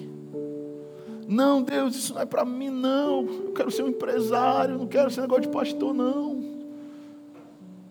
Não, 1.26 1.62
Deus, 1.62 1.96
isso 1.96 2.14
não 2.14 2.20
é 2.20 2.26
para 2.26 2.44
mim, 2.44 2.70
não. 2.70 3.26
Eu 3.26 3.52
quero 3.52 3.70
ser 3.70 3.82
um 3.82 3.88
empresário, 3.88 4.78
não 4.78 4.86
quero 4.86 5.10
ser 5.10 5.22
negócio 5.22 5.42
de 5.42 5.48
pastor, 5.48 5.92
não. 5.92 6.42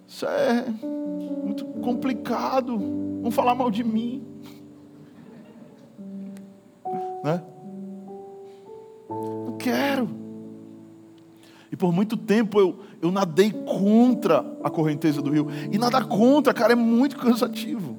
Isso 0.08 0.26
é 0.26 0.66
muito 1.44 1.66
complicado. 1.66 3.03
Vão 3.24 3.32
falar 3.32 3.56
mal 3.56 3.72
de 3.72 3.86
mim. 3.86 4.22
Né? 7.24 7.42
Não 9.10 9.56
quero. 9.58 10.10
E 11.72 11.76
por 11.78 11.94
muito 11.94 12.18
tempo 12.18 12.60
eu, 12.60 12.80
eu 13.02 13.10
nadei 13.12 13.50
contra 13.50 14.46
a 14.62 14.70
correnteza 14.70 15.22
do 15.22 15.30
rio. 15.32 15.48
E 15.72 15.78
nadar 15.78 16.06
contra, 16.06 16.54
cara, 16.54 16.74
é 16.74 16.76
muito 16.76 17.18
cansativo. 17.18 17.96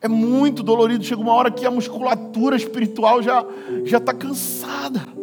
É 0.00 0.08
muito 0.08 0.64
dolorido. 0.64 1.04
Chega 1.04 1.20
uma 1.20 1.32
hora 1.32 1.48
que 1.48 1.64
a 1.64 1.70
musculatura 1.70 2.56
espiritual 2.56 3.22
já 3.22 3.46
já 3.84 3.98
está 3.98 4.12
cansada. 4.12 5.17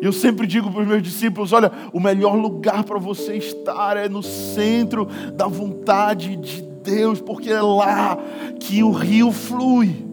E 0.00 0.04
eu 0.04 0.12
sempre 0.12 0.46
digo 0.46 0.70
para 0.70 0.82
os 0.82 0.86
meus 0.86 1.02
discípulos: 1.02 1.52
olha, 1.52 1.72
o 1.92 2.00
melhor 2.00 2.36
lugar 2.36 2.84
para 2.84 2.98
você 2.98 3.36
estar 3.36 3.96
é 3.96 4.08
no 4.08 4.22
centro 4.22 5.06
da 5.34 5.46
vontade 5.46 6.36
de 6.36 6.62
Deus, 6.62 7.20
porque 7.20 7.50
é 7.50 7.60
lá 7.60 8.16
que 8.60 8.82
o 8.82 8.90
rio 8.90 9.32
flui. 9.32 10.06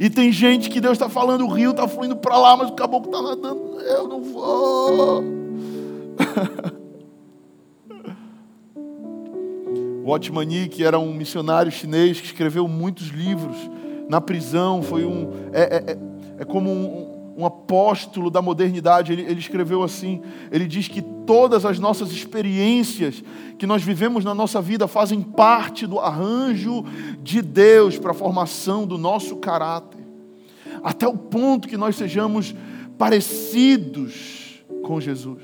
E 0.00 0.10
tem 0.10 0.32
gente 0.32 0.68
que 0.68 0.80
Deus 0.80 0.94
está 0.94 1.08
falando, 1.08 1.44
o 1.44 1.48
rio 1.48 1.70
está 1.70 1.86
fluindo 1.86 2.16
para 2.16 2.36
lá, 2.36 2.56
mas 2.56 2.70
o 2.70 2.72
caboclo 2.72 3.10
está 3.10 3.22
nadando, 3.22 3.80
eu 3.80 4.08
não 4.08 4.22
vou. 4.22 5.24
Watmani, 10.04 10.68
que 10.68 10.84
era 10.84 10.98
um 10.98 11.12
missionário 11.12 11.70
chinês 11.70 12.20
que 12.20 12.26
escreveu 12.26 12.68
muitos 12.68 13.08
livros 13.08 13.56
na 14.08 14.20
prisão, 14.20 14.82
foi 14.82 15.04
um. 15.04 15.30
É, 15.52 15.62
é, 15.62 15.92
é, 15.92 15.98
é 16.38 16.44
como 16.44 16.70
um, 16.70 17.15
um, 17.36 17.44
apóstolo 17.44 18.30
da 18.30 18.40
modernidade. 18.40 19.12
Ele, 19.12 19.22
ele 19.22 19.40
escreveu 19.40 19.82
assim: 19.82 20.22
ele 20.50 20.66
diz 20.66 20.88
que 20.88 21.02
todas 21.02 21.64
as 21.64 21.78
nossas 21.78 22.10
experiências 22.10 23.22
que 23.58 23.66
nós 23.66 23.82
vivemos 23.82 24.24
na 24.24 24.34
nossa 24.34 24.60
vida 24.60 24.86
fazem 24.86 25.20
parte 25.20 25.86
do 25.86 25.98
arranjo 25.98 26.84
de 27.22 27.42
Deus 27.42 27.98
para 27.98 28.10
a 28.10 28.14
formação 28.14 28.86
do 28.86 28.96
nosso 28.98 29.36
caráter, 29.36 30.00
até 30.82 31.06
o 31.06 31.16
ponto 31.16 31.68
que 31.68 31.76
nós 31.76 31.96
sejamos 31.96 32.54
parecidos 32.98 34.62
com 34.82 35.00
Jesus, 35.00 35.42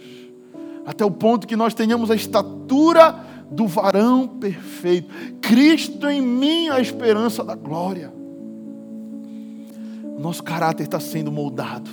até 0.86 1.04
o 1.04 1.10
ponto 1.10 1.46
que 1.46 1.56
nós 1.56 1.74
tenhamos 1.74 2.10
a 2.10 2.14
estatura 2.14 3.32
do 3.50 3.66
varão 3.66 4.26
perfeito. 4.26 5.08
Cristo 5.40 6.08
em 6.08 6.22
mim, 6.22 6.68
a 6.68 6.80
esperança 6.80 7.44
da 7.44 7.54
glória. 7.54 8.21
Nosso 10.22 10.40
caráter 10.40 10.84
está 10.84 11.00
sendo 11.00 11.32
moldado. 11.32 11.90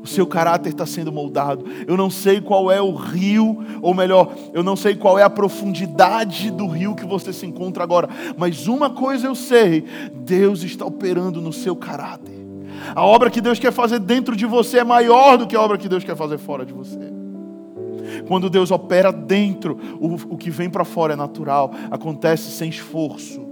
O 0.00 0.06
seu 0.06 0.24
caráter 0.24 0.68
está 0.68 0.86
sendo 0.86 1.10
moldado. 1.10 1.64
Eu 1.84 1.96
não 1.96 2.08
sei 2.08 2.40
qual 2.40 2.70
é 2.70 2.80
o 2.80 2.94
rio, 2.94 3.58
ou 3.82 3.92
melhor, 3.92 4.32
eu 4.54 4.62
não 4.62 4.76
sei 4.76 4.94
qual 4.94 5.18
é 5.18 5.24
a 5.24 5.28
profundidade 5.28 6.48
do 6.52 6.68
rio 6.68 6.94
que 6.94 7.04
você 7.04 7.32
se 7.32 7.44
encontra 7.44 7.82
agora, 7.82 8.08
mas 8.36 8.68
uma 8.68 8.88
coisa 8.88 9.26
eu 9.26 9.34
sei: 9.34 9.84
Deus 10.14 10.62
está 10.62 10.86
operando 10.86 11.40
no 11.40 11.52
seu 11.52 11.74
caráter. 11.74 12.38
A 12.94 13.04
obra 13.04 13.30
que 13.30 13.40
Deus 13.40 13.58
quer 13.58 13.72
fazer 13.72 13.98
dentro 13.98 14.36
de 14.36 14.46
você 14.46 14.78
é 14.78 14.84
maior 14.84 15.36
do 15.36 15.46
que 15.48 15.56
a 15.56 15.60
obra 15.60 15.76
que 15.76 15.88
Deus 15.88 16.04
quer 16.04 16.16
fazer 16.16 16.38
fora 16.38 16.64
de 16.64 16.72
você. 16.72 17.00
Quando 18.28 18.48
Deus 18.48 18.70
opera 18.70 19.10
dentro, 19.10 19.76
o, 19.98 20.34
o 20.34 20.36
que 20.36 20.50
vem 20.50 20.70
para 20.70 20.84
fora 20.84 21.14
é 21.14 21.16
natural, 21.16 21.72
acontece 21.90 22.52
sem 22.52 22.70
esforço. 22.70 23.47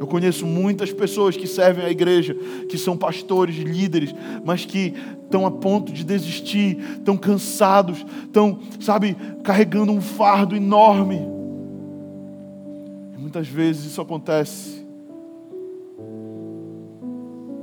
Eu 0.00 0.06
conheço 0.06 0.46
muitas 0.46 0.90
pessoas 0.90 1.36
que 1.36 1.46
servem 1.46 1.84
à 1.84 1.90
igreja, 1.90 2.34
que 2.66 2.78
são 2.78 2.96
pastores, 2.96 3.56
líderes, 3.56 4.14
mas 4.42 4.64
que 4.64 4.94
estão 5.22 5.44
a 5.44 5.50
ponto 5.50 5.92
de 5.92 6.02
desistir, 6.02 6.78
estão 6.96 7.18
cansados, 7.18 8.06
estão, 8.24 8.60
sabe, 8.80 9.14
carregando 9.44 9.92
um 9.92 10.00
fardo 10.00 10.56
enorme. 10.56 11.20
E 13.14 13.20
muitas 13.20 13.46
vezes 13.46 13.84
isso 13.84 14.00
acontece 14.00 14.86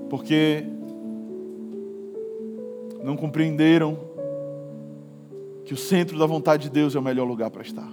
porque 0.07 0.63
não 3.03 3.17
compreenderam 3.17 3.97
que 5.65 5.73
o 5.73 5.77
centro 5.77 6.19
da 6.19 6.27
vontade 6.27 6.65
de 6.65 6.69
Deus 6.69 6.93
é 6.93 6.99
o 6.99 7.01
melhor 7.01 7.25
lugar 7.25 7.49
para 7.49 7.63
estar. 7.63 7.91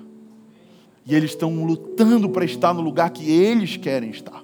E 1.07 1.14
eles 1.14 1.30
estão 1.30 1.64
lutando 1.64 2.28
para 2.30 2.44
estar 2.44 2.72
no 2.72 2.80
lugar 2.80 3.11
que 3.11 3.30
eles 3.30 3.76
querem 3.76 4.11
estar. 4.11 4.42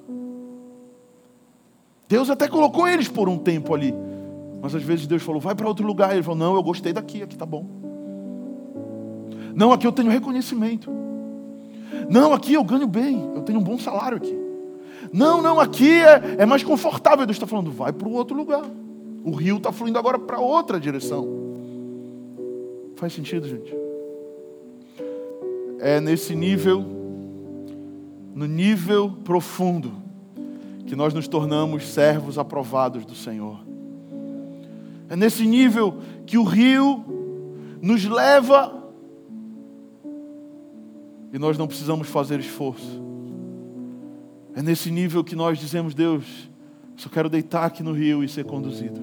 Deus 2.07 2.29
até 2.29 2.49
colocou 2.49 2.87
eles 2.87 3.09
por 3.09 3.29
um 3.29 3.39
tempo 3.39 3.75
ali. 3.75 3.95
Mas 4.61 4.75
às 4.75 4.83
vezes 4.83 5.07
Deus 5.07 5.23
falou, 5.23 5.41
vai 5.41 5.55
para 5.55 5.67
outro 5.67 5.87
lugar. 5.87 6.13
Ele 6.13 6.23
falou, 6.23 6.39
não, 6.39 6.55
eu 6.55 6.63
gostei 6.63 6.93
daqui, 6.93 7.23
aqui 7.23 7.37
tá 7.37 7.47
bom. 7.47 7.65
Não, 9.55 9.73
aqui 9.73 9.87
eu 9.87 9.93
tenho 9.93 10.11
reconhecimento. 10.11 10.91
Não, 12.09 12.33
aqui 12.33 12.55
eu 12.55 12.65
ganho 12.65 12.87
bem, 12.87 13.31
eu 13.35 13.43
tenho 13.43 13.59
um 13.59 13.63
bom 13.63 13.79
salário 13.79 14.17
aqui. 14.17 14.37
Não, 15.13 15.41
não, 15.41 15.59
aqui 15.59 15.91
é, 15.91 16.37
é 16.39 16.47
mais 16.47 16.63
confortável. 16.63 17.25
Deus 17.25 17.37
está 17.37 17.47
falando, 17.47 17.71
vai 17.71 17.93
para 17.93 18.09
o 18.09 18.13
outro 18.13 18.37
lugar. 18.37 18.63
O 19.25 19.33
rio 19.33 19.57
está 19.57 19.73
fluindo 19.73 19.99
agora 19.99 20.19
para 20.19 20.39
outra 20.39 20.79
direção. 20.79 21.27
Faz 22.97 23.13
sentido, 23.13 23.49
gente? 23.49 23.75
É 25.81 25.99
nesse 25.99 26.37
nível, 26.37 26.85
no 28.35 28.47
nível 28.47 29.11
profundo, 29.25 29.93
que 30.87 30.95
nós 30.95 31.15
nos 31.15 31.27
tornamos 31.27 31.89
servos 31.89 32.39
aprovados 32.39 33.07
do 33.07 33.15
Senhor. 33.15 33.61
É 35.09 35.17
nesse 35.17 35.47
nível 35.47 35.99
que 36.27 36.37
o 36.37 36.45
rio 36.45 37.05
nos 37.81 38.05
leva 38.05 38.93
e 41.33 41.39
nós 41.39 41.57
não 41.57 41.67
precisamos 41.67 42.09
fazer 42.09 42.39
esforço. 42.41 43.01
É 44.55 44.63
nesse 44.63 44.91
nível 44.91 45.25
que 45.25 45.35
nós 45.35 45.59
dizemos, 45.59 45.95
Deus, 45.95 46.51
só 46.97 47.09
quero 47.09 47.31
deitar 47.31 47.65
aqui 47.65 47.83
no 47.83 47.93
rio 47.93 48.23
e 48.23 48.29
ser 48.29 48.45
conduzido. 48.45 49.01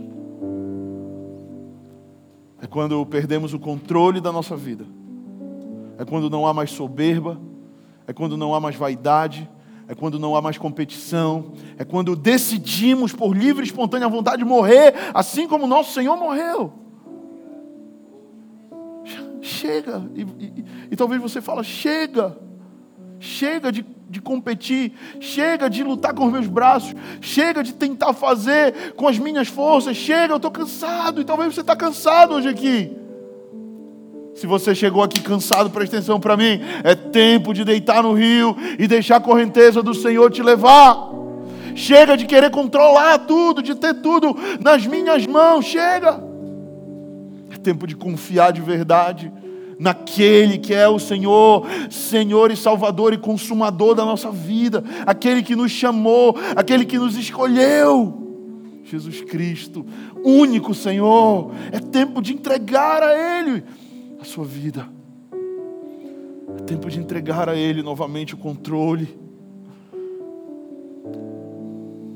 É 2.62 2.68
quando 2.68 3.04
perdemos 3.06 3.54
o 3.54 3.60
controle 3.60 4.22
da 4.22 4.32
nossa 4.32 4.56
vida. 4.56 4.86
É 5.98 6.06
quando 6.06 6.30
não 6.30 6.46
há 6.46 6.54
mais 6.54 6.72
soberba. 6.72 7.40
É 8.06 8.14
quando 8.14 8.38
não 8.38 8.54
há 8.54 8.60
mais 8.60 8.76
vaidade. 8.76 9.50
É 9.88 9.96
quando 9.96 10.20
não 10.20 10.36
há 10.36 10.42
mais 10.42 10.58
competição. 10.58 11.54
É 11.78 11.86
quando 11.86 12.16
decidimos 12.16 13.14
por 13.14 13.36
livre 13.36 13.64
e 13.64 13.68
espontânea 13.68 14.08
vontade 14.08 14.44
morrer, 14.44 14.94
assim 15.14 15.48
como 15.48 15.66
nosso 15.66 15.94
Senhor 15.94 16.16
morreu. 16.18 16.74
Chega. 19.42 20.10
E, 20.14 20.22
e, 20.22 20.66
e 20.92 20.96
talvez 20.96 21.22
você 21.22 21.42
fala, 21.42 21.64
chega. 21.64 22.38
Chega 23.20 23.72
de 23.72 23.84
de 24.10 24.22
competir, 24.22 24.94
chega 25.20 25.70
de 25.70 25.84
lutar 25.84 26.14
com 26.14 26.26
os 26.28 26.32
meus 26.32 26.48
braços, 26.48 26.96
chega 27.20 27.62
de 27.62 27.74
tentar 27.74 28.14
fazer 28.14 28.94
com 28.94 29.08
as 29.08 29.20
minhas 29.20 29.48
forças, 29.48 29.98
chega, 29.98 30.34
eu 30.34 30.38
estou 30.38 30.52
cansado, 30.52 31.20
e 31.20 31.26
talvez 31.26 31.54
você 31.54 31.62
está 31.62 31.76
cansado 31.76 32.36
hoje 32.36 32.48
aqui. 32.48 33.07
Se 34.38 34.46
você 34.46 34.76
chegou 34.76 35.02
aqui 35.02 35.20
cansado, 35.20 35.68
preste 35.72 35.96
atenção 35.96 36.20
para 36.20 36.38
mim, 36.38 36.62
é 36.84 36.94
tempo 36.94 37.56
de 37.56 37.66
deitar 37.66 38.04
no 38.04 38.14
rio 38.14 38.56
e 38.78 38.88
deixar 38.88 39.16
a 39.16 39.20
correnteza 39.20 39.82
do 39.82 39.96
Senhor 39.96 40.30
te 40.30 40.44
levar. 40.44 41.10
Chega 41.74 42.16
de 42.16 42.28
querer 42.28 42.52
controlar 42.52 43.18
tudo, 43.26 43.64
de 43.64 43.74
ter 43.74 43.96
tudo 43.96 44.38
nas 44.60 44.86
minhas 44.86 45.26
mãos, 45.26 45.66
chega. 45.66 46.24
É 47.50 47.58
tempo 47.58 47.88
de 47.88 47.96
confiar 47.96 48.54
de 48.54 48.62
verdade 48.62 49.34
naquele 49.80 50.60
que 50.60 50.72
é 50.72 50.88
o 50.88 51.00
Senhor, 51.00 51.66
Senhor 51.90 52.52
e 52.52 52.56
Salvador 52.56 53.14
e 53.14 53.18
Consumador 53.18 53.96
da 53.96 54.06
nossa 54.06 54.30
vida, 54.30 54.84
aquele 55.08 55.42
que 55.42 55.56
nos 55.56 55.72
chamou, 55.72 56.38
aquele 56.56 56.86
que 56.86 57.00
nos 57.00 57.18
escolheu. 57.18 58.24
Jesus 58.84 59.20
Cristo, 59.22 59.84
único 60.24 60.76
Senhor, 60.76 61.52
é 61.72 61.80
tempo 61.80 62.22
de 62.22 62.34
entregar 62.34 63.02
a 63.02 63.40
Ele 63.40 63.64
a 64.20 64.24
sua 64.24 64.46
vida, 64.46 64.88
é 66.58 66.64
tempo 66.64 66.90
de 66.90 67.00
entregar 67.00 67.50
a 67.50 67.56
Ele 67.56 67.84
novamente 67.84 68.34
o 68.34 68.38
controle. 68.38 69.18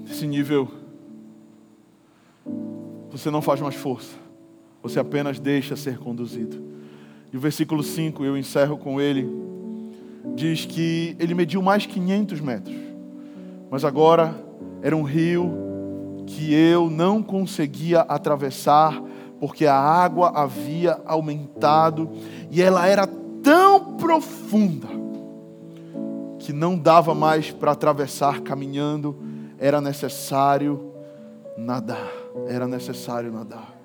Nesse 0.07 0.25
nível, 0.25 0.67
você 3.09 3.29
não 3.29 3.41
faz 3.41 3.59
mais 3.59 3.75
força, 3.75 4.15
você 4.81 4.99
apenas 4.99 5.39
deixa 5.39 5.75
ser 5.75 5.97
conduzido. 5.97 6.61
E 7.31 7.37
o 7.37 7.39
versículo 7.39 7.83
5, 7.83 8.25
eu 8.25 8.37
encerro 8.37 8.77
com 8.77 8.99
ele, 8.99 9.29
diz 10.35 10.65
que 10.65 11.15
ele 11.19 11.33
mediu 11.33 11.61
mais 11.61 11.85
500 11.85 12.41
metros, 12.41 12.75
mas 13.69 13.85
agora 13.85 14.35
era 14.81 14.95
um 14.95 15.03
rio 15.03 15.51
que 16.25 16.53
eu 16.53 16.89
não 16.89 17.23
conseguia 17.23 18.01
atravessar, 18.01 19.01
porque 19.41 19.65
a 19.65 19.75
água 19.75 20.29
havia 20.35 21.01
aumentado 21.03 22.07
e 22.51 22.61
ela 22.61 22.87
era 22.87 23.07
tão 23.41 23.97
profunda 23.97 24.87
que 26.37 26.53
não 26.53 26.77
dava 26.77 27.15
mais 27.15 27.49
para 27.49 27.71
atravessar 27.71 28.41
caminhando, 28.41 29.19
era 29.57 29.81
necessário 29.81 30.93
nadar, 31.57 32.11
era 32.47 32.67
necessário 32.67 33.31
nadar. 33.31 33.75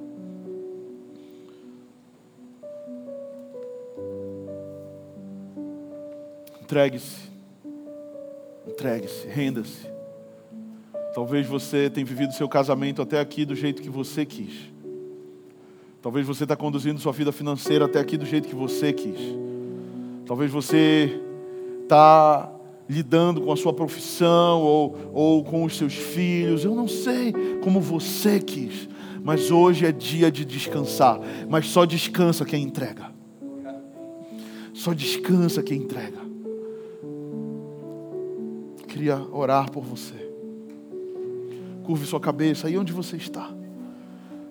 Entregue-se. 6.60 7.30
Entregue-se, 8.66 9.26
renda-se. 9.26 9.90
Talvez 11.14 11.46
você 11.46 11.88
tenha 11.88 12.04
vivido 12.04 12.34
seu 12.34 12.46
casamento 12.46 13.00
até 13.00 13.18
aqui 13.18 13.46
do 13.46 13.54
jeito 13.54 13.80
que 13.80 13.88
você 13.88 14.26
quis. 14.26 14.75
Talvez 16.06 16.24
você 16.24 16.44
está 16.44 16.54
conduzindo 16.54 17.00
sua 17.00 17.10
vida 17.10 17.32
financeira 17.32 17.86
até 17.86 17.98
aqui 17.98 18.16
do 18.16 18.24
jeito 18.24 18.46
que 18.46 18.54
você 18.54 18.92
quis. 18.92 19.18
Talvez 20.24 20.52
você 20.52 21.20
está 21.82 22.48
lidando 22.88 23.40
com 23.40 23.50
a 23.50 23.56
sua 23.56 23.72
profissão 23.72 24.62
ou, 24.62 24.96
ou 25.12 25.42
com 25.42 25.64
os 25.64 25.76
seus 25.76 25.94
filhos. 25.94 26.64
Eu 26.64 26.76
não 26.76 26.86
sei 26.86 27.32
como 27.60 27.80
você 27.80 28.38
quis. 28.38 28.88
Mas 29.20 29.50
hoje 29.50 29.84
é 29.84 29.90
dia 29.90 30.30
de 30.30 30.44
descansar. 30.44 31.18
Mas 31.48 31.66
só 31.66 31.84
descansa 31.84 32.44
quem 32.44 32.62
entrega. 32.62 33.10
Só 34.72 34.94
descansa 34.94 35.60
quem 35.60 35.78
entrega 35.78 36.24
queria 38.86 39.20
orar 39.30 39.70
por 39.70 39.82
você. 39.84 40.14
Curve 41.84 42.06
sua 42.06 42.18
cabeça 42.18 42.66
aí 42.66 42.78
onde 42.78 42.94
você 42.94 43.16
está. 43.16 43.65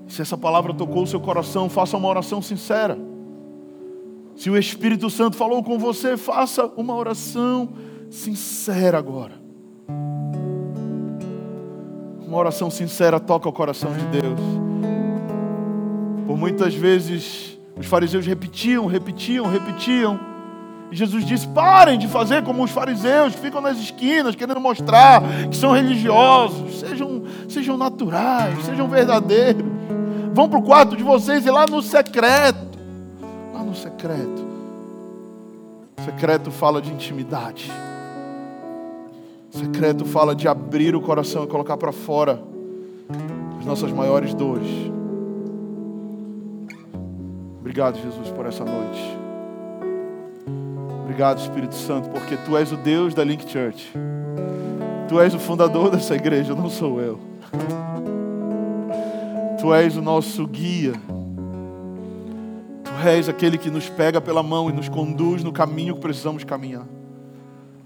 Se 0.08 0.22
essa 0.22 0.38
palavra 0.38 0.74
tocou 0.74 1.04
o 1.04 1.08
seu 1.08 1.20
coração, 1.20 1.70
faça 1.70 1.98
uma 1.98 2.08
oração 2.08 2.42
sincera. 2.42 2.98
Se 4.36 4.50
o 4.50 4.58
Espírito 4.58 5.10
Santo 5.10 5.36
falou 5.38 5.64
com 5.64 5.80
você, 5.80 6.18
faça 6.18 6.66
uma 6.78 6.96
oração 6.96 7.70
sincera 8.10 8.98
agora. 8.98 9.34
Uma 12.28 12.38
oração 12.38 12.70
sincera 12.70 13.20
toca 13.20 13.48
o 13.48 13.54
coração 13.54 13.94
de 13.94 14.06
Deus. 14.08 14.40
Por 16.28 16.38
muitas 16.38 16.74
vezes 16.74 17.58
os 17.78 17.86
fariseus 17.86 18.26
repetiam, 18.26 18.86
repetiam, 18.86 19.48
repetiam. 19.48 20.35
Jesus 20.92 21.26
disse: 21.26 21.48
parem 21.48 21.98
de 21.98 22.08
fazer 22.08 22.44
como 22.44 22.64
os 22.64 22.72
fariseus 22.72 23.34
que 23.34 23.42
ficam 23.42 23.62
nas 23.62 23.78
esquinas 23.78 24.36
querendo 24.36 24.60
mostrar 24.60 25.22
que 25.50 25.56
são 25.56 25.72
religiosos. 25.72 26.80
Sejam, 26.80 27.24
sejam 27.50 27.78
naturais, 27.78 28.64
sejam 28.64 28.88
verdadeiros. 28.88 29.66
Vão 30.34 30.50
para 30.50 30.60
o 30.60 30.64
quarto 30.64 30.96
de 30.96 31.04
vocês 31.04 31.46
e 31.46 31.52
lá 31.52 31.66
no 31.66 31.82
secreto. 31.82 32.78
Lá 33.54 33.64
no 33.64 33.76
secreto. 33.76 34.46
Secreto 36.04 36.52
fala 36.52 36.82
de 36.82 36.92
intimidade. 36.92 37.72
Secreto 39.50 40.06
fala 40.06 40.36
de 40.36 40.48
abrir 40.48 40.96
o 40.96 41.02
coração 41.02 41.46
e 41.46 41.48
colocar 41.48 41.78
para 41.78 41.94
fora 41.94 42.42
as 43.60 43.66
nossas 43.66 43.92
maiores 43.92 44.34
dores. 44.34 44.68
Obrigado, 47.60 47.96
Jesus, 47.96 48.30
por 48.30 48.46
essa 48.46 48.64
noite. 48.64 49.25
Obrigado, 51.16 51.40
Espírito 51.40 51.76
Santo, 51.76 52.10
porque 52.10 52.36
Tu 52.36 52.58
és 52.58 52.74
o 52.74 52.76
Deus 52.76 53.14
da 53.14 53.24
Link 53.24 53.50
Church. 53.50 53.94
Tu 55.08 55.18
és 55.18 55.34
o 55.34 55.40
fundador 55.40 55.90
dessa 55.90 56.14
igreja, 56.14 56.54
não 56.54 56.70
sou 56.70 57.00
eu. 57.00 57.18
Tu 59.58 59.74
és 59.74 59.96
o 59.96 60.02
nosso 60.02 60.46
guia. 60.46 60.92
Tu 62.84 63.08
és 63.08 63.30
aquele 63.30 63.58
que 63.58 63.70
nos 63.70 63.88
pega 63.88 64.20
pela 64.20 64.44
mão 64.44 64.70
e 64.70 64.74
nos 64.74 64.90
conduz 64.90 65.42
no 65.42 65.54
caminho 65.54 65.96
que 65.96 66.02
precisamos 66.02 66.44
caminhar. 66.44 66.86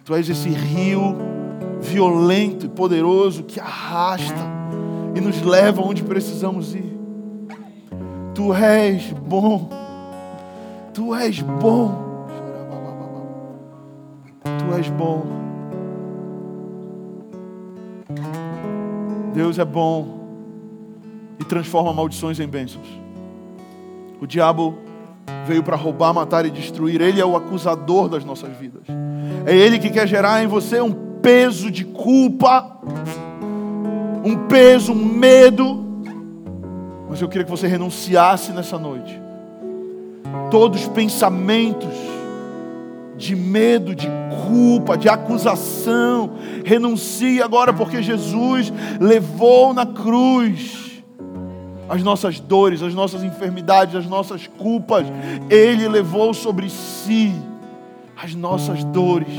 Tu 0.04 0.16
és 0.16 0.28
esse 0.28 0.50
rio 0.50 1.16
violento 1.80 2.66
e 2.66 2.70
poderoso 2.70 3.44
que 3.44 3.60
arrasta 3.60 4.44
e 5.14 5.22
nos 5.22 5.40
leva 5.44 5.84
onde 5.84 6.02
precisamos 6.02 6.74
ir. 6.74 6.98
Tu 8.34 8.52
és 8.56 9.14
bom. 9.14 9.70
Tu 10.96 11.14
és 11.14 11.40
bom. 11.44 12.09
Tu 14.70 14.76
és 14.76 14.90
bom. 14.90 15.26
Deus 19.34 19.58
é 19.58 19.66
bom 19.66 20.20
e 21.40 21.44
transforma 21.44 21.92
maldições 21.92 22.40
em 22.40 22.48
bênçãos. 22.48 22.88
O 24.22 24.28
diabo 24.28 24.78
veio 25.48 25.64
para 25.64 25.76
roubar, 25.76 26.14
matar 26.14 26.46
e 26.46 26.52
destruir. 26.52 27.02
Ele 27.02 27.20
é 27.20 27.26
o 27.26 27.36
acusador 27.36 28.10
das 28.10 28.24
nossas 28.24 28.56
vidas. 28.58 28.84
É 29.46 29.56
ele 29.56 29.80
que 29.80 29.90
quer 29.90 30.08
gerar 30.08 30.44
em 30.44 30.48
você 30.48 30.80
um 30.80 30.94
peso 31.20 31.72
de 31.72 31.84
culpa, 31.84 32.80
um 34.24 34.48
peso, 34.48 34.92
um 34.92 35.04
medo. 35.04 35.84
Mas 37.10 37.20
eu 37.20 37.28
queria 37.28 37.44
que 37.44 37.52
você 37.52 37.66
renunciasse 37.66 38.52
nessa 38.52 38.78
noite. 38.78 39.20
Todos 40.52 40.82
os 40.82 40.88
pensamentos 40.90 42.19
de 43.20 43.36
medo, 43.36 43.94
de 43.94 44.08
culpa, 44.48 44.98
de 44.98 45.10
acusação, 45.10 46.32
renuncie 46.64 47.42
agora, 47.42 47.74
porque 47.74 48.02
Jesus 48.02 48.72
levou 49.00 49.74
na 49.74 49.86
cruz 49.86 51.04
as 51.90 52.02
nossas 52.02 52.40
dores, 52.40 52.82
as 52.82 52.94
nossas 52.94 53.22
enfermidades, 53.22 53.94
as 53.94 54.06
nossas 54.06 54.48
culpas. 54.48 55.06
Ele 55.50 55.88
levou 55.90 56.34
sobre 56.34 56.70
si 56.70 57.34
as 58.16 58.34
nossas 58.34 58.86
dores. 58.86 59.34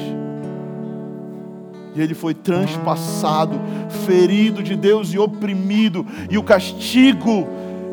E 1.94 2.00
ele 2.00 2.14
foi 2.14 2.34
transpassado, 2.34 3.58
ferido 4.06 4.62
de 4.62 4.76
Deus 4.76 5.12
e 5.14 5.18
oprimido, 5.18 6.06
e 6.30 6.36
o 6.36 6.42
castigo 6.42 7.48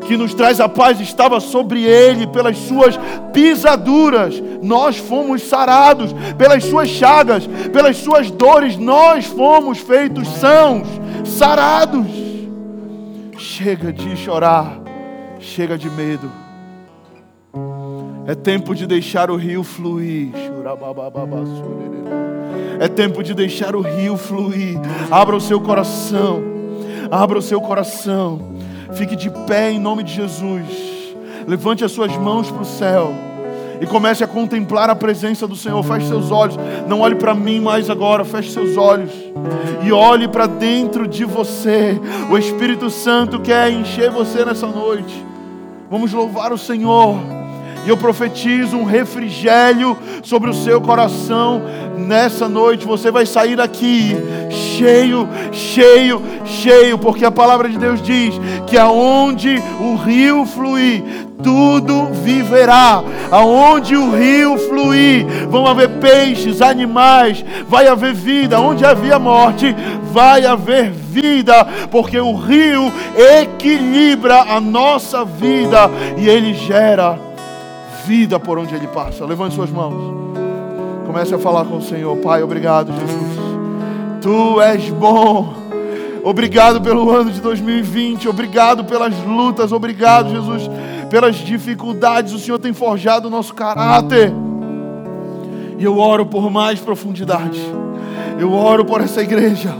que 0.06 0.16
nos 0.16 0.34
traz 0.34 0.60
a 0.60 0.68
paz 0.68 1.00
estava 1.00 1.40
sobre 1.40 1.84
ele, 1.84 2.26
pelas 2.26 2.56
suas 2.58 2.98
pisaduras, 3.32 4.42
nós 4.62 4.96
fomos 4.96 5.42
sarados, 5.42 6.14
pelas 6.36 6.64
suas 6.64 6.88
chagas, 6.88 7.46
pelas 7.72 7.96
suas 7.96 8.30
dores, 8.30 8.76
nós 8.76 9.26
fomos 9.26 9.78
feitos 9.78 10.28
sãos, 10.28 10.88
sarados. 11.24 12.06
Chega 13.36 13.92
de 13.92 14.16
chorar, 14.16 14.80
chega 15.38 15.76
de 15.76 15.90
medo. 15.90 16.30
É 18.26 18.34
tempo 18.34 18.74
de 18.74 18.86
deixar 18.86 19.30
o 19.30 19.36
rio 19.36 19.64
fluir. 19.64 20.30
É 22.78 22.86
tempo 22.86 23.22
de 23.22 23.34
deixar 23.34 23.74
o 23.74 23.80
rio 23.80 24.16
fluir. 24.16 24.78
Abra 25.10 25.34
o 25.34 25.40
seu 25.40 25.60
coração. 25.60 26.42
Abra 27.10 27.38
o 27.38 27.42
seu 27.42 27.60
coração. 27.60 28.57
Fique 28.92 29.14
de 29.14 29.30
pé 29.46 29.70
em 29.70 29.78
nome 29.78 30.02
de 30.02 30.12
Jesus. 30.12 30.64
Levante 31.46 31.84
as 31.84 31.92
suas 31.92 32.16
mãos 32.16 32.50
para 32.50 32.62
o 32.62 32.66
céu. 32.66 33.14
E 33.80 33.86
comece 33.86 34.24
a 34.24 34.26
contemplar 34.26 34.90
a 34.90 34.96
presença 34.96 35.46
do 35.46 35.54
Senhor. 35.54 35.82
Feche 35.84 36.08
seus 36.08 36.30
olhos. 36.30 36.56
Não 36.88 37.00
olhe 37.00 37.14
para 37.14 37.34
mim 37.34 37.60
mais 37.60 37.88
agora. 37.88 38.24
Feche 38.24 38.50
seus 38.50 38.76
olhos. 38.76 39.10
E 39.84 39.92
olhe 39.92 40.26
para 40.26 40.46
dentro 40.46 41.06
de 41.06 41.24
você. 41.24 41.98
O 42.30 42.36
Espírito 42.36 42.90
Santo 42.90 43.40
quer 43.40 43.70
encher 43.70 44.10
você 44.10 44.44
nessa 44.44 44.66
noite. 44.66 45.24
Vamos 45.90 46.12
louvar 46.12 46.52
o 46.52 46.58
Senhor. 46.58 47.16
E 47.86 47.88
eu 47.88 47.96
profetizo 47.96 48.76
um 48.76 48.84
refrigério 48.84 49.96
sobre 50.22 50.50
o 50.50 50.54
seu 50.54 50.80
coração 50.80 51.62
nessa 51.96 52.48
noite. 52.48 52.84
Você 52.84 53.10
vai 53.10 53.24
sair 53.24 53.56
daqui 53.56 54.16
cheio, 54.78 55.28
cheio, 55.50 56.22
cheio, 56.44 56.98
porque 56.98 57.24
a 57.24 57.30
palavra 57.30 57.68
de 57.68 57.76
Deus 57.76 58.00
diz 58.00 58.34
que 58.66 58.78
aonde 58.78 59.60
o 59.80 59.96
rio 59.96 60.46
fluir, 60.46 61.02
tudo 61.42 62.06
viverá. 62.12 63.02
Aonde 63.30 63.96
o 63.96 64.10
rio 64.10 64.56
fluir, 64.56 65.26
vão 65.48 65.66
haver 65.66 65.88
peixes, 66.00 66.62
animais, 66.62 67.44
vai 67.68 67.88
haver 67.88 68.14
vida. 68.14 68.60
Onde 68.60 68.84
havia 68.84 69.18
morte, 69.18 69.74
vai 70.12 70.46
haver 70.46 70.90
vida, 70.90 71.66
porque 71.90 72.18
o 72.18 72.34
rio 72.34 72.92
equilibra 73.40 74.42
a 74.42 74.60
nossa 74.60 75.24
vida 75.24 75.90
e 76.16 76.28
ele 76.28 76.54
gera 76.54 77.18
vida 78.06 78.38
por 78.38 78.58
onde 78.58 78.74
ele 78.74 78.86
passa. 78.86 79.24
Levante 79.24 79.54
suas 79.54 79.70
mãos. 79.70 80.16
Comece 81.06 81.34
a 81.34 81.38
falar 81.38 81.64
com 81.64 81.78
o 81.78 81.82
Senhor. 81.82 82.16
Pai, 82.18 82.42
obrigado, 82.42 82.92
Jesus. 82.92 83.47
Tu 84.20 84.60
és 84.60 84.90
bom. 84.90 85.54
Obrigado 86.24 86.80
pelo 86.80 87.10
ano 87.10 87.30
de 87.30 87.40
2020. 87.40 88.28
Obrigado 88.28 88.84
pelas 88.84 89.14
lutas. 89.24 89.72
Obrigado, 89.72 90.30
Jesus, 90.30 90.68
pelas 91.08 91.36
dificuldades. 91.36 92.32
O 92.32 92.38
Senhor 92.38 92.58
tem 92.58 92.72
forjado 92.72 93.28
o 93.28 93.30
nosso 93.30 93.54
caráter. 93.54 94.32
E 95.78 95.84
eu 95.84 95.98
oro 95.98 96.26
por 96.26 96.50
mais 96.50 96.80
profundidade. 96.80 97.60
Eu 98.38 98.52
oro 98.52 98.84
por 98.84 99.00
essa 99.00 99.22
igreja. 99.22 99.74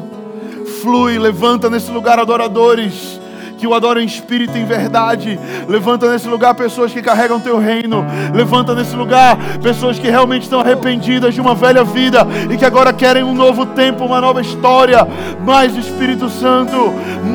Flui, 0.80 1.18
levanta 1.18 1.68
nesse 1.68 1.90
lugar 1.90 2.18
adoradores 2.18 3.20
que 3.58 3.66
o 3.66 3.74
adoram 3.74 4.00
em 4.00 4.06
espírito 4.06 4.56
e 4.56 4.60
em 4.60 4.64
verdade. 4.64 5.38
Levanta 5.68 6.10
nesse 6.10 6.28
lugar 6.28 6.54
pessoas 6.54 6.92
que 6.92 7.02
carregam 7.02 7.40
teu 7.40 7.58
reino. 7.58 8.06
Levanta 8.32 8.74
nesse 8.74 8.94
lugar 8.94 9.36
pessoas 9.60 9.98
que 9.98 10.08
realmente 10.08 10.44
estão 10.44 10.60
arrependidas 10.60 11.34
de 11.34 11.40
uma 11.40 11.54
velha 11.54 11.84
vida 11.84 12.26
e 12.50 12.56
que 12.56 12.64
agora 12.64 12.92
querem 12.92 13.24
um 13.24 13.34
novo 13.34 13.66
tempo, 13.66 14.04
uma 14.04 14.20
nova 14.20 14.40
história. 14.40 15.06
Mais 15.44 15.76
Espírito 15.76 16.28
Santo, 16.28 16.94